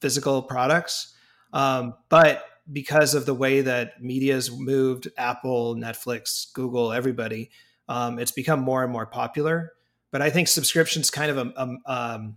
physical 0.00 0.42
products. 0.42 1.14
Um, 1.52 1.94
but 2.08 2.44
because 2.72 3.14
of 3.14 3.26
the 3.26 3.34
way 3.34 3.60
that 3.60 4.02
media 4.02 4.34
has 4.34 4.50
moved, 4.50 5.08
Apple, 5.16 5.76
Netflix, 5.76 6.52
Google, 6.52 6.92
everybody, 6.92 7.50
um, 7.88 8.18
it's 8.18 8.32
become 8.32 8.60
more 8.60 8.82
and 8.82 8.92
more 8.92 9.06
popular. 9.06 9.72
But 10.10 10.22
I 10.22 10.30
think 10.30 10.48
subscriptions 10.48 11.10
kind 11.10 11.30
of 11.30 11.38
a, 11.38 11.52
a 11.56 11.92
um, 11.92 12.36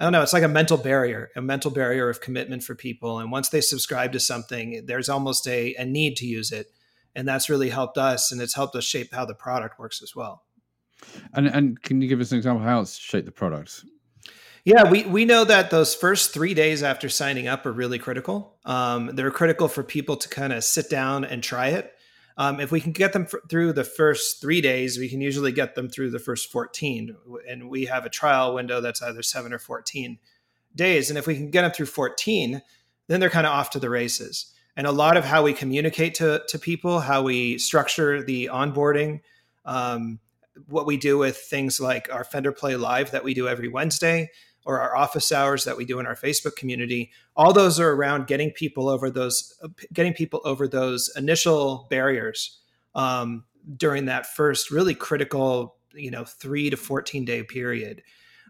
I 0.00 0.04
don't 0.04 0.12
know, 0.12 0.22
it's 0.22 0.32
like 0.32 0.42
a 0.42 0.48
mental 0.48 0.78
barrier, 0.78 1.30
a 1.36 1.42
mental 1.42 1.70
barrier 1.70 2.08
of 2.08 2.22
commitment 2.22 2.64
for 2.64 2.74
people. 2.74 3.18
And 3.18 3.30
once 3.30 3.50
they 3.50 3.60
subscribe 3.60 4.12
to 4.12 4.20
something, 4.20 4.86
there's 4.86 5.10
almost 5.10 5.46
a, 5.46 5.74
a 5.74 5.84
need 5.84 6.16
to 6.16 6.26
use 6.26 6.52
it. 6.52 6.72
And 7.14 7.28
that's 7.28 7.50
really 7.50 7.68
helped 7.68 7.98
us 7.98 8.32
and 8.32 8.40
it's 8.40 8.54
helped 8.54 8.74
us 8.76 8.84
shape 8.84 9.12
how 9.12 9.26
the 9.26 9.34
product 9.34 9.78
works 9.78 10.02
as 10.02 10.16
well. 10.16 10.44
And 11.34 11.46
and 11.46 11.82
can 11.82 12.00
you 12.00 12.08
give 12.08 12.20
us 12.20 12.32
an 12.32 12.38
example 12.38 12.62
of 12.62 12.68
how 12.68 12.80
it's 12.80 12.96
shaped 12.96 13.26
the 13.26 13.32
product? 13.32 13.84
Yeah, 14.64 14.90
we, 14.90 15.04
we 15.04 15.24
know 15.24 15.44
that 15.44 15.70
those 15.70 15.94
first 15.94 16.34
three 16.34 16.52
days 16.52 16.82
after 16.82 17.08
signing 17.08 17.48
up 17.48 17.64
are 17.64 17.72
really 17.72 17.98
critical. 17.98 18.58
Um, 18.66 19.10
they're 19.14 19.30
critical 19.30 19.68
for 19.68 19.82
people 19.82 20.16
to 20.16 20.28
kind 20.28 20.52
of 20.52 20.62
sit 20.64 20.90
down 20.90 21.24
and 21.24 21.42
try 21.42 21.68
it. 21.68 21.94
Um, 22.40 22.58
if 22.58 22.72
we 22.72 22.80
can 22.80 22.92
get 22.92 23.12
them 23.12 23.24
f- 23.24 23.50
through 23.50 23.74
the 23.74 23.84
first 23.84 24.40
three 24.40 24.62
days, 24.62 24.98
we 24.98 25.10
can 25.10 25.20
usually 25.20 25.52
get 25.52 25.74
them 25.74 25.90
through 25.90 26.08
the 26.08 26.18
first 26.18 26.50
14. 26.50 27.14
And 27.46 27.68
we 27.68 27.84
have 27.84 28.06
a 28.06 28.08
trial 28.08 28.54
window 28.54 28.80
that's 28.80 29.02
either 29.02 29.22
seven 29.22 29.52
or 29.52 29.58
14 29.58 30.18
days. 30.74 31.10
And 31.10 31.18
if 31.18 31.26
we 31.26 31.34
can 31.34 31.50
get 31.50 31.60
them 31.60 31.70
through 31.70 31.86
14, 31.86 32.62
then 33.08 33.20
they're 33.20 33.28
kind 33.28 33.46
of 33.46 33.52
off 33.52 33.68
to 33.70 33.78
the 33.78 33.90
races. 33.90 34.54
And 34.74 34.86
a 34.86 34.90
lot 34.90 35.18
of 35.18 35.26
how 35.26 35.42
we 35.42 35.52
communicate 35.52 36.14
to, 36.14 36.42
to 36.48 36.58
people, 36.58 37.00
how 37.00 37.20
we 37.20 37.58
structure 37.58 38.22
the 38.22 38.48
onboarding, 38.50 39.20
um, 39.66 40.18
what 40.66 40.86
we 40.86 40.96
do 40.96 41.18
with 41.18 41.36
things 41.36 41.78
like 41.78 42.08
our 42.10 42.24
Fender 42.24 42.52
Play 42.52 42.74
Live 42.74 43.10
that 43.10 43.22
we 43.22 43.34
do 43.34 43.48
every 43.48 43.68
Wednesday, 43.68 44.30
or 44.64 44.80
our 44.80 44.96
office 44.96 45.32
hours 45.32 45.64
that 45.64 45.76
we 45.76 45.84
do 45.84 45.98
in 45.98 46.06
our 46.06 46.14
Facebook 46.14 46.56
community, 46.56 47.10
all 47.34 47.52
those 47.52 47.80
are 47.80 47.92
around 47.92 48.26
getting 48.26 48.50
people 48.50 48.88
over 48.88 49.10
those, 49.10 49.58
getting 49.92 50.12
people 50.12 50.40
over 50.44 50.68
those 50.68 51.10
initial 51.16 51.86
barriers 51.90 52.60
um, 52.94 53.44
during 53.76 54.06
that 54.06 54.26
first 54.26 54.70
really 54.70 54.94
critical, 54.94 55.76
you 55.94 56.10
know, 56.10 56.24
three 56.24 56.70
to 56.70 56.76
14 56.76 57.24
day 57.24 57.42
period. 57.42 58.02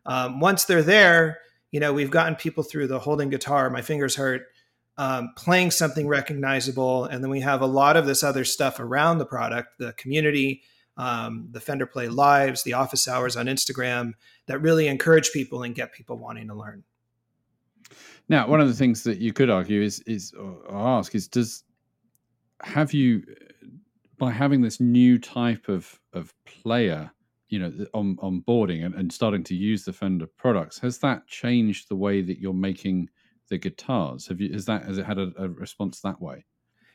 Um, 0.07 0.41
once 0.41 0.65
they're 0.65 0.83
there, 0.83 1.39
you 1.71 1.81
know, 1.81 1.93
we've 1.93 2.11
gotten 2.11 2.35
people 2.35 2.63
through 2.63 2.89
the 2.89 2.99
holding 2.99 3.31
guitar, 3.31 3.71
my 3.71 3.83
fingers 3.83 4.17
hurt, 4.17 4.43
um, 4.99 5.33
playing 5.37 5.71
something 5.71 6.09
recognizable. 6.09 7.05
And 7.05 7.23
then 7.23 7.31
we 7.31 7.41
have 7.41 7.63
a 7.63 7.67
lot 7.67 7.97
of 7.97 8.07
this 8.07 8.23
other 8.23 8.45
stuff 8.45 8.81
around 8.81 9.19
the 9.19 9.27
product, 9.27 9.79
the 9.79 9.93
community, 9.95 10.63
um, 11.01 11.49
the 11.51 11.61
Fender 11.61 11.87
Play 11.87 12.09
Lives, 12.09 12.63
the 12.63 12.75
office 12.75 13.09
hours 13.09 13.35
on 13.35 13.47
Instagram 13.47 14.13
that 14.47 14.61
really 14.61 14.87
encourage 14.87 15.33
people 15.33 15.63
and 15.63 15.75
get 15.75 15.95
people 15.95 16.19
wanting 16.19 16.47
to 16.49 16.55
learn. 16.55 16.85
Now, 18.29 18.47
one 18.47 18.61
of 18.61 18.69
the 18.69 18.75
things 18.75 19.03
that 19.05 19.19
you 19.19 19.33
could 19.33 19.49
argue 19.49 19.81
is 19.81 20.01
is 20.01 20.33
or 20.35 20.63
ask 20.71 21.15
is 21.15 21.27
does 21.27 21.65
have 22.63 22.93
you 22.93 23.23
by 24.19 24.31
having 24.31 24.61
this 24.61 24.79
new 24.79 25.19
type 25.19 25.71
of 25.71 25.99
of 26.13 26.35
player, 26.45 27.11
you 27.49 27.59
know, 27.59 27.73
on 27.95 28.17
onboarding 28.17 28.85
and, 28.85 28.95
and 28.95 29.11
starting 29.11 29.43
to 29.45 29.55
use 29.55 29.85
the 29.87 29.95
Fender 29.95 30.27
products, 30.27 30.79
has 30.81 30.99
that 30.99 31.27
changed 31.27 31.89
the 31.89 31.97
way 31.97 32.21
that 32.21 32.41
you're 32.41 32.53
making 32.53 33.09
the 33.49 33.57
guitars? 33.57 34.27
Have 34.27 34.39
you 34.39 34.53
has 34.53 34.67
that 34.67 34.85
has 34.85 34.99
it 34.99 35.07
had 35.07 35.19
a, 35.19 35.33
a 35.39 35.49
response 35.49 36.03
that 36.03 36.21
way? 36.21 36.45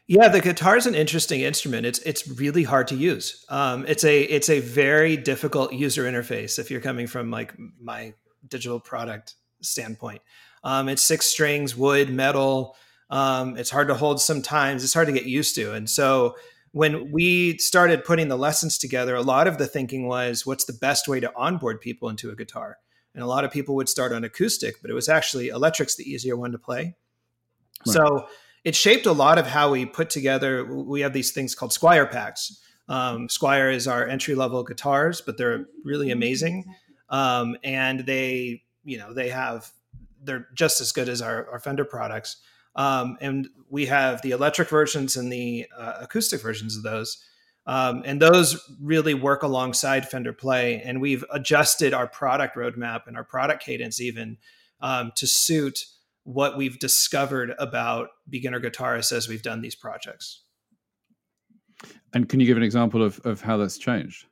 Yeah, 0.07 0.27
the 0.27 0.39
guitar 0.39 0.77
is 0.77 0.85
an 0.85 0.93
interesting 0.93 1.41
instrument. 1.41 1.85
It's 1.85 1.99
it's 1.99 2.27
really 2.27 2.63
hard 2.63 2.87
to 2.89 2.95
use. 2.95 3.43
Um, 3.49 3.85
it's 3.87 4.03
a 4.03 4.21
it's 4.21 4.49
a 4.49 4.59
very 4.59 5.17
difficult 5.17 5.73
user 5.73 6.03
interface 6.03 6.59
if 6.59 6.69
you're 6.69 6.81
coming 6.81 7.07
from 7.07 7.31
like 7.31 7.55
my 7.81 8.13
digital 8.47 8.79
product 8.79 9.33
standpoint. 9.61 10.21
Um, 10.63 10.89
it's 10.89 11.01
six 11.01 11.25
strings, 11.25 11.75
wood, 11.75 12.11
metal. 12.11 12.75
Um, 13.09 13.57
it's 13.57 13.69
hard 13.69 13.87
to 13.87 13.95
hold 13.95 14.21
sometimes. 14.21 14.83
It's 14.83 14.93
hard 14.93 15.07
to 15.07 15.13
get 15.13 15.25
used 15.25 15.55
to. 15.55 15.73
And 15.73 15.89
so 15.89 16.35
when 16.71 17.11
we 17.11 17.57
started 17.57 18.03
putting 18.03 18.27
the 18.27 18.37
lessons 18.37 18.77
together, 18.77 19.15
a 19.15 19.21
lot 19.21 19.47
of 19.47 19.57
the 19.57 19.67
thinking 19.67 20.07
was, 20.07 20.45
what's 20.45 20.65
the 20.65 20.73
best 20.73 21.07
way 21.07 21.19
to 21.19 21.31
onboard 21.35 21.81
people 21.81 22.09
into 22.09 22.31
a 22.31 22.35
guitar? 22.35 22.77
And 23.13 23.23
a 23.23 23.27
lot 23.27 23.45
of 23.45 23.51
people 23.51 23.75
would 23.75 23.87
start 23.87 24.11
on 24.11 24.23
acoustic, 24.23 24.81
but 24.81 24.91
it 24.91 24.93
was 24.93 25.07
actually 25.07 25.49
electric's 25.49 25.95
the 25.95 26.03
easier 26.03 26.35
one 26.35 26.51
to 26.51 26.57
play. 26.57 26.95
Right. 27.85 27.93
So 27.93 28.27
it 28.65 28.75
shaped 28.75 29.05
a 29.05 29.11
lot 29.11 29.37
of 29.37 29.45
how 29.45 29.71
we 29.71 29.85
put 29.85 30.09
together. 30.09 30.65
We 30.65 31.01
have 31.01 31.13
these 31.13 31.31
things 31.31 31.53
called 31.53 31.71
Squier 31.71 32.11
packs. 32.11 32.59
Um, 32.89 33.27
Squier 33.27 33.73
is 33.73 33.87
our 33.87 34.05
entry 34.07 34.33
level 34.33 34.63
guitars, 34.63 35.21
but 35.21 35.37
they're 35.37 35.67
really 35.83 36.09
amazing. 36.09 36.65
Um, 37.09 37.55
and 37.63 38.01
they, 38.01 38.63
you 38.83 38.97
know, 38.97 39.13
they 39.13 39.29
have 39.29 39.71
they're 40.23 40.47
just 40.55 40.81
as 40.81 40.91
good 40.91 41.07
as 41.07 41.21
our, 41.21 41.47
our 41.51 41.59
Fender 41.59 41.85
products. 41.85 42.37
Um, 42.75 43.17
and 43.21 43.47
we 43.69 43.85
have 43.85 44.23
the 44.23 44.31
electric 44.31 44.69
versions 44.69 45.15
and 45.15 45.31
the 45.31 45.67
uh, 45.77 45.93
acoustic 46.01 46.41
versions 46.41 46.75
of 46.75 46.81
those. 46.81 47.23
Um, 47.67 48.01
and 48.03 48.19
those 48.19 48.59
really 48.81 49.13
work 49.13 49.43
alongside 49.43 50.09
Fender 50.09 50.33
Play. 50.33 50.81
And 50.83 50.99
we've 50.99 51.23
adjusted 51.31 51.93
our 51.93 52.07
product 52.07 52.55
roadmap 52.55 53.05
and 53.05 53.15
our 53.15 53.23
product 53.23 53.63
cadence 53.63 54.01
even 54.01 54.37
um, 54.81 55.11
to 55.15 55.27
suit 55.27 55.85
what 56.25 56.57
we've 56.57 56.77
discovered 56.79 57.53
about 57.59 58.09
beginner 58.29 58.59
guitarists 58.59 59.11
as 59.11 59.29
we've 59.29 59.43
done 59.43 59.61
these 59.61 59.75
projects. 59.75 60.41
And 62.13 62.27
can 62.27 62.39
you 62.39 62.47
give 62.47 62.57
an 62.57 62.63
example 62.63 63.03
of, 63.03 63.19
of 63.25 63.41
how 63.41 63.57
that's 63.57 63.77
changed? 63.77 64.25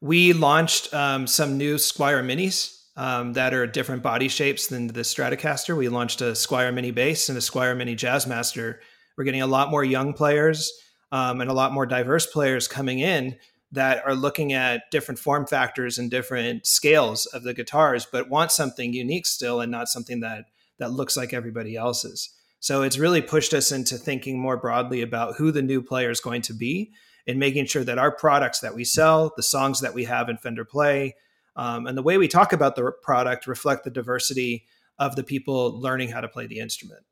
We 0.00 0.32
launched 0.32 0.92
um, 0.94 1.26
some 1.26 1.58
new 1.58 1.76
Squier 1.76 2.24
Minis 2.24 2.82
um, 2.96 3.34
that 3.34 3.52
are 3.52 3.66
different 3.66 4.02
body 4.02 4.28
shapes 4.28 4.68
than 4.68 4.88
the 4.88 5.00
Stratocaster. 5.00 5.76
We 5.76 5.88
launched 5.88 6.22
a 6.22 6.32
Squier 6.32 6.72
Mini 6.72 6.90
Bass 6.90 7.28
and 7.28 7.36
a 7.36 7.40
Squier 7.40 7.76
Mini 7.76 7.94
Jazzmaster. 7.96 8.78
We're 9.16 9.24
getting 9.24 9.42
a 9.42 9.46
lot 9.46 9.70
more 9.70 9.84
young 9.84 10.14
players 10.14 10.72
um, 11.12 11.40
and 11.40 11.50
a 11.50 11.54
lot 11.54 11.72
more 11.72 11.86
diverse 11.86 12.26
players 12.26 12.66
coming 12.66 12.98
in 13.00 13.36
that 13.72 14.02
are 14.06 14.14
looking 14.14 14.54
at 14.54 14.90
different 14.90 15.18
form 15.18 15.46
factors 15.46 15.98
and 15.98 16.10
different 16.10 16.66
scales 16.66 17.26
of 17.26 17.42
the 17.42 17.52
guitars, 17.52 18.06
but 18.10 18.30
want 18.30 18.52
something 18.52 18.94
unique 18.94 19.26
still 19.26 19.60
and 19.60 19.70
not 19.70 19.88
something 19.88 20.20
that 20.20 20.46
that 20.78 20.92
looks 20.92 21.16
like 21.16 21.32
everybody 21.32 21.76
else's. 21.76 22.30
So 22.60 22.82
it's 22.82 22.98
really 22.98 23.22
pushed 23.22 23.54
us 23.54 23.70
into 23.70 23.96
thinking 23.96 24.38
more 24.38 24.56
broadly 24.56 25.02
about 25.02 25.36
who 25.36 25.52
the 25.52 25.62
new 25.62 25.82
player 25.82 26.10
is 26.10 26.20
going 26.20 26.42
to 26.42 26.54
be 26.54 26.92
and 27.26 27.38
making 27.38 27.66
sure 27.66 27.84
that 27.84 27.98
our 27.98 28.10
products 28.10 28.60
that 28.60 28.74
we 28.74 28.84
sell, 28.84 29.32
the 29.36 29.42
songs 29.42 29.80
that 29.80 29.94
we 29.94 30.04
have 30.04 30.28
in 30.28 30.36
Fender 30.36 30.64
Play, 30.64 31.14
um, 31.56 31.86
and 31.86 31.96
the 31.96 32.02
way 32.02 32.18
we 32.18 32.28
talk 32.28 32.52
about 32.52 32.76
the 32.76 32.92
product 33.02 33.46
reflect 33.46 33.84
the 33.84 33.90
diversity 33.90 34.66
of 34.98 35.16
the 35.16 35.24
people 35.24 35.80
learning 35.80 36.08
how 36.10 36.20
to 36.20 36.28
play 36.28 36.46
the 36.46 36.58
instrument. 36.58 37.04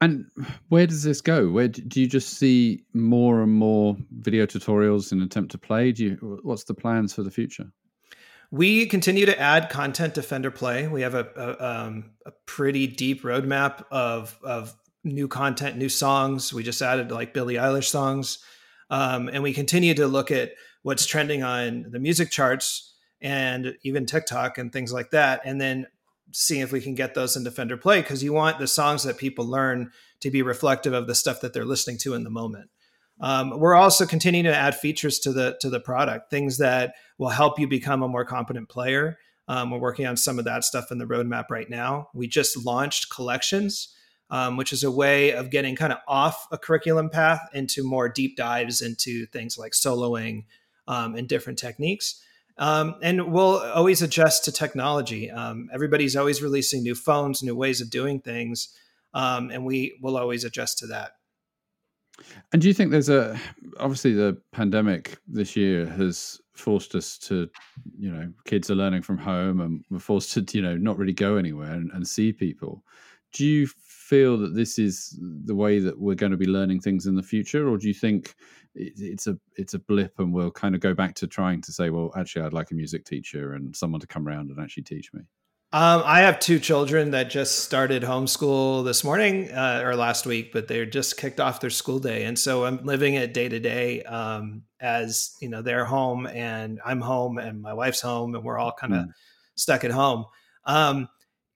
And 0.00 0.26
where 0.68 0.86
does 0.86 1.02
this 1.02 1.20
go? 1.20 1.48
Where 1.48 1.68
do 1.68 2.00
you 2.00 2.06
just 2.06 2.36
see 2.38 2.84
more 2.92 3.42
and 3.42 3.52
more 3.52 3.96
video 4.10 4.46
tutorials 4.46 5.12
in 5.12 5.22
attempt 5.22 5.52
to 5.52 5.58
play? 5.58 5.92
Do 5.92 6.04
you, 6.04 6.40
what's 6.42 6.64
the 6.64 6.74
plans 6.74 7.14
for 7.14 7.22
the 7.22 7.30
future? 7.30 7.70
We 8.54 8.86
continue 8.86 9.26
to 9.26 9.36
add 9.36 9.68
content 9.68 10.14
to 10.14 10.22
Fender 10.22 10.52
Play. 10.52 10.86
We 10.86 11.02
have 11.02 11.16
a, 11.16 11.26
a, 11.34 11.86
um, 11.86 12.12
a 12.24 12.30
pretty 12.46 12.86
deep 12.86 13.24
roadmap 13.24 13.84
of 13.90 14.38
of 14.44 14.72
new 15.02 15.26
content, 15.26 15.76
new 15.76 15.88
songs. 15.88 16.54
We 16.54 16.62
just 16.62 16.80
added 16.80 17.10
like 17.10 17.34
Billie 17.34 17.56
Eilish 17.56 17.88
songs, 17.88 18.38
um, 18.90 19.28
and 19.28 19.42
we 19.42 19.52
continue 19.52 19.92
to 19.94 20.06
look 20.06 20.30
at 20.30 20.52
what's 20.82 21.04
trending 21.04 21.42
on 21.42 21.86
the 21.90 21.98
music 21.98 22.30
charts 22.30 22.94
and 23.20 23.76
even 23.82 24.06
TikTok 24.06 24.56
and 24.56 24.72
things 24.72 24.92
like 24.92 25.10
that, 25.10 25.40
and 25.44 25.60
then 25.60 25.88
seeing 26.30 26.60
if 26.60 26.70
we 26.70 26.80
can 26.80 26.94
get 26.94 27.14
those 27.14 27.36
into 27.36 27.50
Fender 27.50 27.76
Play 27.76 28.02
because 28.02 28.22
you 28.22 28.32
want 28.32 28.60
the 28.60 28.68
songs 28.68 29.02
that 29.02 29.18
people 29.18 29.44
learn 29.44 29.90
to 30.20 30.30
be 30.30 30.42
reflective 30.42 30.92
of 30.92 31.08
the 31.08 31.16
stuff 31.16 31.40
that 31.40 31.54
they're 31.54 31.64
listening 31.64 31.98
to 31.98 32.14
in 32.14 32.22
the 32.22 32.30
moment. 32.30 32.70
Um, 33.20 33.58
we're 33.58 33.74
also 33.74 34.06
continuing 34.06 34.44
to 34.44 34.54
add 34.54 34.74
features 34.74 35.18
to 35.20 35.32
the 35.32 35.56
to 35.60 35.70
the 35.70 35.80
product, 35.80 36.30
things 36.30 36.58
that 36.58 36.94
will 37.18 37.28
help 37.28 37.58
you 37.58 37.68
become 37.68 38.02
a 38.02 38.08
more 38.08 38.24
competent 38.24 38.68
player. 38.68 39.18
Um, 39.46 39.70
we're 39.70 39.78
working 39.78 40.06
on 40.06 40.16
some 40.16 40.38
of 40.38 40.46
that 40.46 40.64
stuff 40.64 40.90
in 40.90 40.98
the 40.98 41.04
roadmap 41.04 41.50
right 41.50 41.68
now. 41.68 42.08
We 42.14 42.26
just 42.26 42.64
launched 42.64 43.10
collections, 43.14 43.94
um, 44.30 44.56
which 44.56 44.72
is 44.72 44.82
a 44.82 44.90
way 44.90 45.32
of 45.32 45.50
getting 45.50 45.76
kind 45.76 45.92
of 45.92 45.98
off 46.08 46.46
a 46.50 46.58
curriculum 46.58 47.10
path 47.10 47.40
into 47.52 47.84
more 47.84 48.08
deep 48.08 48.36
dives 48.36 48.80
into 48.80 49.26
things 49.26 49.58
like 49.58 49.72
soloing 49.72 50.44
um, 50.88 51.14
and 51.14 51.28
different 51.28 51.58
techniques. 51.58 52.20
Um, 52.56 52.94
and 53.02 53.32
we'll 53.32 53.58
always 53.58 54.00
adjust 54.00 54.44
to 54.44 54.52
technology. 54.52 55.30
Um, 55.30 55.68
everybody's 55.72 56.16
always 56.16 56.40
releasing 56.40 56.82
new 56.82 56.94
phones, 56.94 57.42
new 57.42 57.54
ways 57.54 57.80
of 57.80 57.90
doing 57.90 58.20
things, 58.20 58.68
and 59.12 59.64
we 59.64 59.98
will 60.00 60.16
always 60.16 60.44
adjust 60.44 60.78
to 60.78 60.86
that. 60.86 61.12
And 62.52 62.62
do 62.62 62.68
you 62.68 62.74
think 62.74 62.90
there's 62.90 63.08
a 63.08 63.38
obviously 63.80 64.12
the 64.12 64.40
pandemic 64.52 65.18
this 65.26 65.56
year 65.56 65.86
has 65.86 66.40
forced 66.54 66.94
us 66.94 67.18
to, 67.18 67.50
you 67.98 68.10
know, 68.10 68.32
kids 68.44 68.70
are 68.70 68.76
learning 68.76 69.02
from 69.02 69.18
home 69.18 69.60
and 69.60 69.84
we're 69.90 69.98
forced 69.98 70.32
to, 70.34 70.46
you 70.56 70.62
know, 70.62 70.76
not 70.76 70.96
really 70.96 71.12
go 71.12 71.36
anywhere 71.36 71.72
and, 71.72 71.90
and 71.92 72.06
see 72.06 72.32
people. 72.32 72.84
Do 73.32 73.44
you 73.44 73.66
feel 73.66 74.36
that 74.38 74.54
this 74.54 74.78
is 74.78 75.18
the 75.20 75.54
way 75.54 75.80
that 75.80 75.98
we're 75.98 76.14
going 76.14 76.30
to 76.30 76.38
be 76.38 76.46
learning 76.46 76.80
things 76.80 77.06
in 77.06 77.16
the 77.16 77.22
future, 77.22 77.68
or 77.68 77.78
do 77.78 77.88
you 77.88 77.94
think 77.94 78.34
it's 78.76 79.26
a 79.26 79.36
it's 79.56 79.74
a 79.74 79.78
blip 79.78 80.18
and 80.18 80.32
we'll 80.32 80.50
kind 80.50 80.74
of 80.74 80.80
go 80.80 80.94
back 80.94 81.14
to 81.16 81.26
trying 81.26 81.60
to 81.62 81.72
say, 81.72 81.90
well, 81.90 82.12
actually, 82.16 82.42
I'd 82.42 82.52
like 82.52 82.70
a 82.70 82.74
music 82.74 83.04
teacher 83.04 83.54
and 83.54 83.74
someone 83.74 84.00
to 84.00 84.06
come 84.06 84.28
around 84.28 84.50
and 84.50 84.60
actually 84.60 84.84
teach 84.84 85.12
me? 85.12 85.22
Um, 85.74 86.04
I 86.04 86.20
have 86.20 86.38
two 86.38 86.60
children 86.60 87.10
that 87.10 87.30
just 87.30 87.64
started 87.64 88.04
homeschool 88.04 88.84
this 88.84 89.02
morning 89.02 89.50
uh, 89.50 89.82
or 89.84 89.96
last 89.96 90.24
week, 90.24 90.52
but 90.52 90.68
they're 90.68 90.86
just 90.86 91.16
kicked 91.16 91.40
off 91.40 91.58
their 91.58 91.68
school 91.68 91.98
day, 91.98 92.22
and 92.26 92.38
so 92.38 92.64
I'm 92.64 92.84
living 92.84 93.14
it 93.14 93.34
day 93.34 93.48
to 93.48 93.58
day 93.58 94.04
um, 94.04 94.62
as 94.78 95.34
you 95.42 95.48
know 95.48 95.62
they're 95.62 95.84
home 95.84 96.28
and 96.28 96.80
I'm 96.86 97.00
home 97.00 97.38
and 97.38 97.60
my 97.60 97.74
wife's 97.74 98.00
home 98.00 98.36
and 98.36 98.44
we're 98.44 98.56
all 98.56 98.70
kind 98.70 98.94
of 98.94 99.00
mm. 99.06 99.08
stuck 99.56 99.82
at 99.82 99.90
home. 99.90 100.26
Um, 100.64 101.08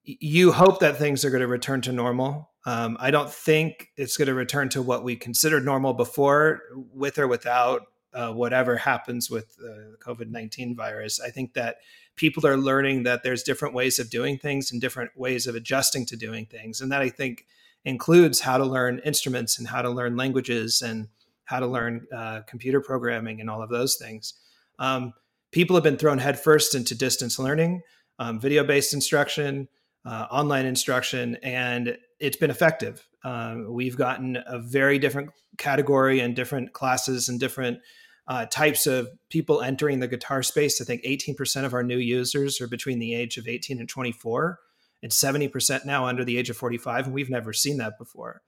you 0.03 0.51
hope 0.51 0.81
that 0.81 0.97
things 0.97 1.25
are 1.25 1.31
going 1.31 1.43
to 1.43 1.47
return 1.47 1.81
to 1.83 1.93
normal. 1.93 2.51
Um, 2.67 2.97
I 2.99 3.13
don't 3.13 3.31
think 3.31 3.87
it's 3.97 4.17
going 4.17 4.27
to 4.27 4.35
return 4.35 4.69
to 4.71 4.83
what 4.83 5.05
we 5.05 5.15
considered 5.15 5.65
normal 5.65 5.95
before, 5.95 6.63
with 6.75 7.21
or 7.21 7.29
without 7.29 7.83
uh, 8.13 8.33
whatever 8.33 8.79
happens 8.79 9.31
with 9.31 9.55
the 9.59 9.95
COVID 10.05 10.29
19 10.29 10.75
virus. 10.75 11.21
I 11.21 11.31
think 11.31 11.55
that 11.55 11.77
people 12.19 12.47
are 12.47 12.57
learning 12.57 13.05
that 13.05 13.23
there's 13.23 13.43
different 13.43 13.75
ways 13.75 13.99
of 13.99 14.11
doing 14.11 14.39
things 14.39 14.71
and 14.71 14.81
different 14.81 15.13
ways 15.17 15.47
of 15.47 15.55
adjusting 15.55 16.05
to 16.07 16.17
doing 16.17 16.45
things. 16.45 16.81
And 16.81 16.93
that 16.93 17.01
I 17.01 17.09
think 17.09 17.47
includes 17.85 18.41
how 18.41 18.59
to 18.59 18.65
learn 18.65 19.01
instruments 19.05 19.59
and 19.59 19.69
how 19.69 19.81
to 19.81 19.89
learn 19.89 20.17
languages 20.17 20.83
and 20.83 21.09
how 21.45 21.61
to 21.61 21.67
learn 21.67 22.07
uh, 22.15 22.41
computer 22.47 22.81
programming 22.81 23.41
and 23.41 23.49
all 23.49 23.63
of 23.63 23.71
those 23.71 23.97
things. 23.97 24.35
Um, 24.79 25.15
people 25.53 25.75
have 25.77 25.85
been 25.85 25.97
thrown 25.97 26.19
headfirst 26.19 26.75
into 26.75 26.95
distance 26.95 27.39
learning, 27.39 27.81
um, 28.19 28.39
video 28.39 28.65
based 28.65 28.93
instruction 28.93 29.69
uh, 30.09 30.27
online 30.31 30.65
instruction, 30.65 31.37
and 31.43 31.99
it's 32.19 32.37
been 32.37 32.51
effective. 32.51 33.07
Um, 33.25 33.73
we've 33.73 33.97
gotten 33.97 34.39
a 34.47 34.59
very 34.59 34.99
different 34.99 35.31
category 35.59 36.21
and 36.21 36.35
different 36.35 36.73
classes 36.73 37.29
and 37.29 37.39
different 37.39 37.81
uh, 38.29 38.45
types 38.47 38.87
of 38.87 39.09
people 39.31 39.63
entering 39.63 40.01
the 40.01 40.07
guitar 40.09 40.43
space. 40.43 40.81
I 40.81 40.85
think 40.85 41.03
18% 41.03 41.65
of 41.65 41.73
our 41.73 41.83
new 41.83 41.97
users 41.97 42.61
are 42.61 42.69
between 42.69 42.99
the 42.99 43.15
age 43.15 43.39
of 43.39 43.49
18 43.49 43.81
and 43.81 43.89
24, 43.89 44.59
and 45.03 45.11
70% 45.11 45.87
now 45.87 46.07
under 46.07 46.25
the 46.25 46.37
age 46.37 46.51
of 46.51 46.57
45, 46.57 47.07
and 47.07 47.15
we've 47.15 47.31
never 47.31 47.53
seen 47.53 47.79
that 47.79 47.99
before. 47.99 48.43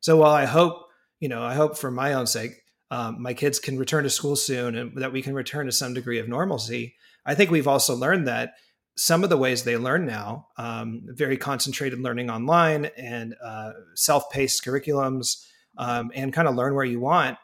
So 0.00 0.16
while 0.16 0.32
I 0.32 0.46
hope, 0.46 0.86
you 1.20 1.28
know, 1.28 1.42
I 1.42 1.54
hope 1.54 1.78
for 1.78 1.90
my 1.90 2.14
own 2.14 2.26
sake, 2.26 2.62
um, 2.90 3.22
my 3.22 3.34
kids 3.34 3.60
can 3.60 3.78
return 3.78 4.02
to 4.02 4.10
school 4.10 4.34
soon 4.34 4.74
and 4.74 4.96
that 4.96 5.12
we 5.12 5.22
can 5.22 5.34
return 5.34 5.66
to 5.66 5.72
some 5.72 5.94
degree 5.94 6.18
of 6.18 6.28
normalcy. 6.28 6.96
I 7.24 7.34
think 7.36 7.50
we've 7.50 7.68
also 7.68 7.94
learned 7.94 8.26
that 8.26 8.54
some 8.96 9.22
of 9.22 9.30
the 9.30 9.36
ways 9.36 9.62
they 9.62 9.76
learn 9.76 10.06
now, 10.06 10.48
um, 10.56 11.02
very 11.06 11.36
concentrated 11.36 12.00
learning 12.00 12.30
online 12.30 12.86
and 12.96 13.36
uh, 13.42 13.72
self-paced 13.94 14.64
curriculums, 14.64 15.46
um, 15.78 16.10
and 16.14 16.32
kind 16.32 16.48
of 16.48 16.56
learn 16.56 16.74
where 16.74 16.84
you 16.84 16.98
want. 16.98 17.38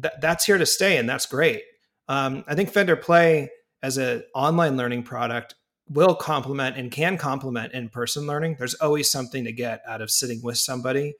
Th- 0.00 0.14
that's 0.20 0.44
here 0.44 0.58
to 0.58 0.66
stay, 0.66 0.98
and 0.98 1.08
that's 1.08 1.26
great. 1.26 1.62
Um, 2.08 2.44
I 2.46 2.54
think 2.54 2.70
Fender 2.70 2.96
Play 2.96 3.50
as 3.82 3.98
an 3.98 4.22
online 4.34 4.76
learning 4.76 5.02
product 5.02 5.54
will 5.88 6.14
complement 6.14 6.76
and 6.76 6.90
can 6.90 7.16
complement 7.16 7.72
in-person 7.72 8.26
learning. 8.26 8.56
There's 8.58 8.74
always 8.74 9.10
something 9.10 9.44
to 9.44 9.52
get 9.52 9.82
out 9.86 10.02
of 10.02 10.10
sitting 10.10 10.40
with 10.42 10.58
somebody 10.58 11.14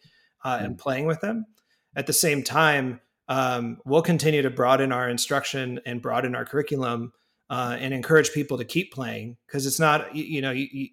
uh, 0.44 0.58
and 0.60 0.74
mm. 0.74 0.78
playing 0.78 1.06
with 1.06 1.20
them. 1.20 1.46
At 1.94 2.06
the 2.06 2.12
same 2.12 2.42
time, 2.42 3.00
um, 3.28 3.78
we'll 3.84 4.02
continue 4.02 4.42
to 4.42 4.50
broaden 4.50 4.92
our 4.92 5.08
instruction 5.08 5.80
and 5.86 6.02
broaden 6.02 6.34
our 6.34 6.44
curriculum 6.44 7.12
uh, 7.50 7.76
and 7.78 7.94
encourage 7.94 8.32
people 8.32 8.58
to 8.58 8.64
keep 8.64 8.92
playing 8.92 9.36
because 9.46 9.66
it's 9.66 9.80
not 9.80 10.14
you, 10.14 10.24
you 10.24 10.42
know 10.42 10.50
you, 10.50 10.66
you, 10.70 10.88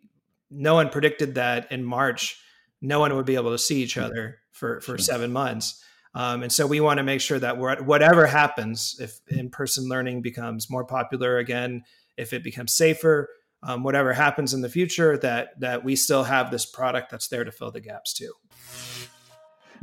no 0.49 0.75
one 0.75 0.89
predicted 0.89 1.35
that 1.35 1.71
in 1.71 1.83
March 1.83 2.39
no 2.81 2.99
one 2.99 3.15
would 3.15 3.25
be 3.25 3.35
able 3.35 3.51
to 3.51 3.57
see 3.57 3.81
each 3.81 3.97
other 3.97 4.39
for 4.51 4.81
for 4.81 4.91
sure. 4.91 4.99
seven 4.99 5.31
months. 5.31 5.83
Um, 6.15 6.43
and 6.43 6.51
so 6.51 6.67
we 6.67 6.79
want 6.79 6.99
to 6.99 7.03
make 7.03 7.21
sure 7.21 7.39
that 7.39 7.57
whatever 7.57 8.27
happens, 8.27 8.95
if 8.99 9.19
in-person 9.27 9.89
learning 9.89 10.21
becomes 10.21 10.69
more 10.69 10.85
popular 10.85 11.37
again, 11.39 11.83
if 12.17 12.33
it 12.33 12.43
becomes 12.43 12.71
safer, 12.73 13.29
um, 13.63 13.83
whatever 13.83 14.13
happens 14.13 14.53
in 14.53 14.61
the 14.61 14.69
future, 14.69 15.17
that 15.17 15.59
that 15.59 15.83
we 15.83 15.95
still 15.95 16.23
have 16.23 16.51
this 16.51 16.65
product 16.65 17.09
that's 17.09 17.29
there 17.29 17.43
to 17.43 17.51
fill 17.51 17.71
the 17.71 17.81
gaps 17.81 18.13
too. 18.13 18.31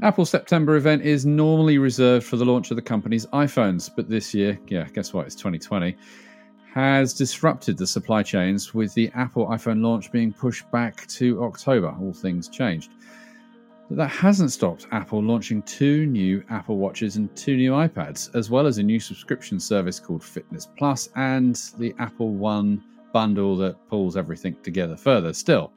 Apple's 0.02 0.30
September 0.30 0.76
event 0.76 1.02
is 1.02 1.26
normally 1.26 1.78
reserved 1.78 2.24
for 2.24 2.36
the 2.36 2.44
launch 2.44 2.70
of 2.70 2.76
the 2.76 2.82
company's 2.82 3.26
iPhones, 3.26 3.90
but 3.94 4.08
this 4.08 4.32
year, 4.32 4.58
yeah, 4.68 4.84
guess 4.94 5.12
what? 5.12 5.26
It's 5.26 5.34
2020 5.34 5.96
has 6.74 7.12
disrupted 7.12 7.76
the 7.76 7.86
supply 7.86 8.22
chains 8.22 8.72
with 8.72 8.94
the 8.94 9.10
Apple 9.14 9.46
iPhone 9.48 9.82
launch 9.82 10.12
being 10.12 10.32
pushed 10.32 10.70
back 10.70 11.06
to 11.08 11.42
October. 11.42 11.94
All 12.00 12.12
things 12.12 12.48
changed. 12.48 12.92
But 13.90 13.96
that 13.96 14.08
hasn't 14.10 14.52
stopped 14.52 14.86
Apple 14.92 15.20
launching 15.20 15.62
two 15.62 16.06
new 16.06 16.44
Apple 16.48 16.76
Watches 16.76 17.16
and 17.16 17.34
two 17.34 17.56
new 17.56 17.72
iPads, 17.72 18.32
as 18.36 18.48
well 18.48 18.68
as 18.68 18.78
a 18.78 18.84
new 18.84 19.00
subscription 19.00 19.58
service 19.58 19.98
called 19.98 20.22
Fitness 20.22 20.68
Plus 20.78 21.08
and 21.16 21.56
the 21.76 21.92
Apple 21.98 22.32
One 22.34 22.84
bundle 23.12 23.56
that 23.56 23.88
pulls 23.88 24.16
everything 24.16 24.54
together 24.62 24.96
further 24.96 25.32
still. 25.32 25.72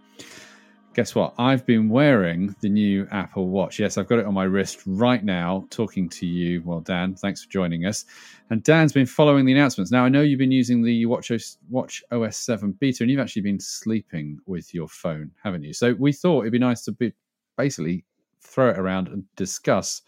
Guess 0.93 1.15
what? 1.15 1.33
I've 1.39 1.65
been 1.65 1.89
wearing 1.89 2.55
the 2.61 2.69
new 2.69 3.07
Apple 3.09 3.47
Watch. 3.47 3.79
Yes, 3.79 3.97
I've 3.97 4.07
got 4.07 4.19
it 4.19 4.27
on 4.27 4.35
my 4.35 4.43
wrist 4.43 4.83
right 4.85 5.23
now, 5.23 5.65
talking 5.71 6.07
to 6.09 6.27
you. 6.27 6.61
Well, 6.63 6.81
Dan, 6.81 7.15
thanks 7.15 7.43
for 7.43 7.49
joining 7.49 7.87
us. 7.87 8.05
And 8.51 8.61
Dan's 8.61 8.93
been 8.93 9.07
following 9.07 9.43
the 9.43 9.53
announcements. 9.53 9.91
Now, 9.91 10.05
I 10.05 10.09
know 10.09 10.21
you've 10.21 10.37
been 10.37 10.51
using 10.51 10.83
the 10.83 11.07
Watch 11.07 11.31
OS, 11.31 11.57
Watch 11.71 12.03
OS 12.11 12.37
7 12.37 12.73
beta, 12.73 13.03
and 13.03 13.09
you've 13.09 13.19
actually 13.19 13.41
been 13.41 13.59
sleeping 13.59 14.37
with 14.45 14.71
your 14.71 14.87
phone, 14.87 15.31
haven't 15.43 15.63
you? 15.63 15.73
So 15.73 15.95
we 15.97 16.13
thought 16.13 16.41
it'd 16.41 16.51
be 16.51 16.59
nice 16.59 16.83
to 16.83 16.91
be 16.91 17.11
basically 17.57 18.05
throw 18.41 18.69
it 18.69 18.77
around 18.77 19.07
and 19.07 19.23
discuss 19.35 20.01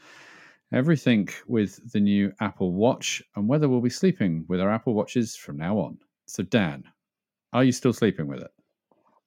everything 0.71 1.29
with 1.47 1.91
the 1.91 1.99
new 1.99 2.33
Apple 2.39 2.73
Watch 2.73 3.23
and 3.35 3.47
whether 3.47 3.69
we'll 3.69 3.81
be 3.81 3.89
sleeping 3.89 4.45
with 4.47 4.59
our 4.59 4.69
Apple 4.69 4.93
Watches 4.93 5.35
from 5.35 5.57
now 5.57 5.77
on. 5.77 5.99
So, 6.27 6.43
Dan, 6.43 6.83
are 7.53 7.63
you 7.63 7.71
still 7.71 7.93
sleeping 7.93 8.27
with 8.27 8.41
it? 8.41 8.51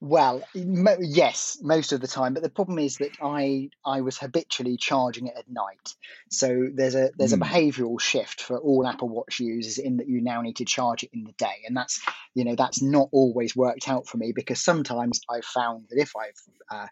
Well, 0.00 0.44
mo- 0.54 0.96
yes, 1.00 1.58
most 1.60 1.90
of 1.92 2.00
the 2.00 2.06
time. 2.06 2.32
But 2.32 2.44
the 2.44 2.50
problem 2.50 2.78
is 2.78 2.98
that 2.98 3.16
I 3.20 3.70
I 3.84 4.00
was 4.02 4.16
habitually 4.16 4.76
charging 4.76 5.26
it 5.26 5.34
at 5.36 5.48
night. 5.50 5.96
So 6.30 6.68
there's 6.72 6.94
a 6.94 7.10
there's 7.16 7.32
Hmm. 7.32 7.42
a 7.42 7.44
behavioural 7.44 8.00
shift 8.00 8.40
for 8.40 8.58
all 8.58 8.86
Apple 8.86 9.08
Watch 9.08 9.40
users 9.40 9.78
in 9.78 9.96
that 9.96 10.08
you 10.08 10.20
now 10.20 10.40
need 10.40 10.56
to 10.56 10.64
charge 10.64 11.02
it 11.02 11.10
in 11.12 11.24
the 11.24 11.32
day, 11.32 11.64
and 11.66 11.76
that's 11.76 12.00
you 12.34 12.44
know 12.44 12.54
that's 12.54 12.80
not 12.80 13.08
always 13.10 13.56
worked 13.56 13.88
out 13.88 14.06
for 14.06 14.18
me 14.18 14.32
because 14.32 14.60
sometimes 14.60 15.20
I've 15.28 15.44
found 15.44 15.88
that 15.90 16.00
if 16.00 16.12
I've 16.16 16.40
uh, 16.70 16.86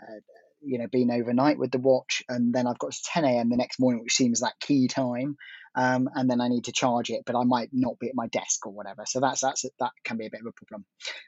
uh, 0.00 0.20
you 0.64 0.78
know 0.78 0.86
been 0.86 1.10
overnight 1.10 1.58
with 1.58 1.70
the 1.70 1.78
watch 1.78 2.22
and 2.28 2.54
then 2.54 2.66
I've 2.66 2.78
got 2.78 2.92
to 2.92 3.02
10 3.12 3.24
a.m. 3.24 3.48
the 3.48 3.56
next 3.56 3.80
morning, 3.80 4.02
which 4.02 4.14
seems 4.14 4.40
that 4.40 4.54
key 4.60 4.88
time. 4.88 5.36
Um, 5.76 6.08
and 6.14 6.30
then 6.30 6.40
I 6.40 6.46
need 6.46 6.66
to 6.66 6.72
charge 6.72 7.10
it, 7.10 7.24
but 7.26 7.34
I 7.34 7.42
might 7.42 7.70
not 7.72 7.98
be 7.98 8.08
at 8.08 8.14
my 8.14 8.28
desk 8.28 8.64
or 8.64 8.72
whatever. 8.72 9.02
So 9.06 9.18
that's 9.18 9.40
that's 9.40 9.64
that 9.80 9.90
can 10.04 10.16
be 10.16 10.26
a 10.26 10.30
bit 10.30 10.40
of 10.40 10.46
a 10.46 10.52
problem 10.52 10.84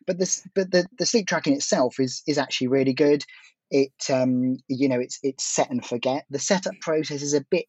but 0.06 0.18
this 0.18 0.46
but 0.54 0.70
the, 0.70 0.86
the 0.98 1.06
sleep 1.06 1.26
tracking 1.26 1.54
itself 1.54 1.98
is 2.00 2.22
is 2.26 2.38
actually 2.38 2.68
really 2.68 2.94
good 2.94 3.24
it 3.70 3.92
um 4.10 4.56
you 4.68 4.88
know 4.88 5.00
it's 5.00 5.18
it's 5.22 5.44
set 5.44 5.70
and 5.70 5.84
forget 5.84 6.24
the 6.30 6.38
setup 6.38 6.74
process 6.80 7.22
is 7.22 7.34
a 7.34 7.44
bit 7.50 7.66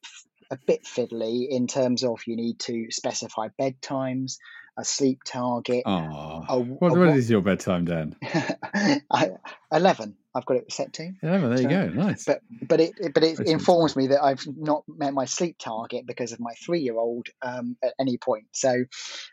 a 0.51 0.57
bit 0.65 0.85
fiddly 0.85 1.47
in 1.49 1.67
terms 1.67 2.03
of 2.03 2.21
you 2.25 2.35
need 2.35 2.59
to 2.59 2.87
specify 2.91 3.47
bedtimes 3.59 4.37
a 4.79 4.85
sleep 4.85 5.23
target 5.25 5.83
Oh, 5.85 6.45
a, 6.47 6.59
what, 6.59 6.95
a 6.95 6.99
what 6.99 7.29
your 7.29 7.41
bedtime, 7.41 7.85
Dan? 7.85 8.15
I, 9.11 9.31
11 9.71 10.15
i've 10.37 10.45
got 10.45 10.57
it 10.57 10.71
set 10.71 10.93
to 10.93 11.11
Yeah, 11.23 11.39
well, 11.39 11.49
there 11.49 11.61
you 11.61 11.67
go. 11.67 11.87
Nice. 11.87 12.23
but 12.25 12.41
but 12.61 12.79
it 12.79 12.91
but 13.13 13.23
it 13.23 13.37
That's 13.37 13.49
informs 13.49 13.95
me 13.95 14.07
that 14.07 14.23
I've 14.23 14.45
not 14.47 14.83
met 14.87 15.13
my 15.13 15.25
sleep 15.25 15.57
target 15.59 16.05
because 16.05 16.31
of 16.31 16.39
my 16.39 16.53
three 16.63 16.81
year 16.81 16.97
old 16.97 17.27
um, 17.41 17.75
at 17.83 17.93
any 17.99 18.17
point. 18.17 18.45
So 18.51 18.85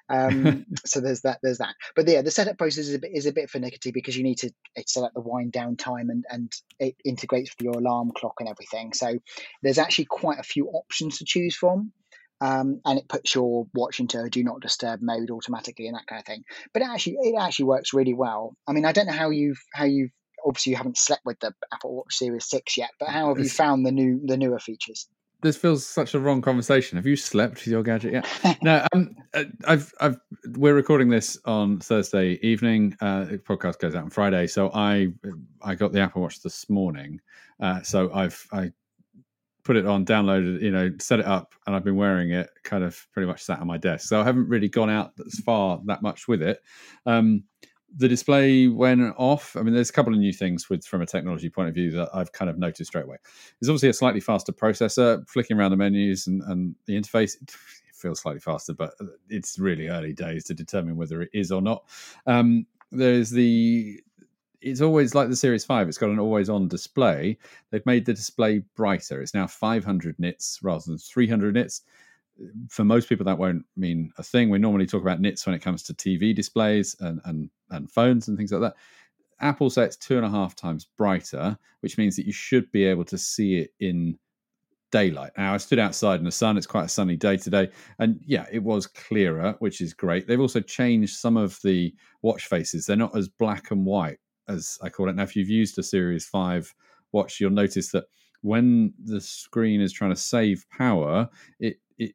um, 0.08 0.66
so 0.84 1.00
there's 1.00 1.22
that 1.22 1.38
there's 1.42 1.58
that. 1.58 1.74
But 1.94 2.08
yeah, 2.08 2.22
the 2.22 2.30
setup 2.30 2.58
process 2.58 2.88
is 2.88 2.94
a 2.94 2.98
bit 2.98 3.10
is 3.14 3.26
a 3.26 3.32
bit 3.32 3.50
finicky 3.50 3.90
because 3.90 4.16
you 4.16 4.24
need 4.24 4.38
to 4.38 4.50
set 4.86 5.04
up 5.04 5.12
the 5.14 5.20
wind 5.20 5.52
down 5.52 5.76
time 5.76 6.10
and 6.10 6.24
and 6.30 6.52
it 6.78 6.96
integrates 7.04 7.50
with 7.50 7.64
your 7.64 7.78
alarm 7.78 8.12
clock 8.16 8.36
and 8.40 8.48
everything. 8.48 8.92
So 8.92 9.18
there's 9.62 9.78
actually 9.78 10.06
quite 10.06 10.38
a 10.38 10.44
few 10.44 10.68
options 10.68 11.18
to 11.18 11.24
choose 11.24 11.54
from. 11.54 11.92
Um, 12.40 12.80
and 12.84 12.98
it 12.98 13.08
puts 13.08 13.34
your 13.34 13.68
watch 13.74 14.00
into 14.00 14.28
do 14.28 14.42
not 14.42 14.60
disturb 14.60 15.00
mode 15.00 15.30
automatically 15.30 15.86
and 15.86 15.96
that 15.96 16.06
kind 16.06 16.20
of 16.20 16.26
thing. 16.26 16.44
But 16.74 16.82
it 16.82 16.88
actually, 16.88 17.16
it 17.22 17.36
actually 17.40 17.66
works 17.66 17.94
really 17.94 18.12
well. 18.12 18.56
I 18.66 18.72
mean, 18.72 18.84
I 18.84 18.92
don't 18.92 19.06
know 19.06 19.12
how 19.12 19.30
you've 19.30 19.62
how 19.72 19.84
you've 19.84 20.10
obviously 20.44 20.70
you 20.70 20.76
haven't 20.76 20.98
slept 20.98 21.24
with 21.24 21.40
the 21.40 21.52
Apple 21.72 21.94
Watch 21.94 22.14
Series 22.14 22.46
Six 22.46 22.76
yet, 22.76 22.90
but 22.98 23.08
how 23.08 23.28
have 23.28 23.38
you 23.38 23.48
found 23.48 23.86
the 23.86 23.92
new 23.92 24.20
the 24.24 24.36
newer 24.36 24.58
features? 24.58 25.08
this 25.44 25.58
feels 25.58 25.86
such 25.86 26.14
a 26.14 26.18
wrong 26.18 26.40
conversation. 26.40 26.96
Have 26.96 27.06
you 27.06 27.16
slept 27.16 27.56
with 27.56 27.66
your 27.66 27.82
gadget 27.82 28.14
yet? 28.14 28.62
no, 28.62 28.86
um, 28.94 29.14
uh, 29.34 29.44
I've, 29.66 29.92
I've, 30.00 30.18
we're 30.56 30.74
recording 30.74 31.10
this 31.10 31.38
on 31.44 31.80
Thursday 31.80 32.38
evening. 32.42 32.96
Uh, 33.00 33.24
the 33.24 33.38
podcast 33.38 33.78
goes 33.78 33.94
out 33.94 34.04
on 34.04 34.10
Friday, 34.10 34.46
so 34.46 34.70
I, 34.72 35.08
I 35.62 35.74
got 35.74 35.92
the 35.92 36.00
Apple 36.00 36.22
Watch 36.22 36.40
this 36.42 36.70
morning. 36.70 37.20
Uh, 37.60 37.82
so 37.82 38.10
I've, 38.14 38.42
I 38.52 38.72
put 39.64 39.76
it 39.76 39.84
on, 39.84 40.06
downloaded, 40.06 40.62
you 40.62 40.70
know, 40.70 40.90
set 40.98 41.20
it 41.20 41.26
up, 41.26 41.54
and 41.66 41.76
I've 41.76 41.84
been 41.84 41.96
wearing 41.96 42.30
it, 42.30 42.48
kind 42.62 42.82
of 42.82 43.06
pretty 43.12 43.26
much 43.26 43.42
sat 43.42 43.60
on 43.60 43.66
my 43.66 43.76
desk. 43.76 44.08
So 44.08 44.18
I 44.22 44.24
haven't 44.24 44.48
really 44.48 44.70
gone 44.70 44.90
out 44.90 45.12
as 45.26 45.40
far 45.40 45.78
that 45.84 46.00
much 46.00 46.26
with 46.26 46.40
it. 46.40 46.62
Um, 47.04 47.44
the 47.96 48.08
display 48.08 48.66
went 48.68 49.14
off. 49.16 49.56
I 49.56 49.62
mean, 49.62 49.74
there's 49.74 49.90
a 49.90 49.92
couple 49.92 50.12
of 50.12 50.18
new 50.18 50.32
things 50.32 50.68
with 50.68 50.84
from 50.84 51.02
a 51.02 51.06
technology 51.06 51.48
point 51.48 51.68
of 51.68 51.74
view 51.74 51.90
that 51.92 52.08
I've 52.12 52.32
kind 52.32 52.50
of 52.50 52.58
noticed 52.58 52.88
straight 52.88 53.04
away. 53.04 53.16
There's 53.60 53.68
obviously 53.68 53.88
a 53.88 53.94
slightly 53.94 54.20
faster 54.20 54.52
processor. 54.52 55.28
Flicking 55.28 55.56
around 55.56 55.70
the 55.70 55.76
menus 55.76 56.26
and, 56.26 56.42
and 56.42 56.74
the 56.86 57.00
interface 57.00 57.40
it 57.40 57.54
feels 57.92 58.20
slightly 58.20 58.40
faster, 58.40 58.74
but 58.74 58.94
it's 59.28 59.58
really 59.58 59.88
early 59.88 60.12
days 60.12 60.44
to 60.44 60.54
determine 60.54 60.96
whether 60.96 61.22
it 61.22 61.30
is 61.32 61.52
or 61.52 61.62
not. 61.62 61.84
Um, 62.26 62.66
there's 62.90 63.30
the 63.30 64.00
it's 64.64 64.80
always 64.80 65.14
like 65.14 65.28
the 65.28 65.36
Series 65.36 65.64
5, 65.64 65.88
it's 65.88 65.98
got 65.98 66.08
an 66.08 66.18
always 66.18 66.48
on 66.48 66.68
display. 66.68 67.38
They've 67.70 67.84
made 67.84 68.06
the 68.06 68.14
display 68.14 68.62
brighter. 68.74 69.20
It's 69.20 69.34
now 69.34 69.46
500 69.46 70.18
nits 70.18 70.58
rather 70.62 70.84
than 70.86 70.96
300 70.96 71.54
nits. 71.54 71.82
For 72.68 72.82
most 72.82 73.08
people, 73.08 73.26
that 73.26 73.38
won't 73.38 73.64
mean 73.76 74.10
a 74.16 74.22
thing. 74.22 74.48
We 74.48 74.58
normally 74.58 74.86
talk 74.86 75.02
about 75.02 75.20
nits 75.20 75.46
when 75.46 75.54
it 75.54 75.60
comes 75.60 75.82
to 75.84 75.94
TV 75.94 76.34
displays 76.34 76.96
and, 77.00 77.20
and, 77.26 77.50
and 77.76 77.90
phones 77.90 78.28
and 78.28 78.36
things 78.36 78.52
like 78.52 78.60
that. 78.60 78.74
Apple 79.40 79.68
say 79.70 79.84
it's 79.84 79.96
two 79.96 80.16
and 80.16 80.24
a 80.24 80.30
half 80.30 80.54
times 80.54 80.86
brighter, 80.96 81.58
which 81.80 81.98
means 81.98 82.16
that 82.16 82.26
you 82.26 82.32
should 82.32 82.70
be 82.72 82.84
able 82.84 83.04
to 83.04 83.18
see 83.18 83.56
it 83.56 83.70
in 83.80 84.18
daylight. 84.94 85.32
Now, 85.36 85.54
I 85.54 85.56
stood 85.56 85.80
outside 85.80 86.20
in 86.20 86.24
the 86.24 86.30
sun. 86.30 86.56
It's 86.56 86.68
quite 86.68 86.84
a 86.84 86.88
sunny 86.88 87.16
day 87.16 87.36
today. 87.36 87.68
And 87.98 88.20
yeah, 88.24 88.46
it 88.52 88.62
was 88.62 88.86
clearer, 88.86 89.56
which 89.58 89.80
is 89.80 89.92
great. 89.92 90.28
They've 90.28 90.40
also 90.40 90.60
changed 90.60 91.16
some 91.16 91.36
of 91.36 91.58
the 91.64 91.92
watch 92.22 92.46
faces. 92.46 92.86
They're 92.86 92.96
not 92.96 93.16
as 93.16 93.28
black 93.28 93.72
and 93.72 93.84
white 93.84 94.18
as 94.48 94.78
I 94.82 94.88
call 94.90 95.08
it. 95.08 95.16
Now, 95.16 95.24
if 95.24 95.34
you've 95.34 95.48
used 95.48 95.78
a 95.78 95.82
Series 95.82 96.26
5 96.26 96.72
watch, 97.10 97.40
you'll 97.40 97.50
notice 97.50 97.90
that 97.90 98.04
when 98.42 98.92
the 99.02 99.20
screen 99.20 99.80
is 99.80 99.92
trying 99.92 100.12
to 100.14 100.20
save 100.20 100.64
power, 100.70 101.28
it, 101.58 101.78
it 101.98 102.12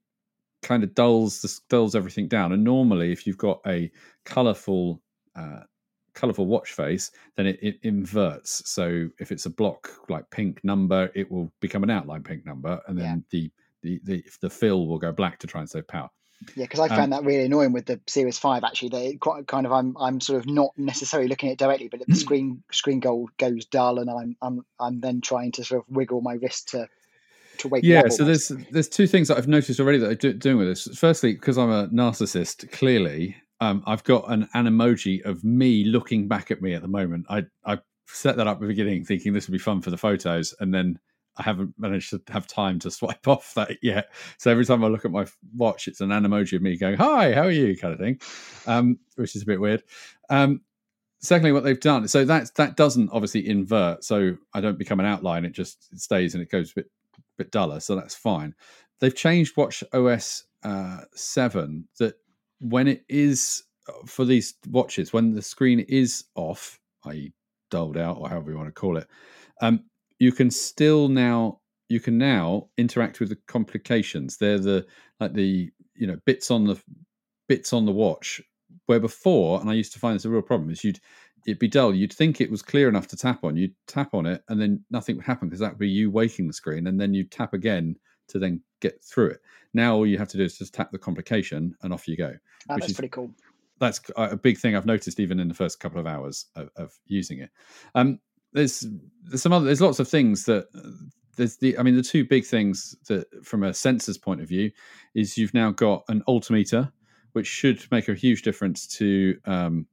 kind 0.61 0.83
of 0.83 0.93
dulls 0.95 1.61
dulls 1.69 1.95
everything 1.95 2.27
down. 2.27 2.53
And 2.53 2.63
normally, 2.63 3.11
if 3.11 3.27
you've 3.27 3.37
got 3.37 3.59
a 3.67 3.91
colorful 4.25 5.01
uh, 5.39 5.63
colorful 6.13 6.45
watch 6.45 6.73
face, 6.73 7.11
then 7.35 7.47
it, 7.47 7.59
it 7.61 7.79
inverts. 7.83 8.69
So 8.69 9.09
if 9.19 9.31
it's 9.31 9.45
a 9.45 9.49
block 9.49 9.89
like 10.09 10.29
pink 10.29 10.63
number, 10.63 11.09
it 11.15 11.31
will 11.31 11.51
become 11.59 11.83
an 11.83 11.89
outline 11.89 12.23
pink 12.23 12.45
number, 12.45 12.81
and 12.87 12.97
then 12.97 13.23
the 13.31 13.51
the 13.81 13.99
the, 14.03 14.23
the 14.41 14.49
fill 14.49 14.87
will 14.87 14.99
go 14.99 15.11
black 15.11 15.39
to 15.39 15.47
try 15.47 15.61
and 15.61 15.69
save 15.69 15.87
power. 15.87 16.09
Yeah, 16.55 16.65
because 16.65 16.79
I 16.79 16.87
Um, 16.87 16.95
found 16.95 17.13
that 17.13 17.23
really 17.25 17.45
annoying 17.45 17.73
with 17.73 17.85
the 17.85 17.99
Series 18.07 18.37
Five. 18.37 18.63
Actually, 18.63 18.89
they 18.89 19.13
quite 19.15 19.47
kind 19.47 19.65
of 19.65 19.71
I'm 19.71 19.95
I'm 19.97 20.21
sort 20.21 20.39
of 20.39 20.47
not 20.47 20.71
necessarily 20.77 21.27
looking 21.27 21.49
at 21.49 21.53
it 21.53 21.59
directly, 21.59 21.89
but 21.89 22.05
the 22.05 22.15
screen 22.25 22.63
screen 22.71 22.99
goal 22.99 23.29
goes 23.37 23.65
dull, 23.65 23.99
and 23.99 24.09
I'm 24.09 24.35
I'm 24.41 24.65
I'm 24.79 24.99
then 25.01 25.21
trying 25.21 25.51
to 25.53 25.63
sort 25.63 25.83
of 25.83 25.95
wiggle 25.95 26.21
my 26.21 26.33
wrist 26.33 26.69
to 26.69 26.87
to 27.59 27.67
wake. 27.67 27.83
Yeah, 27.83 28.07
so 28.09 28.23
there's 28.23 28.49
there's 28.71 28.89
two 28.89 29.07
things 29.07 29.27
that 29.27 29.37
I've 29.37 29.47
noticed 29.47 29.79
already 29.79 29.97
that 29.99 30.09
I'm 30.09 30.15
do, 30.15 30.33
doing 30.33 30.57
with 30.57 30.67
this. 30.67 30.87
Firstly, 30.97 31.33
because 31.33 31.57
I'm 31.57 31.71
a 31.71 31.87
narcissist, 31.89 32.71
clearly, 32.71 33.35
um, 33.61 33.83
I've 33.85 34.03
got 34.03 34.31
an, 34.31 34.47
an 34.53 34.65
emoji 34.65 35.23
of 35.25 35.43
me 35.43 35.83
looking 35.83 36.27
back 36.27 36.51
at 36.51 36.61
me 36.61 36.73
at 36.73 36.81
the 36.81 36.87
moment. 36.87 37.25
I 37.29 37.45
I 37.65 37.79
set 38.07 38.37
that 38.37 38.47
up 38.47 38.57
at 38.57 38.61
the 38.61 38.67
beginning, 38.67 39.05
thinking 39.05 39.33
this 39.33 39.47
would 39.47 39.53
be 39.53 39.59
fun 39.59 39.81
for 39.81 39.89
the 39.89 39.97
photos, 39.97 40.53
and 40.59 40.73
then 40.73 40.99
I 41.37 41.43
haven't 41.43 41.73
managed 41.77 42.09
to 42.11 42.21
have 42.29 42.47
time 42.47 42.79
to 42.79 42.91
swipe 42.91 43.27
off 43.27 43.53
that 43.55 43.77
yet. 43.81 44.11
So 44.37 44.51
every 44.51 44.65
time 44.65 44.83
I 44.83 44.87
look 44.87 45.05
at 45.05 45.11
my 45.11 45.25
watch, 45.55 45.87
it's 45.87 46.01
an 46.01 46.09
emoji 46.09 46.53
of 46.53 46.61
me 46.61 46.77
going, 46.77 46.97
"Hi, 46.97 47.33
how 47.33 47.43
are 47.43 47.51
you?" 47.51 47.75
kind 47.77 47.93
of 47.93 47.99
thing, 47.99 48.19
um, 48.65 48.99
which 49.15 49.35
is 49.35 49.43
a 49.43 49.45
bit 49.45 49.59
weird. 49.59 49.83
Um, 50.29 50.61
secondly, 51.19 51.51
what 51.51 51.63
they've 51.63 51.79
done, 51.79 52.07
so 52.07 52.25
that 52.25 52.53
that 52.55 52.77
doesn't 52.77 53.09
obviously 53.11 53.47
invert, 53.47 54.03
so 54.03 54.37
I 54.53 54.61
don't 54.61 54.79
become 54.79 54.99
an 54.99 55.05
outline. 55.05 55.45
It 55.45 55.51
just 55.51 55.87
it 55.91 55.99
stays 55.99 56.33
and 56.33 56.41
it 56.43 56.49
goes 56.49 56.71
a 56.71 56.75
bit 56.75 56.91
bit 57.37 57.51
duller, 57.51 57.79
so 57.79 57.95
that's 57.95 58.15
fine. 58.15 58.55
They've 58.99 59.15
changed 59.15 59.55
Watch 59.57 59.83
OS 59.93 60.43
uh, 60.63 61.01
seven 61.13 61.87
that 61.99 62.15
when 62.59 62.87
it 62.87 63.03
is 63.09 63.63
uh, 63.87 63.93
for 64.05 64.25
these 64.25 64.55
watches, 64.67 65.13
when 65.13 65.33
the 65.33 65.41
screen 65.41 65.79
is 65.81 66.25
off, 66.35 66.79
i.e., 67.05 67.33
dulled 67.71 67.97
out 67.97 68.17
or 68.17 68.29
however 68.29 68.51
you 68.51 68.57
want 68.57 68.67
to 68.67 68.79
call 68.79 68.97
it, 68.97 69.07
um, 69.61 69.83
you 70.19 70.31
can 70.31 70.51
still 70.51 71.07
now 71.07 71.59
you 71.87 71.99
can 71.99 72.17
now 72.17 72.67
interact 72.77 73.19
with 73.19 73.29
the 73.29 73.37
complications. 73.47 74.37
They're 74.37 74.59
the 74.59 74.85
like 75.19 75.33
the 75.33 75.71
you 75.95 76.07
know 76.07 76.17
bits 76.25 76.51
on 76.51 76.65
the 76.65 76.81
bits 77.47 77.73
on 77.73 77.85
the 77.85 77.91
watch 77.91 78.41
where 78.85 78.99
before, 78.99 79.59
and 79.59 79.69
I 79.69 79.73
used 79.73 79.93
to 79.93 79.99
find 79.99 80.15
this 80.15 80.25
a 80.25 80.29
real 80.29 80.41
problem, 80.41 80.69
is 80.69 80.83
you'd 80.83 80.99
it'd 81.45 81.59
be 81.59 81.67
dull. 81.67 81.93
You'd 81.95 82.13
think 82.13 82.41
it 82.41 82.51
was 82.51 82.61
clear 82.61 82.89
enough 82.89 83.07
to 83.07 83.17
tap 83.17 83.43
on. 83.43 83.55
You'd 83.55 83.75
tap 83.87 84.13
on 84.13 84.25
it, 84.25 84.43
and 84.49 84.61
then 84.61 84.83
nothing 84.89 85.15
would 85.15 85.25
happen 85.25 85.47
because 85.47 85.59
that 85.59 85.71
would 85.71 85.79
be 85.79 85.89
you 85.89 86.11
waking 86.11 86.47
the 86.47 86.53
screen, 86.53 86.87
and 86.87 86.99
then 86.99 87.13
you'd 87.13 87.31
tap 87.31 87.53
again 87.53 87.95
to 88.29 88.39
then 88.39 88.61
get 88.79 89.03
through 89.03 89.31
it. 89.31 89.39
Now 89.73 89.95
all 89.95 90.07
you 90.07 90.17
have 90.17 90.29
to 90.29 90.37
do 90.37 90.43
is 90.43 90.57
just 90.57 90.73
tap 90.73 90.91
the 90.91 90.97
complication, 90.97 91.75
and 91.81 91.93
off 91.93 92.07
you 92.07 92.17
go. 92.17 92.29
Which 92.29 92.39
that's 92.67 92.89
is- 92.89 92.93
pretty 92.93 93.09
cool. 93.09 93.31
That's 93.79 94.01
a 94.17 94.35
big 94.35 94.57
thing 94.57 94.75
I've 94.75 94.85
noticed 94.85 95.21
even 95.21 95.39
in 95.39 95.47
the 95.47 95.53
first 95.53 95.79
couple 95.79 96.01
of 96.01 96.05
hours 96.05 96.47
of, 96.57 96.69
of 96.75 96.91
using 97.05 97.39
it. 97.39 97.49
Um, 97.95 98.19
there's 98.51 98.85
there's 99.23 99.41
some 99.41 99.53
other 99.53 99.65
there's 99.65 99.79
lots 99.79 99.99
of 99.99 100.07
things 100.09 100.43
that 100.45 100.67
uh, 100.75 100.89
there's 101.37 101.57
the 101.57 101.77
I 101.77 101.83
mean 101.83 101.95
the 101.95 102.03
two 102.03 102.25
big 102.25 102.45
things 102.45 102.95
that 103.07 103.25
from 103.45 103.63
a 103.63 103.69
sensors 103.69 104.21
point 104.21 104.41
of 104.41 104.49
view 104.49 104.71
is 105.15 105.37
you've 105.37 105.53
now 105.53 105.71
got 105.71 106.03
an 106.09 106.23
altimeter 106.27 106.91
which 107.33 107.47
should 107.47 107.85
make 107.91 108.09
a 108.09 108.15
huge 108.15 108.41
difference 108.41 108.87
to 108.87 109.37
um, 109.45 109.85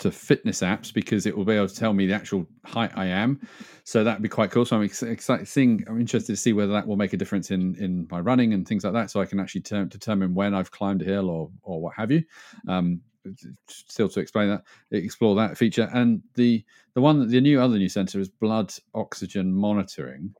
to 0.00 0.10
fitness 0.10 0.60
apps 0.60 0.92
because 0.92 1.26
it 1.26 1.36
will 1.36 1.44
be 1.44 1.52
able 1.52 1.68
to 1.68 1.74
tell 1.74 1.92
me 1.92 2.06
the 2.06 2.14
actual 2.14 2.46
height 2.64 2.90
I 2.96 3.06
am. 3.06 3.40
So 3.84 4.02
that'd 4.02 4.22
be 4.22 4.28
quite 4.28 4.50
cool. 4.50 4.64
So 4.64 4.76
I'm 4.76 4.82
excited 4.82 5.46
seeing. 5.46 5.84
I'm 5.88 6.00
interested 6.00 6.32
to 6.32 6.36
see 6.36 6.52
whether 6.52 6.72
that 6.72 6.86
will 6.86 6.96
make 6.96 7.12
a 7.12 7.16
difference 7.16 7.50
in 7.50 7.76
in 7.76 8.08
my 8.10 8.20
running 8.20 8.52
and 8.52 8.66
things 8.66 8.84
like 8.84 8.94
that. 8.94 9.10
So 9.10 9.20
I 9.20 9.26
can 9.26 9.38
actually 9.38 9.62
ter- 9.62 9.84
determine 9.84 10.34
when 10.34 10.54
I've 10.54 10.70
climbed 10.70 11.02
a 11.02 11.04
hill 11.04 11.30
or 11.30 11.50
or 11.62 11.80
what 11.80 11.94
have 11.96 12.10
you. 12.10 12.24
Um, 12.66 13.02
still 13.68 14.08
to 14.08 14.20
explain 14.20 14.48
that, 14.48 14.62
explore 14.90 15.34
that 15.36 15.58
feature. 15.58 15.88
And 15.92 16.22
the 16.34 16.64
the 16.94 17.00
one 17.00 17.28
the 17.28 17.40
new 17.40 17.60
other 17.60 17.76
new 17.76 17.88
sensor 17.88 18.20
is 18.20 18.28
blood 18.28 18.72
oxygen 18.94 19.52
monitoring. 19.52 20.34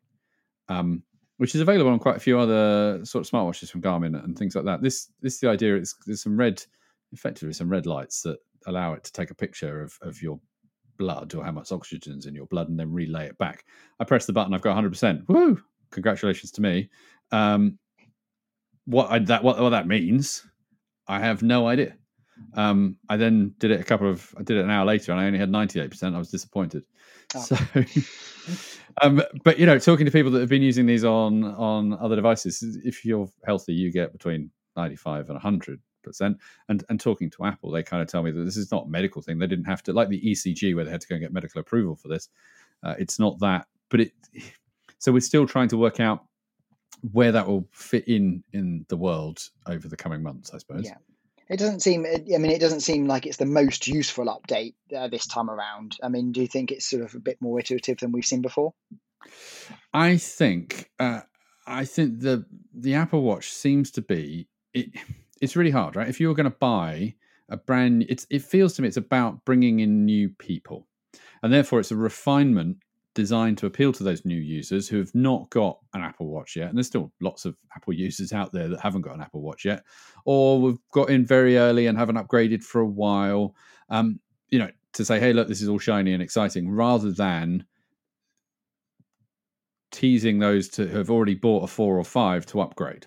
Um, 0.68 1.02
which 1.36 1.54
is 1.54 1.62
available 1.62 1.90
on 1.90 1.98
quite 1.98 2.16
a 2.16 2.20
few 2.20 2.38
other 2.38 3.02
sort 3.04 3.26
of 3.26 3.30
smartwatches 3.32 3.70
from 3.70 3.80
Garmin 3.80 4.22
and 4.22 4.38
things 4.38 4.54
like 4.54 4.66
that. 4.66 4.82
This 4.82 5.08
this 5.22 5.34
is 5.34 5.40
the 5.40 5.48
idea. 5.48 5.74
It's 5.76 5.94
there's 6.06 6.22
some 6.22 6.36
red, 6.36 6.62
effectively 7.12 7.54
some 7.54 7.70
red 7.70 7.86
lights 7.86 8.22
that 8.22 8.38
allow 8.66 8.94
it 8.94 9.04
to 9.04 9.12
take 9.12 9.30
a 9.30 9.34
picture 9.34 9.82
of, 9.82 9.98
of 10.02 10.20
your 10.22 10.40
blood 10.98 11.34
or 11.34 11.44
how 11.44 11.52
much 11.52 11.72
oxygen's 11.72 12.26
in 12.26 12.34
your 12.34 12.46
blood 12.46 12.68
and 12.68 12.78
then 12.78 12.92
relay 12.92 13.26
it 13.26 13.38
back. 13.38 13.64
I 13.98 14.04
press 14.04 14.26
the 14.26 14.32
button, 14.32 14.54
I've 14.54 14.60
got 14.60 14.76
100%. 14.76 15.28
Woo! 15.28 15.60
Congratulations 15.90 16.52
to 16.52 16.60
me. 16.60 16.90
Um, 17.32 17.78
what 18.84 19.10
I, 19.10 19.18
that 19.20 19.42
what, 19.42 19.60
what 19.60 19.70
that 19.70 19.86
means, 19.86 20.44
I 21.08 21.20
have 21.20 21.42
no 21.42 21.66
idea. 21.66 21.96
Um, 22.54 22.96
I 23.08 23.16
then 23.16 23.54
did 23.58 23.70
it 23.70 23.80
a 23.80 23.84
couple 23.84 24.08
of, 24.08 24.34
I 24.38 24.42
did 24.42 24.56
it 24.56 24.64
an 24.64 24.70
hour 24.70 24.84
later, 24.84 25.12
and 25.12 25.20
I 25.20 25.26
only 25.26 25.38
had 25.38 25.50
ninety 25.50 25.80
eight 25.80 25.90
percent. 25.90 26.14
I 26.14 26.18
was 26.18 26.30
disappointed. 26.30 26.84
Oh. 27.34 27.40
So, 27.40 27.56
um, 29.02 29.22
but 29.44 29.58
you 29.58 29.66
know, 29.66 29.78
talking 29.78 30.06
to 30.06 30.12
people 30.12 30.30
that 30.32 30.40
have 30.40 30.48
been 30.48 30.62
using 30.62 30.86
these 30.86 31.04
on 31.04 31.44
on 31.44 31.92
other 32.00 32.16
devices, 32.16 32.78
if 32.84 33.04
you're 33.04 33.28
healthy, 33.44 33.74
you 33.74 33.92
get 33.92 34.12
between 34.12 34.50
ninety 34.76 34.96
five 34.96 35.28
and 35.28 35.38
hundred 35.38 35.80
percent. 36.02 36.38
And 36.68 36.84
and 36.88 37.00
talking 37.00 37.30
to 37.30 37.44
Apple, 37.44 37.70
they 37.70 37.82
kind 37.82 38.02
of 38.02 38.08
tell 38.08 38.22
me 38.22 38.30
that 38.30 38.44
this 38.44 38.56
is 38.56 38.70
not 38.70 38.86
a 38.86 38.88
medical 38.88 39.22
thing. 39.22 39.38
They 39.38 39.46
didn't 39.46 39.66
have 39.66 39.82
to 39.84 39.92
like 39.92 40.08
the 40.08 40.20
ECG 40.20 40.74
where 40.74 40.84
they 40.84 40.90
had 40.90 41.00
to 41.00 41.08
go 41.08 41.14
and 41.14 41.22
get 41.22 41.32
medical 41.32 41.60
approval 41.60 41.96
for 41.96 42.08
this. 42.08 42.28
Uh, 42.82 42.94
it's 42.98 43.18
not 43.18 43.38
that, 43.40 43.66
but 43.88 44.00
it. 44.00 44.12
So 44.98 45.12
we're 45.12 45.20
still 45.20 45.46
trying 45.46 45.68
to 45.68 45.78
work 45.78 45.98
out 45.98 46.26
where 47.12 47.32
that 47.32 47.46
will 47.46 47.66
fit 47.72 48.06
in 48.06 48.44
in 48.52 48.84
the 48.88 48.96
world 48.98 49.40
over 49.66 49.88
the 49.88 49.96
coming 49.96 50.22
months, 50.22 50.52
I 50.52 50.58
suppose. 50.58 50.84
Yeah. 50.84 50.96
It 51.48 51.58
doesn't 51.58 51.80
seem. 51.80 52.06
I 52.06 52.38
mean, 52.38 52.52
it 52.52 52.60
doesn't 52.60 52.80
seem 52.80 53.06
like 53.06 53.26
it's 53.26 53.38
the 53.38 53.46
most 53.46 53.88
useful 53.88 54.26
update 54.26 54.74
uh, 54.96 55.08
this 55.08 55.26
time 55.26 55.50
around. 55.50 55.96
I 56.02 56.08
mean, 56.08 56.30
do 56.30 56.40
you 56.42 56.46
think 56.46 56.70
it's 56.70 56.88
sort 56.88 57.02
of 57.02 57.14
a 57.14 57.18
bit 57.18 57.38
more 57.40 57.58
iterative 57.58 57.98
than 57.98 58.12
we've 58.12 58.24
seen 58.24 58.42
before? 58.42 58.72
I 59.92 60.16
think. 60.16 60.90
Uh, 61.00 61.22
I 61.66 61.84
think 61.84 62.20
the 62.20 62.46
the 62.72 62.94
Apple 62.94 63.22
Watch 63.22 63.50
seems 63.50 63.90
to 63.92 64.02
be 64.02 64.48
it 64.72 64.90
it's 65.40 65.56
really 65.56 65.70
hard, 65.70 65.96
right? 65.96 66.08
If 66.08 66.20
you're 66.20 66.34
going 66.34 66.50
to 66.50 66.56
buy 66.58 67.14
a 67.48 67.56
brand, 67.56 68.06
it's 68.08 68.26
it 68.30 68.42
feels 68.42 68.74
to 68.74 68.82
me 68.82 68.88
it's 68.88 68.96
about 68.96 69.44
bringing 69.44 69.80
in 69.80 70.04
new 70.04 70.28
people, 70.28 70.86
and 71.42 71.52
therefore 71.52 71.80
it's 71.80 71.90
a 71.90 71.96
refinement 71.96 72.78
designed 73.12 73.58
to 73.58 73.66
appeal 73.66 73.92
to 73.92 74.04
those 74.04 74.24
new 74.24 74.38
users 74.38 74.88
who 74.88 74.96
have 74.98 75.12
not 75.14 75.50
got 75.50 75.78
an 75.94 76.02
Apple 76.02 76.28
Watch 76.28 76.54
yet, 76.54 76.68
and 76.68 76.78
there's 76.78 76.86
still 76.86 77.12
lots 77.20 77.44
of 77.44 77.56
Apple 77.74 77.92
users 77.92 78.32
out 78.32 78.52
there 78.52 78.68
that 78.68 78.80
haven't 78.80 79.02
got 79.02 79.16
an 79.16 79.20
Apple 79.20 79.42
Watch 79.42 79.64
yet, 79.64 79.82
or 80.24 80.60
we've 80.60 80.78
got 80.92 81.10
in 81.10 81.26
very 81.26 81.58
early 81.58 81.86
and 81.86 81.98
haven't 81.98 82.16
upgraded 82.16 82.62
for 82.62 82.80
a 82.80 82.86
while. 82.86 83.54
Um, 83.88 84.20
you 84.48 84.58
know, 84.58 84.70
to 84.92 85.04
say, 85.04 85.18
hey, 85.18 85.32
look, 85.32 85.48
this 85.48 85.62
is 85.62 85.68
all 85.68 85.78
shiny 85.78 86.12
and 86.12 86.22
exciting, 86.22 86.70
rather 86.70 87.10
than 87.10 87.64
teasing 89.90 90.38
those 90.38 90.68
to 90.68 90.86
have 90.86 91.10
already 91.10 91.34
bought 91.34 91.64
a 91.64 91.66
four 91.66 91.98
or 91.98 92.04
five 92.04 92.46
to 92.46 92.60
upgrade. 92.60 93.06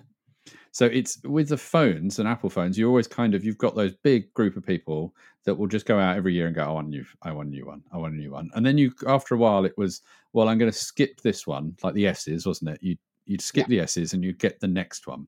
So 0.73 0.87
it's 0.87 1.21
with 1.23 1.49
the 1.49 1.57
phones 1.57 2.17
and 2.17 2.27
Apple 2.27 2.49
phones, 2.49 2.79
you 2.79 2.87
always 2.87 3.07
kind 3.07 3.35
of 3.35 3.45
you've 3.45 3.59
got 3.59 3.75
those 3.75 3.93
big 3.93 4.33
group 4.33 4.57
of 4.57 4.65
people 4.65 5.13
that 5.45 5.53
will 5.53 5.67
just 5.67 5.85
go 5.85 5.99
out 5.99 6.17
every 6.17 6.33
year 6.33 6.47
and 6.47 6.55
go, 6.55 6.63
I 6.63 6.71
want 6.71 6.87
a 6.87 6.89
new, 6.89 7.05
I 7.21 7.31
want 7.31 7.49
a 7.49 7.51
new 7.51 7.67
one, 7.67 7.83
I 7.93 7.97
want 7.97 8.15
a 8.15 8.17
new 8.17 8.31
one. 8.31 8.49
And 8.55 8.65
then 8.65 8.79
you 8.79 8.91
after 9.07 9.35
a 9.35 9.37
while 9.37 9.65
it 9.65 9.77
was, 9.77 10.01
well, 10.33 10.49
I'm 10.49 10.57
going 10.57 10.71
to 10.71 10.77
skip 10.77 11.21
this 11.21 11.45
one, 11.45 11.77
like 11.83 11.93
the 11.93 12.07
S's, 12.07 12.47
wasn't 12.47 12.71
it? 12.71 12.79
You 12.81 12.97
you'd 13.25 13.41
skip 13.41 13.67
yeah. 13.69 13.77
the 13.77 13.83
S's 13.83 14.13
and 14.13 14.23
you'd 14.23 14.39
get 14.39 14.59
the 14.59 14.67
next 14.67 15.05
one. 15.05 15.27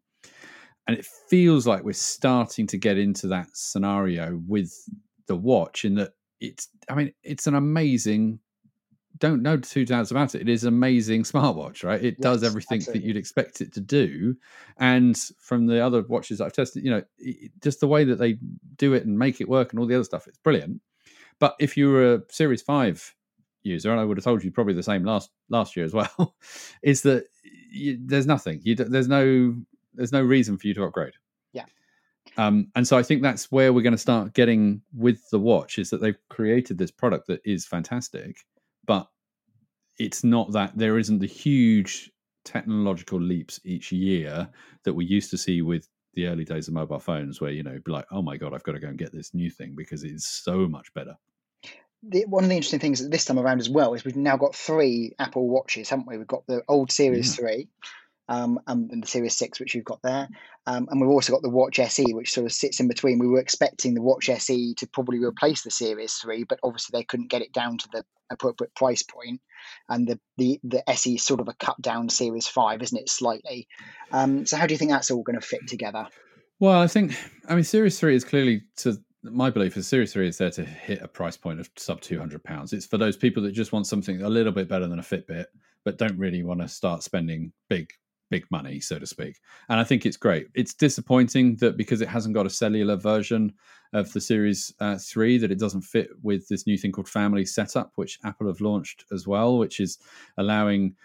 And 0.88 0.98
it 0.98 1.06
feels 1.06 1.68
like 1.68 1.84
we're 1.84 1.94
starting 1.94 2.66
to 2.66 2.78
get 2.78 2.98
into 2.98 3.28
that 3.28 3.50
scenario 3.54 4.42
with 4.48 4.74
the 5.28 5.36
watch 5.36 5.86
in 5.86 5.94
that 5.96 6.14
it's 6.40 6.70
I 6.90 6.96
mean, 6.96 7.14
it's 7.22 7.46
an 7.46 7.54
amazing 7.54 8.40
don't 9.18 9.42
know 9.42 9.58
two 9.58 9.86
doubts 9.86 10.12
about 10.12 10.36
it. 10.36 10.42
It 10.42 10.50
is 10.50 10.64
an 10.64 10.70
amazing 10.70 11.24
smartwatch, 11.24 11.84
right? 11.84 12.04
It 12.04 12.16
yes, 12.18 12.22
does 12.22 12.44
everything 12.44 12.78
absolutely. 12.78 13.02
that 13.02 13.08
you'd 13.08 13.18
expect 13.18 13.62
it 13.62 13.74
to 13.74 13.82
do. 13.82 14.36
And 14.78 15.18
from 15.40 15.68
the 15.68 15.80
other 15.80 16.04
watches 16.04 16.42
I've 16.42 16.54
tested, 16.54 16.84
you 16.84 16.92
know, 16.92 17.04
it, 17.18 17.52
just 17.62 17.80
the 17.80 17.88
way 17.88 18.04
that 18.04 18.18
they 18.18 18.38
do 18.78 18.94
it 18.94 19.06
and 19.06 19.18
make 19.18 19.42
it 19.42 19.50
work 19.50 19.72
and 19.72 19.80
all 19.80 19.86
the 19.86 19.96
other 19.96 20.04
stuff, 20.04 20.28
it's 20.28 20.38
brilliant. 20.38 20.82
But 21.40 21.56
if 21.60 21.76
you 21.78 21.90
were 21.90 22.16
a 22.16 22.22
Series 22.30 22.62
Five 22.62 23.16
user, 23.64 23.92
and 23.92 24.00
I 24.00 24.06
would 24.06 24.18
have 24.18 24.24
told 24.24 24.44
you 24.44 24.52
probably 24.52 24.74
the 24.74 24.84
same 24.84 25.04
last 25.04 25.30
last 25.50 25.76
year 25.76 25.86
as 25.86 25.94
well, 25.94 26.36
is 26.84 27.02
that 27.04 27.26
you, 27.72 27.98
there's 28.02 28.28
nothing. 28.28 28.62
You, 28.64 28.76
there's 28.76 29.08
no 29.08 29.56
there's 29.94 30.12
no 30.12 30.22
reason 30.22 30.58
for 30.58 30.68
you 30.68 30.74
to 30.76 30.84
upgrade. 30.84 31.14
Yeah. 31.54 31.66
Um, 32.38 32.68
and 32.76 32.88
so 32.88 32.98
I 32.98 33.04
think 33.04 33.22
that's 33.22 33.52
where 33.52 33.72
we're 33.72 33.82
going 33.82 33.94
to 33.94 33.98
start 33.98 34.34
getting 34.34 34.82
with 34.94 35.30
the 35.30 35.40
watch 35.40 35.78
is 35.78 35.90
that 35.90 36.02
they've 36.02 36.18
created 36.30 36.78
this 36.78 36.92
product 36.92 37.28
that 37.28 37.42
is 37.46 37.66
fantastic 37.66 38.38
but 38.86 39.10
it's 39.98 40.24
not 40.24 40.52
that 40.52 40.78
there 40.78 40.98
isn't 40.98 41.20
the 41.20 41.28
huge 41.28 42.12
technological 42.44 43.20
leaps 43.20 43.60
each 43.64 43.92
year 43.92 44.48
that 44.84 44.94
we 44.94 45.06
used 45.06 45.32
to 45.32 45.38
see 45.38 45.62
with 45.62 45.90
the 46.14 46.28
early 46.28 46.46
days 46.46 46.68
of 46.68 46.74
mobile 46.74 47.00
phones 47.00 47.42
where 47.42 47.52
you 47.52 47.64
know 47.64 47.78
be 47.84 47.92
like 47.92 48.06
oh 48.12 48.22
my 48.22 48.38
god 48.38 48.54
i've 48.54 48.64
got 48.64 48.74
to 48.74 48.80
go 48.80 48.88
and 48.88 48.98
get 48.98 49.12
this 49.12 49.34
new 49.34 49.50
thing 49.50 49.74
because 49.76 50.04
it's 50.04 50.28
so 50.28 50.68
much 50.68 50.94
better 50.94 51.16
the, 52.08 52.24
one 52.28 52.44
of 52.44 52.50
the 52.50 52.56
interesting 52.56 52.80
things 52.80 53.08
this 53.10 53.26
time 53.26 53.40
around 53.40 53.60
as 53.60 53.70
well 53.70 53.94
is 53.96 54.06
we've 54.06 54.16
now 54.16 54.38
got 54.38 54.56
three 54.56 55.14
apple 55.20 55.50
watches 55.50 55.90
haven't 55.90 56.08
we 56.08 56.18
we've 56.18 56.28
got 56.28 56.46
the 56.48 56.62
old 56.68 56.92
series 56.92 57.38
yeah. 57.38 57.48
3 57.48 57.68
um, 58.28 58.60
and, 58.68 59.04
the 59.04 59.08
Series 59.08 59.38
6, 59.38 59.60
which 59.60 59.76
you've 59.76 59.86
got 59.86 60.02
there. 60.02 60.28
Um, 60.66 60.88
and 60.90 61.00
we've 61.00 61.10
also 61.10 61.34
got 61.34 61.42
the 61.42 61.50
Watch 61.50 61.80
SE, 61.80 62.14
which 62.14 62.32
sort 62.32 62.46
of 62.46 62.54
sits 62.54 62.80
in 62.80 62.88
between. 62.88 63.20
We 63.20 63.28
were 63.28 63.40
expecting 63.40 63.94
the 63.94 64.02
Watch 64.02 64.30
SE 64.30 64.74
to 64.76 64.88
probably 64.88 65.24
replace 65.24 65.64
the 65.64 65.72
Series 65.72 66.14
3, 66.16 66.44
but 66.46 66.60
obviously 66.64 66.98
they 66.98 67.04
couldn't 67.04 67.30
get 67.30 67.42
it 67.42 67.54
down 67.54 67.78
to 67.80 67.90
the 67.92 68.06
appropriate 68.32 68.74
price 68.76 69.04
point. 69.04 69.42
And 69.90 70.08
the, 70.08 70.20
the, 70.38 70.60
the 70.64 70.90
SE 70.90 71.16
is 71.16 71.26
sort 71.26 71.40
of 71.40 71.48
a 71.48 71.54
cut 71.54 71.80
down 71.82 72.10
Series 72.10 72.48
5, 72.48 72.82
isn't 72.82 72.98
it, 72.98 73.10
slightly? 73.10 73.68
Um, 74.12 74.46
so 74.46 74.58
how 74.58 74.66
do 74.66 74.74
you 74.74 74.78
think 74.78 74.92
that's 74.92 75.12
all 75.12 75.24
going 75.24 75.40
to 75.40 75.46
fit 75.46 75.68
together? 75.68 76.08
Well, 76.60 76.80
I 76.80 76.88
think, 76.88 77.16
I 77.48 77.56
mean, 77.56 77.64
Series 77.64 78.00
3 78.00 78.16
is 78.16 78.24
clearly 78.24 78.64
to 78.78 78.98
my 79.32 79.50
belief 79.50 79.76
is 79.76 79.88
Series 79.88 80.14
3 80.14 80.28
is 80.28 80.38
there 80.38 80.52
to 80.52 80.64
hit 80.64 81.02
a 81.02 81.08
price 81.08 81.36
point 81.36 81.60
of 81.60 81.70
sub 81.78 82.02
£200. 82.02 82.74
It's 82.74 82.86
for 82.86 82.98
those 82.98 83.18
people 83.18 83.42
that 83.44 83.54
just 83.54 83.72
want 83.72 83.88
something 83.88 84.22
a 84.22 84.30
little 84.30 84.52
bit 84.52 84.70
better 84.70 84.88
than 84.88 85.00
a 85.00 85.04
Fitbit, 85.04 85.46
but 85.84 85.98
don't 85.98 86.18
really 86.18 86.44
want 86.44 86.62
to 86.62 86.68
start 86.68 87.04
spending 87.04 87.52
big 87.70 87.90
big 88.30 88.46
money, 88.52 88.80
so 88.80 89.00
to 89.00 89.06
speak. 89.06 89.40
And 89.70 89.80
I 89.80 89.84
think 89.84 90.06
it's 90.06 90.18
great. 90.18 90.48
It's 90.54 90.74
disappointing 90.74 91.58
that 91.58 91.78
because 91.78 92.02
it 92.02 92.08
hasn't 92.08 92.36
got 92.36 92.46
a 92.46 92.50
cellular 92.50 92.96
version 92.96 93.54
of 93.94 94.12
the 94.14 94.22
Series 94.22 94.74
uh, 94.80 94.98
3, 94.98 95.38
that 95.40 95.52
it 95.52 95.60
doesn't 95.60 95.82
fit 95.82 96.10
with 96.22 96.48
this 96.48 96.68
new 96.68 96.78
thing 96.78 96.92
called 96.92 97.10
Family 97.10 97.46
Setup, 97.46 97.92
which 97.96 98.20
Apple 98.24 98.48
have 98.48 98.62
launched 98.62 99.06
as 99.12 99.28
well, 99.28 99.58
which 99.58 99.80
is 99.80 100.00
allowing 100.38 100.96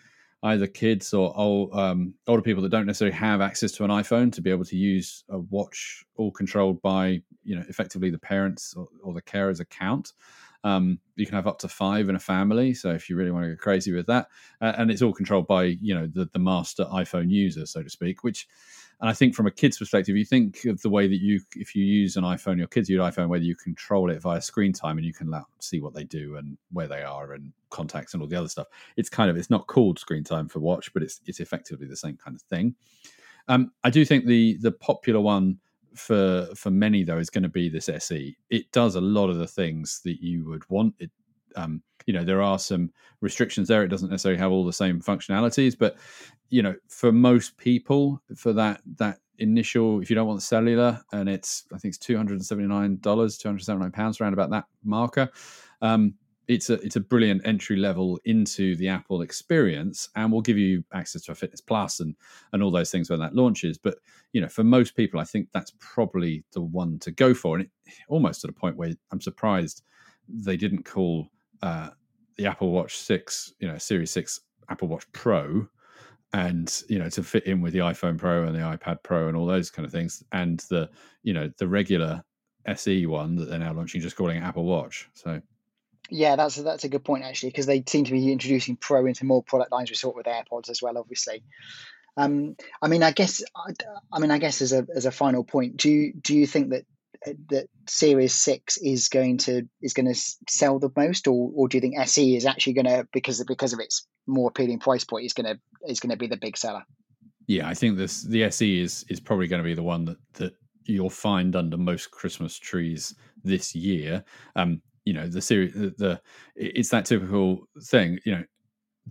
either 0.43 0.67
kids 0.67 1.13
or 1.13 1.37
old, 1.37 1.75
um, 1.75 2.15
older 2.27 2.43
people 2.43 2.63
that 2.63 2.71
don't 2.71 2.87
necessarily 2.87 3.17
have 3.17 3.41
access 3.41 3.73
to 3.73 3.85
an 3.85 3.91
iPhone 3.91 4.33
to 4.33 4.41
be 4.41 4.51
able 4.51 4.65
to 4.65 4.77
use 4.77 5.25
a 5.29 5.39
watch 5.39 6.05
all 6.17 6.31
controlled 6.31 6.81
by, 6.81 7.21
you 7.45 7.55
know, 7.55 7.65
effectively 7.69 8.11
the 8.11 8.19
parents 8.19 8.75
or, 8.75 8.89
or 9.03 9.13
the 9.13 9.23
carer's 9.23 9.61
account. 9.61 10.15
Um, 10.63 10.99
you 11.17 11.27
can 11.27 11.37
have 11.37 11.47
up 11.47 11.59
to 11.61 11.69
five 11.69 12.09
in 12.09 12.17
a 12.17 12.21
family, 12.21 12.75
so 12.75 12.91
if 12.91 13.09
you 13.09 13.17
really 13.17 13.31
want 13.31 13.45
to 13.45 13.51
go 13.51 13.57
crazy 13.57 13.93
with 13.93 14.07
that, 14.07 14.29
uh, 14.61 14.75
and 14.77 14.91
it's 14.91 15.03
all 15.03 15.13
controlled 15.13 15.47
by 15.47 15.65
you 15.65 15.95
know 15.95 16.07
the 16.07 16.29
the 16.33 16.39
master 16.39 16.85
iPhone 16.87 17.31
user, 17.31 17.65
so 17.65 17.83
to 17.83 17.89
speak. 17.89 18.23
Which, 18.23 18.47
and 19.01 19.09
I 19.09 19.15
think 19.15 19.35
from 19.35 19.47
a 19.47 19.51
kid's 19.51 19.79
perspective, 19.79 20.17
you 20.17 20.25
think 20.27 20.67
of 20.67 20.83
the 20.83 20.91
way 20.91 21.09
that 21.09 21.21
you 21.21 21.41
if 21.57 21.75
you 21.75 21.85
use 21.85 22.17
an 22.17 22.25
iPhone, 22.25 22.59
your 22.59 22.67
kids 22.67 22.91
use 22.91 23.01
iPhone, 23.01 23.29
whether 23.29 23.45
you 23.45 23.57
control 23.57 24.11
it 24.11 24.21
via 24.21 24.43
screen 24.43 24.73
time 24.73 24.99
and 24.99 25.07
you 25.07 25.15
can 25.15 25.33
see 25.61 25.81
what 25.81 25.95
they 25.95 26.05
do 26.05 26.37
and 26.37 26.59
where 26.73 26.89
they 26.89 27.03
are 27.03 27.33
and 27.33 27.53
contacts 27.71 28.13
and 28.13 28.23
all 28.23 28.29
the 28.29 28.37
other 28.37 28.49
stuff. 28.49 28.67
It's 28.97 29.09
kind 29.09 29.31
of 29.31 29.39
it's 29.39 29.51
not 29.51 29.67
called 29.67 29.99
screen 29.99 30.25
time 30.25 30.49
for 30.49 30.61
watch, 30.61 30.93
but 30.93 31.03
it's 31.03 31.23
it's 31.27 31.41
effectively 31.41 31.87
the 31.87 31.97
same 31.97 32.19
kind 32.19 32.37
of 32.37 32.43
thing. 32.43 32.75
Um, 33.49 33.73
I 33.83 33.89
do 33.89 34.05
think 34.05 34.27
the 34.27 34.59
the 34.61 34.73
popular 34.73 35.21
one 35.21 35.59
for 35.95 36.49
for 36.55 36.71
many 36.71 37.05
though 37.05 37.19
is 37.19 37.31
going 37.31 37.43
to 37.43 37.49
be 37.49 37.69
this 37.69 37.89
SE. 37.89 38.37
It 38.51 38.71
does 38.73 38.95
a 38.95 39.01
lot 39.01 39.31
of 39.31 39.39
the 39.39 39.47
things 39.47 40.01
that 40.05 40.23
you 40.23 40.47
would 40.47 40.69
want. 40.69 40.95
It 40.99 41.11
um, 41.57 41.83
you 42.07 42.15
know 42.15 42.25
there 42.25 42.43
are 42.43 42.59
some 42.59 42.91
restrictions 43.21 43.69
there. 43.69 43.83
It 43.83 43.89
doesn't 43.89 44.11
necessarily 44.11 44.39
have 44.39 44.53
all 44.53 44.65
the 44.65 44.73
same 44.73 45.01
functionalities, 45.01 45.77
but 45.79 45.97
you 46.49 46.63
know 46.63 46.75
for 46.89 47.13
most 47.13 47.57
people 47.57 48.23
for 48.37 48.53
that 48.53 48.81
that 48.97 49.19
initial 49.39 50.01
if 50.01 50.11
you 50.11 50.17
don't 50.17 50.29
want 50.29 50.43
cellular 50.43 51.01
and 51.13 51.27
it's 51.29 51.65
I 51.73 51.79
think 51.79 51.93
it's 51.93 51.99
two 51.99 52.17
hundred 52.17 52.35
and 52.35 52.45
seventy 52.45 52.69
nine 52.69 52.99
dollars, 53.01 53.39
two 53.39 53.49
hundred 53.49 53.65
seventy 53.65 53.85
nine 53.85 53.93
pounds 53.93 54.21
around 54.21 54.33
about 54.33 54.51
that 54.51 54.65
marker. 54.85 55.31
Um, 55.83 56.15
it's 56.51 56.69
a 56.69 56.75
it's 56.85 56.97
a 56.97 57.01
brilliant 57.01 57.47
entry 57.47 57.77
level 57.77 58.19
into 58.25 58.75
the 58.75 58.89
Apple 58.89 59.23
experience, 59.23 60.09
and 60.17 60.33
will 60.33 60.41
give 60.41 60.59
you 60.59 60.83
access 60.93 61.23
to 61.23 61.33
a 61.33 61.35
Fitness 61.35 61.61
Plus 61.61 62.01
and 62.01 62.17
and 62.53 62.61
all 62.61 62.73
those 62.73 62.91
things 62.91 63.09
when 63.09 63.21
that 63.21 63.37
launches. 63.37 63.79
But 63.79 63.99
you 64.33 64.41
know, 64.41 64.49
for 64.49 64.65
most 64.65 64.97
people, 64.97 65.21
I 65.21 65.25
think 65.25 65.49
that's 65.55 65.73
probably 65.79 66.45
the 66.53 66.61
one 66.61 66.99
to 67.01 67.13
go 67.13 67.35
for, 67.35 67.57
and 67.57 67.67
it, 67.67 67.71
almost 68.09 68.41
to 68.41 68.49
the 68.49 68.53
point 68.53 68.77
where 68.77 68.93
I'm 69.13 69.21
surprised 69.21 69.83
they 70.29 70.57
didn't 70.57 70.85
call 70.85 71.29
uh, 71.63 71.91
the 72.37 72.47
Apple 72.47 72.73
Watch 72.73 72.99
Six, 72.99 73.53
you 73.61 73.69
know, 73.69 73.79
Series 73.79 74.11
Six 74.11 74.41
Apple 74.69 74.89
Watch 74.89 75.07
Pro, 75.13 75.69
and 76.33 76.83
you 76.89 76.99
know 76.99 77.09
to 77.11 77.23
fit 77.23 77.47
in 77.47 77.61
with 77.61 77.75
the 77.75 77.79
iPhone 77.79 78.19
Pro 78.19 78.43
and 78.43 78.57
the 78.57 78.61
iPad 78.61 79.05
Pro 79.05 79.29
and 79.29 79.37
all 79.37 79.47
those 79.47 79.71
kind 79.71 79.87
of 79.87 79.93
things, 79.93 80.25
and 80.33 80.59
the 80.69 80.91
you 81.23 81.33
know 81.33 81.49
the 81.59 81.69
regular 81.69 82.25
SE 82.67 83.07
one 83.07 83.37
that 83.37 83.49
they're 83.49 83.61
now 83.61 83.73
launching, 83.73 84.01
just 84.01 84.17
calling 84.17 84.39
it 84.39 84.43
Apple 84.43 84.65
Watch. 84.65 85.09
So 85.15 85.41
yeah, 86.11 86.37
that's 86.37 86.57
that's 86.57 86.85
a 86.85 86.89
good 86.89 87.05
point 87.05 87.25
actually, 87.25 87.51
because 87.51 87.67
they 87.67 87.83
seem 87.87 88.05
to 88.05 88.13
be 88.13 88.33
introducing 88.33 88.77
Pro 88.77 89.07
into 89.07 89.25
more 89.25 89.43
product 89.43 89.73
lines. 89.73 89.91
We 89.91 89.97
saw 89.97 90.11
it 90.11 90.17
with 90.17 90.27
AirPods 90.27 90.71
as 90.71 90.83
well, 90.83 90.99
obviously. 90.99 91.43
Um, 92.17 92.57
I 92.83 92.89
mean, 92.89 93.03
I 93.03 93.13
guess, 93.13 93.43
I, 93.55 93.73
I 94.13 94.19
mean, 94.19 94.31
I 94.31 94.39
guess 94.39 94.61
as 94.61 94.73
a 94.73 94.87
as 94.95 95.07
a 95.07 95.11
final 95.11 95.45
point, 95.45 95.77
do 95.77 95.91
you 95.91 96.13
do 96.13 96.35
you 96.35 96.47
think 96.47 96.71
that 96.71 96.85
that 97.49 97.69
Series 97.87 98.35
Six 98.35 98.77
is 98.79 99.09
going 99.09 99.39
to 99.39 99.69
is 99.83 99.93
going 99.93 100.13
to 100.13 100.21
sell 100.49 100.79
the 100.79 100.91
most, 100.97 101.27
or 101.27 101.51
or 101.55 101.69
do 101.69 101.77
you 101.77 101.81
think 101.81 101.99
SE 101.99 102.37
is 102.37 102.47
actually 102.47 102.75
going 102.75 102.87
to 102.87 103.07
because 103.13 103.43
because 103.45 103.73
of 103.73 103.81
its 103.81 104.07
more 104.27 104.49
appealing 104.49 104.79
price 104.79 105.05
point 105.05 105.27
is 105.27 105.33
going 105.33 105.55
to 105.55 105.61
is 105.91 106.01
going 106.01 106.11
to 106.11 106.17
be 106.17 106.27
the 106.27 106.37
big 106.37 106.57
seller? 106.57 106.85
Yeah, 107.47 107.69
I 107.69 107.75
think 107.75 107.97
this 107.97 108.23
the 108.23 108.45
SE 108.45 108.81
is 108.81 109.05
is 109.09 109.21
probably 109.21 109.49
going 109.49 109.63
to 109.63 109.69
be 109.69 109.75
the 109.75 109.83
one 109.83 110.05
that 110.07 110.19
that 110.35 110.55
you'll 110.85 111.11
find 111.11 111.55
under 111.55 111.77
most 111.77 112.11
Christmas 112.11 112.59
trees 112.59 113.15
this 113.45 113.75
year. 113.75 114.25
Um, 114.57 114.83
you 115.05 115.13
know, 115.13 115.27
the 115.27 115.41
series 115.41 115.75
the, 115.75 115.95
the 115.99 116.21
it's 116.57 116.91
that 116.91 117.05
typical 117.05 117.69
thing. 117.85 118.19
You 118.25 118.33
know, 118.33 118.45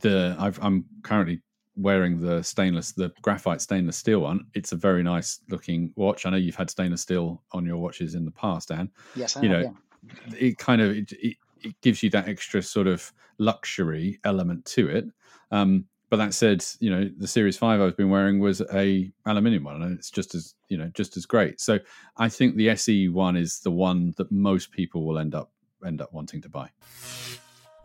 the 0.02 0.36
I've, 0.40 0.60
I'm 0.62 0.86
currently 1.04 1.42
wearing 1.76 2.20
the 2.20 2.44
stainless, 2.44 2.92
the 2.92 3.12
graphite 3.22 3.62
stainless 3.62 3.98
steel 3.98 4.20
one. 4.20 4.46
It's 4.54 4.72
a 4.72 4.76
very 4.76 5.04
nice 5.04 5.40
looking 5.50 5.92
watch. 5.96 6.26
I 6.26 6.30
know 6.30 6.38
you've 6.38 6.56
had 6.56 6.70
stainless 6.70 7.02
steel 7.02 7.42
on 7.54 7.66
your 7.66 7.78
watches 7.78 8.16
in 8.16 8.26
the 8.26 8.32
past, 8.32 8.70
Dan. 8.70 8.90
Yes, 9.16 9.38
I 9.38 9.42
you 9.42 9.50
know, 9.50 9.60
yeah. 9.60 10.38
it 10.38 10.58
kind 10.58 10.82
of 10.82 10.92
it, 10.92 11.12
it, 11.14 11.38
it, 11.62 11.82
gives 11.82 12.04
you 12.04 12.10
that 12.12 12.28
extra 12.28 12.62
sort 12.62 12.88
of 12.88 13.12
luxury 13.38 14.20
element 14.24 14.66
to 14.66 14.90
it. 14.90 15.06
Um, 15.52 15.86
but 16.10 16.18
that 16.18 16.34
said, 16.34 16.66
you 16.80 16.90
know, 16.90 17.10
the 17.18 17.28
Series 17.28 17.58
Five 17.58 17.82
I've 17.82 17.98
been 17.98 18.10
wearing 18.10 18.40
was 18.40 18.62
a 18.74 19.12
aluminium 19.26 19.64
one, 19.64 19.82
and 19.82 19.98
it's 19.98 20.10
just 20.10 20.34
as 20.36 20.56
you 20.68 20.78
know, 20.78 20.92
just 20.94 21.18
as 21.18 21.26
great. 21.26 21.62
So 21.62 21.80
I 22.18 22.30
think 22.30 22.56
the 22.56 22.70
SE 22.70 23.10
one 23.10 23.38
is 23.38 23.60
the 23.60 23.72
one 23.72 24.14
that 24.18 24.32
most 24.32 24.72
people 24.72 25.06
will 25.06 25.20
end 25.20 25.36
up 25.36 25.52
end 25.86 26.02
up 26.02 26.14
wanting 26.14 26.42
to 26.42 26.50
buy. 26.50 26.70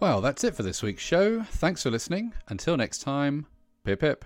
Well, 0.01 0.20
that's 0.20 0.45
it 0.45 0.55
for 0.55 0.62
this 0.62 0.82
week's 0.82 1.03
show. 1.03 1.42
Thanks 1.42 1.82
for 1.82 1.90
listening. 1.90 2.32
Until 2.49 2.76
next 2.76 2.99
time. 2.99 3.47
Pip 3.84 4.01
pip. 4.01 4.24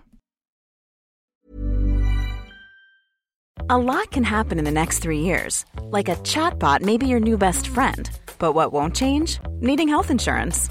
A 3.70 3.76
lot 3.76 4.10
can 4.10 4.24
happen 4.24 4.58
in 4.58 4.64
the 4.64 4.70
next 4.70 5.00
three 5.00 5.20
years. 5.20 5.66
Like 5.82 6.08
a 6.08 6.16
chatbot 6.16 6.80
may 6.80 6.96
be 6.96 7.06
your 7.06 7.20
new 7.20 7.36
best 7.36 7.68
friend. 7.68 8.08
But 8.38 8.54
what 8.54 8.72
won't 8.72 8.96
change? 8.96 9.40
Needing 9.60 9.88
health 9.88 10.10
insurance. 10.10 10.70